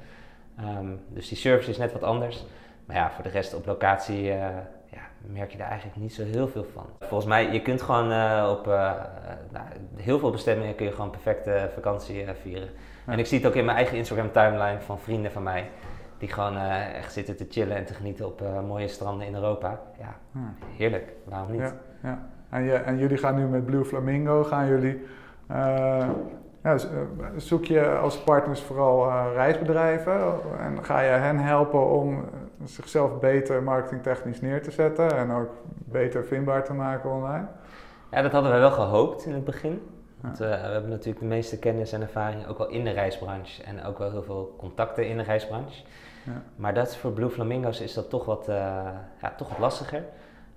Ehm, 0.59 0.89
dus 1.09 1.29
die 1.29 1.39
service 1.39 1.71
is 1.71 1.77
net 1.77 1.93
wat 1.93 2.03
anders. 2.03 2.45
Maar 2.85 2.97
ja, 2.97 3.11
voor 3.11 3.25
de 3.25 3.31
rest 3.31 3.55
op 3.55 3.67
locatie 3.67 4.33
eh, 4.33 4.49
merk 5.27 5.51
je 5.51 5.59
daar 5.59 5.69
eigenlijk 5.69 6.01
niet 6.01 6.15
zo 6.15 6.23
heel 6.25 6.49
veel 6.49 6.65
van. 6.73 6.87
Volgens 7.01 7.29
mij, 7.29 7.53
je 7.53 7.63
kunt 7.63 7.83
gewoon 7.83 8.11
eh, 8.13 8.49
op 8.51 8.69
eh, 8.69 8.93
nou, 9.53 9.67
heel 9.97 10.19
veel 10.19 10.31
bestemmingen 10.31 10.75
kun 10.75 10.87
je 10.87 10.93
gewoon 10.93 11.11
perfecte 11.11 11.71
vakantie 11.75 12.25
eh, 12.25 12.35
vieren. 12.43 12.69
Ja. 13.07 13.13
En 13.13 13.19
ik 13.19 13.27
zie 13.27 13.39
het 13.39 13.47
ook 13.47 13.55
in 13.55 13.65
mijn 13.65 13.77
eigen 13.77 13.97
Instagram 13.97 14.33
timeline 14.33 14.81
van 14.81 14.99
vrienden 15.01 15.33
van 15.33 15.43
mij. 15.43 15.71
Die 16.19 16.29
gewoon 16.29 16.57
echt 16.95 17.13
zitten 17.13 17.37
te 17.37 17.47
chillen 17.51 17.77
en 17.77 17.85
te 17.85 17.95
genieten 17.95 18.27
op 18.27 18.43
mooie 18.67 18.89
stranden 18.89 19.27
in 19.27 19.35
Europa. 19.35 19.81
Ja, 19.99 20.17
Ja. 20.33 20.55
heerlijk. 20.77 21.13
Waarom 21.25 21.51
niet? 21.51 21.61
Ja, 21.61 21.75
ja. 22.03 22.29
En, 22.51 22.63
je, 22.63 22.73
en 22.73 22.99
jullie 22.99 23.17
gaan 23.17 23.35
nu 23.35 23.47
met 23.47 23.65
Blue 23.67 23.85
Flamingo, 23.85 24.45
gaan 24.45 24.67
jullie, 24.69 25.03
ja, 26.65 26.75
eh, 26.75 26.81
zoek 27.37 27.65
je 27.65 27.89
als 27.89 28.19
partners 28.19 28.61
vooral 28.61 29.09
eh, 29.09 29.27
reisbedrijven 29.35 30.35
en 30.59 30.85
ga 30.85 31.01
je 31.01 31.11
hen 31.11 31.39
helpen 31.39 31.91
om 31.91 32.15
eh, 32.15 32.25
zichzelf 32.65 33.19
beter 33.19 33.63
marketingtechnisch 33.63 34.41
neer 34.41 34.63
te 34.63 34.71
zetten 34.71 35.17
en 35.17 35.33
ook 35.33 35.51
beter 35.85 36.25
vindbaar 36.25 36.65
te 36.65 36.73
maken 36.73 37.11
online? 37.11 37.47
Ja, 38.11 38.23
dat 38.23 38.33
hadden 38.33 38.51
wij 38.51 38.61
wel 38.61 38.71
gehoopt 38.71 39.27
in 39.27 39.33
het 39.33 39.45
begin. 39.45 39.81
Want 40.25 40.41
eh, 40.41 40.49
we 40.49 40.55
hebben 40.55 40.91
natuurlijk 40.91 41.19
de 41.19 41.27
meeste 41.27 41.59
kennis 41.59 41.93
en 41.93 42.01
ervaring 42.01 42.47
ook 42.47 42.59
wel 42.59 42.69
in 42.69 42.85
de 42.85 42.91
reisbranche. 42.91 43.63
En 43.63 43.85
ook 43.85 43.99
wel 43.99 44.11
heel 44.11 44.23
veel 44.23 44.55
contacten 44.59 45.09
in 45.09 45.17
de 45.17 45.23
reisbranche. 45.23 45.83
Ja. 46.25 46.43
Maar 46.57 46.75
dat 46.75 46.89
is 46.89 46.97
voor 46.97 47.13
Blue 47.13 47.31
Flamingo's 47.31 47.81
is 47.81 47.95
dat 47.95 48.11
toch 48.11 48.25
wat, 48.25 48.49
eh, 48.49 48.57
ja, 49.21 49.35
toch 49.37 49.49
wat 49.49 49.59
lastiger. 49.59 49.99
Een 49.99 50.05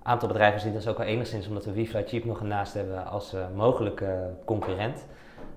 aantal 0.02 0.28
bedrijven 0.28 0.60
zien 0.60 0.72
dat 0.72 0.88
ook 0.88 0.98
wel 0.98 1.06
enigszins 1.06 1.48
omdat 1.48 1.64
we 1.64 1.72
WeFly 1.72 2.04
Cheap 2.06 2.24
nog 2.24 2.40
ernaast 2.40 2.74
hebben 2.74 3.06
als 3.06 3.34
eh, 3.34 3.40
mogelijke 3.54 4.30
concurrent. 4.44 5.06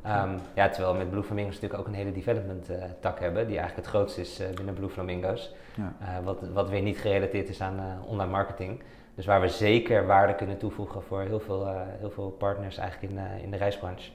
Ehm, 0.03 0.37
ja, 0.53 0.69
terwijl 0.69 0.93
we 0.93 0.97
met 0.97 1.09
Blue 1.09 1.23
Flamingo's 1.23 1.53
natuurlijk 1.53 1.81
ook 1.81 1.87
een 1.87 1.99
hele 1.99 2.11
development 2.11 2.69
uh, 2.69 2.83
tak 2.99 3.19
hebben, 3.19 3.47
die 3.47 3.57
eigenlijk 3.57 3.87
het 3.87 3.95
grootste 3.95 4.21
is 4.21 4.41
uh, 4.41 4.47
binnen 4.55 4.73
Blue 4.73 4.89
Flamingo's. 4.89 5.55
Ja. 5.75 5.93
Uh, 6.01 6.25
wat, 6.25 6.41
wat 6.53 6.69
weer 6.69 6.81
niet 6.81 6.97
gerelateerd 6.97 7.49
is 7.49 7.61
aan 7.61 7.79
online 8.05 8.31
marketing. 8.31 8.83
Dus 9.15 9.25
waar 9.25 9.41
we 9.41 9.47
zeker 9.47 10.05
waarde 10.05 10.35
kunnen 10.35 10.57
toevoegen 10.57 11.03
voor 11.03 11.21
heel 11.21 11.39
veel, 11.39 11.67
heel 11.99 12.09
veel 12.09 12.29
partners 12.29 12.77
eigenlijk 12.77 13.13
in, 13.13 13.19
in 13.43 13.51
de 13.51 13.57
reisbranche. 13.57 14.11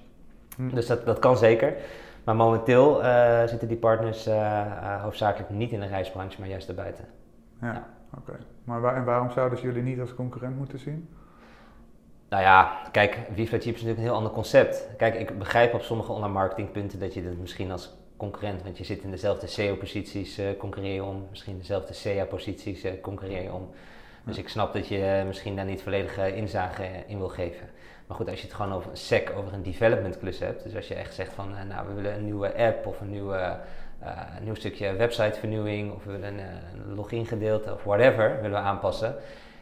Hm. 0.57 0.75
Dus 0.75 0.87
dat, 0.87 1.07
dat 1.07 1.19
kan 1.19 1.37
zeker. 1.37 1.75
Maar 2.25 2.37
momenteel 2.37 3.01
zitten 3.47 3.69
die 3.69 3.77
partners 3.77 4.29
hoofdzakelijk 5.03 5.51
niet 5.51 5.73
in 5.73 5.81
de 5.81 5.87
reisbranche, 5.87 6.41
maar 6.41 6.49
juist 6.49 6.69
erbuiten. 6.69 7.05
Ja, 7.61 7.73
ja. 7.73 7.87
oké. 8.19 8.37
Maar 8.65 8.81
waar, 8.81 8.97
en 8.97 9.05
waarom 9.05 9.31
zouden 9.31 9.59
ze 9.59 9.65
jullie 9.65 9.83
niet 9.83 10.01
als 10.01 10.15
concurrent 10.15 10.57
moeten 10.57 10.79
zien? 10.79 11.09
Nou 12.37 12.49
ja, 12.49 12.81
kijk, 12.91 13.19
Vifla 13.35 13.59
Cheap 13.59 13.75
is 13.75 13.83
natuurlijk 13.83 13.99
een 13.99 14.05
heel 14.05 14.15
ander 14.15 14.33
concept. 14.33 14.89
Kijk, 14.97 15.15
ik 15.15 15.39
begrijp 15.39 15.75
op 15.75 15.83
sommige 15.83 16.13
online 16.13 16.33
marketingpunten 16.33 16.99
dat 16.99 17.15
je 17.15 17.25
dat 17.25 17.37
misschien 17.37 17.71
als 17.71 17.91
concurrent, 18.17 18.63
want 18.63 18.79
je 18.79 18.85
zit 18.85 19.03
in 19.03 19.11
dezelfde 19.11 19.47
SEO-posities, 19.47 20.39
uh, 20.39 20.47
concurreer 20.59 20.95
je 20.95 21.03
om. 21.03 21.27
Misschien 21.31 21.59
dezelfde 21.59 21.93
SEA-posities, 21.93 22.85
uh, 22.85 22.91
concurreer 23.03 23.43
je 23.43 23.53
om. 23.53 23.71
Dus 24.25 24.39
ik 24.39 24.49
snap 24.49 24.73
dat 24.73 24.89
je 24.89 24.99
uh, 24.99 25.27
misschien 25.27 25.57
daar 25.57 25.65
niet 25.65 25.83
volledige 25.83 26.35
inzage 26.35 26.89
in 27.07 27.19
wil 27.19 27.29
geven. 27.29 27.69
Maar 28.07 28.17
goed, 28.17 28.29
als 28.29 28.41
je 28.41 28.47
het 28.47 28.55
gewoon 28.55 28.73
over 28.73 28.91
een 28.91 28.97
SEC, 28.97 29.33
over 29.37 29.53
een 29.53 29.63
development 29.63 30.19
klus 30.19 30.39
hebt. 30.39 30.63
Dus 30.63 30.77
als 30.77 30.89
je 30.89 30.95
echt 30.95 31.15
zegt 31.15 31.33
van, 31.33 31.55
nou, 31.69 31.89
we 31.89 31.95
willen 31.95 32.15
een 32.15 32.25
nieuwe 32.25 32.57
app 32.57 32.87
of 32.87 33.01
een, 33.01 33.11
nieuwe, 33.11 33.59
een 34.37 34.45
nieuw 34.45 34.55
stukje 34.55 34.93
websitevernieuwing. 34.93 35.93
Of 35.93 36.05
we 36.05 36.13
willen 36.13 36.39
een, 36.39 36.45
een 36.89 36.95
login 36.95 37.27
gedeelte 37.27 37.73
of 37.73 37.85
whatever 37.85 38.37
willen 38.43 38.63
we 38.63 38.67
aanpassen 38.67 39.17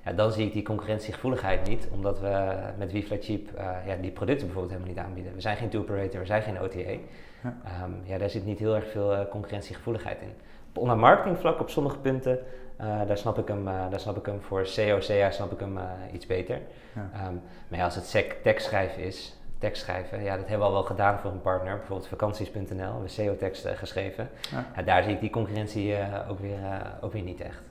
ja, 0.05 0.13
dan 0.13 0.33
zie 0.33 0.47
ik 0.47 0.53
die 0.53 0.63
concurrentiegevoeligheid 0.63 1.69
niet, 1.69 1.89
omdat 1.93 2.21
we 2.21 2.55
met 2.79 2.93
WeFly 2.93 3.19
Cheap 3.21 3.41
uh, 3.59 3.87
ja, 3.87 3.97
die 4.01 4.11
producten 4.11 4.47
bijvoorbeeld 4.47 4.73
helemaal 4.75 4.95
niet 4.95 5.05
aanbieden. 5.05 5.35
We 5.35 5.41
zijn 5.41 5.57
geen 5.57 5.69
tour 5.69 5.85
operator, 5.85 6.21
we 6.21 6.27
zijn 6.27 6.43
geen 6.43 6.61
OTA. 6.61 6.79
Ja. 6.79 7.57
Um, 7.85 8.01
ja, 8.05 8.19
daar 8.19 8.31
zit 8.31 8.45
niet 8.45 8.59
heel 8.59 8.75
erg 8.75 8.91
veel 8.91 9.13
uh, 9.13 9.21
concurrentiegevoeligheid 9.31 10.21
in. 10.21 10.33
Op 10.69 10.79
online 10.79 11.01
marketingvlak 11.01 11.61
op 11.61 11.71
sommige 11.71 11.99
punten, 11.99 12.39
uh, 12.81 13.07
daar, 13.07 13.19
snap 13.19 13.39
ik 13.39 13.49
hem, 13.49 13.65
daar 13.65 14.01
snap 14.01 14.17
ik 14.17 14.27
hem 14.27 14.41
voor 14.41 14.67
SEO, 14.67 14.99
CA 14.99 15.31
snap 15.31 15.53
ik 15.53 15.61
hem 15.61 15.79
iets 16.13 16.27
beter. 16.27 16.61
Ja. 16.95 17.27
Um, 17.27 17.43
maar 17.69 17.79
ja, 17.79 17.85
als 17.85 17.95
het 17.95 18.07
SEC 18.07 18.37
tekstschrijven 18.43 19.03
is, 19.03 19.39
tekstschrijven, 19.59 20.23
ja, 20.23 20.37
dat 20.37 20.49
hebben 20.49 20.59
we 20.59 20.65
al 20.65 20.73
wel 20.73 20.83
gedaan 20.83 21.19
voor 21.19 21.31
een 21.31 21.41
partner, 21.41 21.77
bijvoorbeeld 21.77 22.09
vakanties.nl, 22.09 22.65
we 22.77 22.83
hebben 22.83 23.11
SEO-teksten 23.11 23.77
geschreven. 23.77 24.29
Ja. 24.77 24.83
daar 24.83 25.03
zie 25.03 25.13
ik 25.13 25.21
die 25.21 25.31
concurrentie 25.31 25.97
ook, 26.29 26.39
weer, 26.39 26.59
ook 27.01 27.13
weer 27.13 27.23
niet 27.23 27.41
echt. 27.41 27.63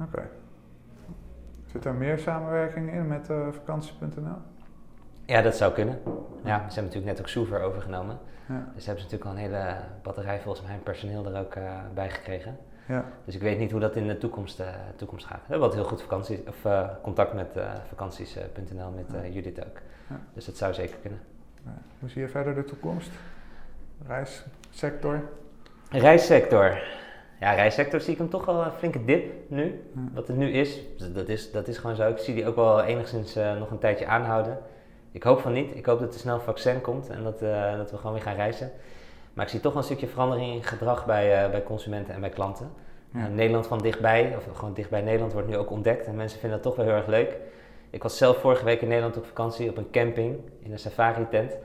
Oké. 0.00 0.22
Zit 1.76 1.84
er 1.84 1.94
meer 1.94 2.18
samenwerking 2.18 2.92
in 2.92 3.06
met 3.06 3.30
uh, 3.30 3.46
vakantie.nl? 3.52 4.36
Ja, 5.24 5.42
dat 5.42 5.56
zou 5.56 5.72
kunnen. 5.72 5.98
Ja, 6.44 6.58
ze 6.58 6.74
hebben 6.74 6.84
natuurlijk 6.84 7.04
net 7.04 7.20
ook 7.20 7.28
Soever 7.28 7.60
overgenomen. 7.60 8.18
Ja. 8.48 8.68
Dus 8.74 8.86
hebben 8.86 9.04
ze 9.04 9.10
natuurlijk 9.10 9.24
al 9.24 9.30
een 9.30 9.50
hele 9.50 9.76
batterij 10.02 10.40
volgens 10.40 10.66
mij 10.66 10.76
personeel 10.76 11.26
er 11.26 11.40
ook 11.40 11.54
uh, 11.54 11.62
bij 11.94 12.10
gekregen. 12.10 12.56
Ja. 12.88 13.04
Dus 13.24 13.34
ik 13.34 13.40
weet 13.40 13.58
niet 13.58 13.70
hoe 13.70 13.80
dat 13.80 13.96
in 13.96 14.06
de 14.06 14.18
toekomst, 14.18 14.60
uh, 14.60 14.66
toekomst 14.96 15.26
gaat. 15.26 15.36
We 15.36 15.46
hebben 15.48 15.68
wat 15.68 15.74
heel 15.74 15.84
goed 15.84 16.02
vakanties, 16.02 16.38
of, 16.48 16.64
uh, 16.64 16.88
contact 17.02 17.32
met 17.32 17.58
vakanties.nl, 17.88 18.90
met 18.90 19.34
Judith 19.34 19.64
ook. 19.66 19.78
Ja. 20.08 20.20
Dus 20.32 20.44
dat 20.44 20.56
zou 20.56 20.74
zeker 20.74 20.96
kunnen. 21.02 21.20
Hoe 22.00 22.08
zie 22.08 22.20
je 22.20 22.28
verder 22.28 22.54
de 22.54 22.64
toekomst? 22.64 23.10
Reissector? 24.06 25.20
Reissector. 25.90 26.78
Ja, 27.40 27.52
reissector 27.52 28.00
zie 28.00 28.12
ik 28.12 28.18
hem 28.18 28.30
toch 28.30 28.44
wel 28.44 28.64
een 28.64 28.72
flinke 28.72 29.04
dip 29.04 29.32
nu. 29.48 29.82
Wat 30.14 30.28
het 30.28 30.36
nu 30.36 30.50
is, 30.50 30.80
dat 31.12 31.28
is, 31.28 31.50
dat 31.50 31.68
is 31.68 31.78
gewoon 31.78 31.96
zo. 31.96 32.08
Ik 32.08 32.18
zie 32.18 32.34
die 32.34 32.46
ook 32.46 32.56
wel 32.56 32.82
enigszins 32.82 33.36
uh, 33.36 33.58
nog 33.58 33.70
een 33.70 33.78
tijdje 33.78 34.06
aanhouden. 34.06 34.58
Ik 35.12 35.22
hoop 35.22 35.40
van 35.40 35.52
niet. 35.52 35.76
Ik 35.76 35.86
hoop 35.86 36.00
dat 36.00 36.14
er 36.14 36.20
snel 36.20 36.40
vaccin 36.40 36.80
komt 36.80 37.08
en 37.08 37.22
dat, 37.22 37.42
uh, 37.42 37.76
dat 37.76 37.90
we 37.90 37.96
gewoon 37.96 38.12
weer 38.12 38.22
gaan 38.22 38.34
reizen. 38.34 38.70
Maar 39.34 39.44
ik 39.44 39.50
zie 39.50 39.60
toch 39.60 39.72
wel 39.72 39.80
een 39.80 39.88
stukje 39.88 40.06
verandering 40.06 40.54
in 40.54 40.62
gedrag 40.62 41.06
bij, 41.06 41.44
uh, 41.44 41.50
bij 41.50 41.62
consumenten 41.62 42.14
en 42.14 42.20
bij 42.20 42.30
klanten. 42.30 42.70
Ja. 43.12 43.28
Nederland 43.28 43.66
van 43.66 43.78
dichtbij, 43.78 44.36
of 44.36 44.56
gewoon 44.56 44.74
dichtbij 44.74 45.00
Nederland, 45.00 45.32
wordt 45.32 45.48
nu 45.48 45.56
ook 45.56 45.70
ontdekt. 45.70 46.06
En 46.06 46.16
mensen 46.16 46.38
vinden 46.38 46.58
dat 46.62 46.66
toch 46.66 46.76
wel 46.76 46.86
heel 46.86 47.02
erg 47.02 47.06
leuk. 47.06 47.36
Ik 47.90 48.02
was 48.02 48.16
zelf 48.16 48.36
vorige 48.36 48.64
week 48.64 48.80
in 48.80 48.88
Nederland 48.88 49.16
op 49.16 49.26
vakantie 49.26 49.70
op 49.70 49.76
een 49.76 49.90
camping 49.90 50.38
in 50.62 50.72
een 50.72 50.78
safari-tent. 50.78 51.56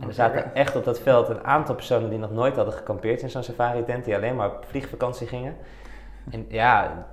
En 0.00 0.08
er 0.08 0.14
zaten 0.14 0.54
echt 0.54 0.76
op 0.76 0.84
dat 0.84 1.00
veld 1.00 1.28
een 1.28 1.44
aantal 1.44 1.74
personen 1.74 2.10
die 2.10 2.18
nog 2.18 2.30
nooit 2.32 2.56
hadden 2.56 2.74
gekampeerd 2.74 3.22
in 3.22 3.30
zo'n 3.30 3.42
safari-tent, 3.42 4.04
die 4.04 4.14
alleen 4.14 4.36
maar 4.36 4.50
op 4.50 4.64
vliegvakantie 4.68 5.26
gingen. 5.26 5.56
En 6.30 6.46
ja, 6.48 7.06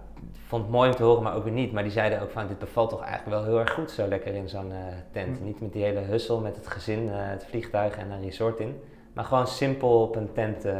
vond 0.47 0.63
het 0.63 0.71
mooi 0.71 0.89
om 0.89 0.95
te 0.95 1.03
horen, 1.03 1.23
maar 1.23 1.35
ook 1.35 1.43
weer 1.43 1.53
niet. 1.53 1.71
Maar 1.71 1.83
die 1.83 1.91
zeiden 1.91 2.21
ook 2.21 2.31
van, 2.31 2.47
dit 2.47 2.59
bevalt 2.59 2.89
toch 2.89 3.01
eigenlijk 3.01 3.37
wel 3.37 3.45
heel 3.45 3.59
erg 3.59 3.73
goed 3.73 3.91
zo 3.91 4.07
lekker 4.07 4.33
in 4.33 4.49
zo'n 4.49 4.69
uh, 4.69 4.77
tent. 5.11 5.37
Hm. 5.37 5.43
Niet 5.43 5.61
met 5.61 5.73
die 5.73 5.83
hele 5.83 5.99
hussel 5.99 6.39
met 6.39 6.55
het 6.55 6.67
gezin, 6.67 7.03
uh, 7.03 7.13
het 7.15 7.45
vliegtuig 7.49 7.97
en 7.97 8.11
een 8.11 8.21
resort 8.21 8.59
in. 8.59 8.81
Maar 9.13 9.25
gewoon 9.25 9.47
simpel 9.47 10.01
op 10.01 10.15
een 10.15 10.31
tent, 10.33 10.65
uh, 10.65 10.73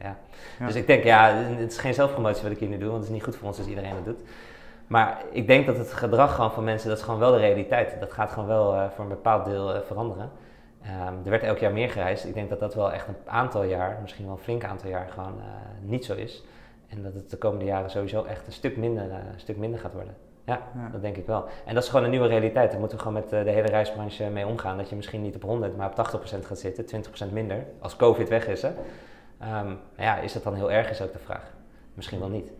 ja. 0.00 0.16
ja. 0.58 0.66
Dus 0.66 0.74
ik 0.74 0.86
denk, 0.86 1.04
ja, 1.04 1.34
het 1.34 1.70
is 1.70 1.78
geen 1.78 1.94
zelfpromotie 1.94 2.42
wat 2.42 2.52
ik 2.52 2.58
hier 2.58 2.68
nu 2.68 2.78
doe, 2.78 2.90
want 2.90 2.98
het 2.98 3.08
is 3.08 3.14
niet 3.14 3.24
goed 3.24 3.36
voor 3.36 3.48
ons 3.48 3.58
als 3.58 3.66
iedereen 3.66 3.94
dat 3.94 4.04
doet. 4.04 4.20
Maar 4.86 5.22
ik 5.30 5.46
denk 5.46 5.66
dat 5.66 5.76
het 5.76 5.92
gedrag 5.92 6.34
gewoon 6.34 6.52
van 6.52 6.64
mensen, 6.64 6.88
dat 6.88 6.98
is 6.98 7.04
gewoon 7.04 7.20
wel 7.20 7.32
de 7.32 7.38
realiteit. 7.38 7.96
Dat 8.00 8.12
gaat 8.12 8.30
gewoon 8.30 8.48
wel 8.48 8.90
voor 8.94 9.04
een 9.04 9.10
bepaald 9.10 9.44
deel 9.44 9.82
veranderen. 9.86 10.30
Um, 10.86 11.20
er 11.24 11.30
werd 11.30 11.42
elk 11.42 11.58
jaar 11.58 11.72
meer 11.72 11.90
gereisd. 11.90 12.24
Ik 12.24 12.34
denk 12.34 12.48
dat 12.48 12.60
dat 12.60 12.74
wel 12.74 12.92
echt 12.92 13.08
een 13.08 13.16
aantal 13.24 13.62
jaar, 13.62 13.98
misschien 14.02 14.24
wel 14.24 14.34
een 14.34 14.40
flink 14.42 14.64
aantal 14.64 14.90
jaar, 14.90 15.08
gewoon 15.08 15.38
uh, 15.38 15.44
niet 15.80 16.04
zo 16.04 16.14
is. 16.14 16.44
En 16.88 17.02
dat 17.02 17.14
het 17.14 17.30
de 17.30 17.36
komende 17.36 17.64
jaren 17.64 17.90
sowieso 17.90 18.24
echt 18.24 18.46
een 18.46 18.52
stuk 18.52 18.76
minder, 18.76 19.06
uh, 19.06 19.14
een 19.14 19.40
stuk 19.40 19.56
minder 19.56 19.80
gaat 19.80 19.92
worden. 19.92 20.14
Ja, 20.44 20.60
ja, 20.74 20.88
dat 20.92 21.02
denk 21.02 21.16
ik 21.16 21.26
wel. 21.26 21.44
En 21.64 21.74
dat 21.74 21.82
is 21.82 21.88
gewoon 21.88 22.04
een 22.04 22.10
nieuwe 22.10 22.26
realiteit. 22.26 22.70
Daar 22.70 22.80
moeten 22.80 22.98
we 22.98 23.04
gewoon 23.04 23.22
met 23.22 23.32
uh, 23.32 23.44
de 23.44 23.50
hele 23.50 23.68
reisbranche 23.68 24.30
mee 24.30 24.46
omgaan. 24.46 24.76
Dat 24.76 24.88
je 24.88 24.96
misschien 24.96 25.22
niet 25.22 25.34
op 25.34 25.42
100, 25.42 25.76
maar 25.76 25.90
op 25.90 26.22
80% 26.42 26.46
gaat 26.46 26.58
zitten, 26.58 27.04
20% 27.28 27.32
minder. 27.32 27.66
Als 27.80 27.96
COVID 27.96 28.28
weg 28.28 28.46
is, 28.46 28.62
hè. 28.62 28.70
Um, 29.60 29.78
ja, 29.96 30.18
is 30.18 30.32
dat 30.32 30.42
dan 30.42 30.54
heel 30.54 30.72
erg, 30.72 30.90
is 30.90 31.02
ook 31.02 31.12
de 31.12 31.18
vraag. 31.18 31.52
Misschien 31.94 32.18
wel 32.18 32.28
niet. 32.28 32.50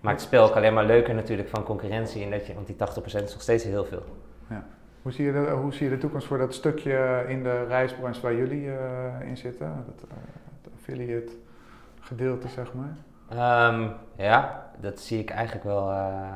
Maakt 0.00 0.20
het 0.20 0.26
spel 0.28 0.44
ook 0.44 0.56
alleen 0.56 0.74
maar 0.74 0.84
leuker 0.84 1.14
natuurlijk 1.14 1.48
van 1.48 1.62
concurrentie. 1.62 2.24
En 2.24 2.30
dat 2.30 2.46
je, 2.46 2.54
want 2.54 2.66
die 2.66 2.76
80% 2.76 3.04
is 3.04 3.32
nog 3.32 3.42
steeds 3.42 3.64
heel 3.64 3.84
veel. 3.84 4.02
Ja. 4.48 4.66
Hoe 5.02 5.12
zie, 5.12 5.24
je 5.24 5.32
de, 5.32 5.50
hoe 5.50 5.72
zie 5.72 5.88
je 5.88 5.94
de 5.94 5.98
toekomst 5.98 6.26
voor 6.26 6.38
dat 6.38 6.54
stukje 6.54 7.24
in 7.28 7.42
de 7.42 7.64
reisbranche 7.64 8.20
waar 8.20 8.34
jullie 8.34 8.64
uh, 8.64 8.74
in 9.24 9.36
zitten? 9.36 9.84
Dat, 9.86 10.04
uh, 10.04 10.16
het 10.62 10.72
affiliate 10.74 11.32
gedeelte, 12.00 12.48
zeg 12.48 12.72
maar. 12.74 12.96
Um, 13.72 13.92
ja, 14.16 14.70
dat 14.80 15.00
zie 15.00 15.18
ik 15.18 15.30
eigenlijk 15.30 15.64
wel. 15.64 15.90
Uh, 15.90 16.28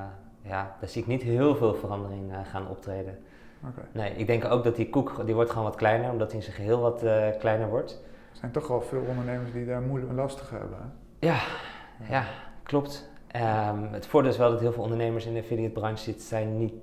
ja, 0.43 0.77
daar 0.81 0.89
zie 0.89 1.03
ik 1.03 1.09
niet 1.09 1.23
heel 1.23 1.57
veel 1.57 1.75
verandering 1.75 2.33
gaan 2.51 2.69
optreden. 2.69 3.19
Okay. 3.69 3.85
Nee, 3.93 4.15
ik 4.15 4.27
denk 4.27 4.45
ook 4.45 4.65
dat 4.65 4.77
die 4.77 4.91
koek, 4.91 5.27
die 5.27 5.35
wordt 5.35 5.51
gewoon 5.51 5.65
wat 5.65 5.77
kleiner, 5.77 6.11
omdat 6.11 6.29
hij 6.29 6.37
in 6.37 6.45
zijn 6.45 6.57
geheel 6.57 6.81
wat 6.81 7.05
kleiner 7.39 7.69
wordt. 7.69 7.93
Er 8.33 8.39
zijn 8.39 8.51
toch 8.51 8.69
wel 8.69 8.81
veel 8.81 9.03
ondernemers 9.09 9.53
die 9.53 9.67
daar 9.67 9.81
moeilijk 9.81 10.11
en 10.11 10.17
lastig 10.17 10.51
hebben. 10.51 10.93
Ja, 11.19 11.41
ja, 12.01 12.07
ja, 12.09 12.25
klopt. 12.63 13.11
Um, 13.37 13.93
het 13.93 14.07
voordeel 14.07 14.31
is 14.31 14.37
wel 14.37 14.51
dat 14.51 14.61
heel 14.61 14.73
veel 14.73 14.83
ondernemers 14.83 15.27
in 15.27 15.35
de 15.35 15.41
affiliate 15.41 15.73
branche 15.73 16.03
zitten, 16.03 16.25
zijn 16.25 16.59
niet 16.59 16.75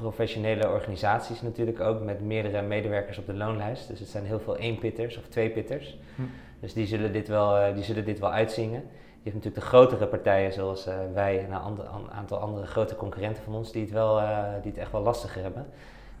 professionele 0.00 0.68
organisaties 0.68 1.42
natuurlijk 1.42 1.80
ook, 1.80 2.00
met 2.00 2.20
meerdere 2.20 2.62
medewerkers 2.62 3.18
op 3.18 3.26
de 3.26 3.34
loonlijst. 3.34 3.88
Dus 3.88 4.00
het 4.00 4.08
zijn 4.08 4.24
heel 4.24 4.40
veel 4.40 4.56
één-pitters 4.56 5.18
of 5.18 5.24
twee-pitters. 5.28 5.98
Hm. 6.14 6.22
Dus 6.60 6.72
die 6.72 6.86
zullen, 6.86 7.12
dit 7.12 7.28
wel, 7.28 7.56
eh, 7.56 7.74
die 7.74 7.84
zullen 7.84 8.04
dit 8.04 8.18
wel 8.18 8.32
uitzingen. 8.32 8.82
Je 9.22 9.30
hebt 9.30 9.34
natuurlijk 9.34 9.54
de 9.54 9.76
grotere 9.76 10.06
partijen 10.06 10.52
zoals 10.52 10.86
uh, 10.86 10.94
wij 11.14 11.38
en 11.38 11.52
een 11.52 12.10
aantal 12.10 12.38
andere 12.38 12.66
grote 12.66 12.96
concurrenten 12.96 13.42
van 13.42 13.54
ons 13.54 13.72
die 13.72 13.82
het, 13.82 13.90
wel, 13.90 14.20
uh, 14.20 14.44
die 14.62 14.70
het 14.70 14.80
echt 14.80 14.92
wel 14.92 15.02
lastiger 15.02 15.42
hebben. 15.42 15.66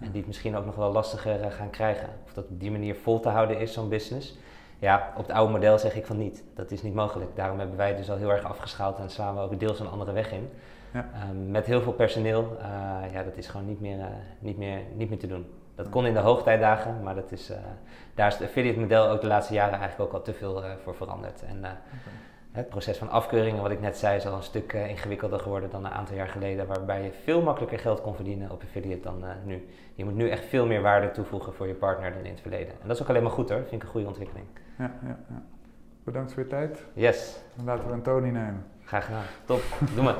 En 0.00 0.06
die 0.10 0.16
het 0.16 0.26
misschien 0.26 0.56
ook 0.56 0.64
nog 0.64 0.74
wel 0.74 0.92
lastiger 0.92 1.50
gaan 1.50 1.70
krijgen. 1.70 2.08
Of 2.24 2.32
dat 2.32 2.44
op 2.44 2.60
die 2.60 2.70
manier 2.70 2.94
vol 2.94 3.20
te 3.20 3.28
houden 3.28 3.58
is, 3.58 3.72
zo'n 3.72 3.88
business. 3.88 4.38
Ja, 4.78 5.12
op 5.16 5.26
het 5.26 5.36
oude 5.36 5.52
model 5.52 5.78
zeg 5.78 5.94
ik 5.94 6.06
van 6.06 6.18
niet. 6.18 6.44
Dat 6.54 6.70
is 6.70 6.82
niet 6.82 6.94
mogelijk. 6.94 7.36
Daarom 7.36 7.58
hebben 7.58 7.76
wij 7.76 7.96
dus 7.96 8.10
al 8.10 8.16
heel 8.16 8.30
erg 8.30 8.44
afgeschaald 8.44 8.98
en 8.98 9.10
slaan 9.10 9.34
we 9.34 9.40
ook 9.40 9.60
deels 9.60 9.80
een 9.80 9.88
andere 9.88 10.12
weg 10.12 10.32
in. 10.32 10.50
Ja. 10.92 11.08
Ehm, 11.14 11.50
met 11.50 11.66
heel 11.66 11.80
veel 11.80 11.92
personeel, 11.92 12.56
uh, 12.58 13.12
ja, 13.12 13.22
dat 13.22 13.36
is 13.36 13.48
gewoon 13.48 13.66
niet 13.66 13.80
meer, 13.80 13.98
uh, 13.98 14.04
niet, 14.38 14.56
meer, 14.56 14.80
niet 14.94 15.08
meer 15.08 15.18
te 15.18 15.26
doen. 15.26 15.46
Dat 15.74 15.88
kon 15.88 16.06
in 16.06 16.14
de 16.14 16.20
hoogtijdagen, 16.20 17.02
maar 17.02 17.14
dat 17.14 17.32
is, 17.32 17.50
uh, 17.50 17.56
daar 18.14 18.26
is 18.26 18.34
het 18.34 18.42
affiliate 18.42 18.80
model 18.80 19.08
ook 19.08 19.20
de 19.20 19.26
laatste 19.26 19.54
jaren 19.54 19.78
eigenlijk 19.78 20.10
ook 20.10 20.18
al 20.18 20.22
te 20.22 20.32
veel 20.32 20.62
voor 20.82 20.94
veranderd. 20.94 21.42
En 21.42 21.58
okay. 21.58 21.76
het 22.52 22.68
proces 22.68 22.98
van 22.98 23.10
afkeuringen, 23.10 23.62
wat 23.62 23.70
ik 23.70 23.80
net 23.80 23.96
zei, 23.96 24.16
is 24.16 24.26
al 24.26 24.36
een 24.36 24.42
stuk 24.42 24.72
ingewikkelder 24.72 25.40
geworden 25.40 25.70
dan 25.70 25.84
een 25.84 25.90
aantal 25.90 26.16
jaar 26.16 26.28
geleden, 26.28 26.66
waarbij 26.66 27.02
je 27.02 27.12
veel 27.12 27.42
makkelijker 27.42 27.78
geld 27.78 28.00
kon 28.00 28.14
verdienen 28.14 28.50
op 28.50 28.62
affiliate 28.62 29.02
dan 29.02 29.24
nu. 29.44 29.68
Je 29.94 30.04
moet 30.04 30.14
nu 30.14 30.28
echt 30.28 30.44
veel 30.44 30.66
meer 30.66 30.82
waarde 30.82 31.10
toevoegen 31.10 31.54
voor 31.54 31.66
je 31.66 31.74
partner 31.74 32.12
dan 32.12 32.24
in 32.24 32.30
het 32.30 32.40
verleden. 32.40 32.72
En 32.72 32.88
dat 32.88 32.96
is 32.96 33.02
ook 33.02 33.08
alleen 33.08 33.22
maar 33.22 33.32
goed 33.32 33.48
hoor, 33.48 33.58
vind 33.58 33.72
ik 33.72 33.82
een 33.82 33.88
goede 33.88 34.06
ontwikkeling. 34.06 34.46
Ja, 34.78 34.92
ja, 35.02 35.18
ja. 35.28 35.42
Bedankt 36.04 36.32
voor 36.32 36.42
je 36.42 36.48
tijd. 36.48 36.84
Yes. 36.92 37.40
Dan 37.56 37.64
laten 37.64 37.86
we 37.86 37.92
een 37.92 38.02
Tony 38.02 38.28
nemen. 38.28 38.66
Graag 38.88 39.04
gedaan. 39.04 39.24
Top. 39.44 39.62
Doe 39.94 40.02
maar. 40.04 40.16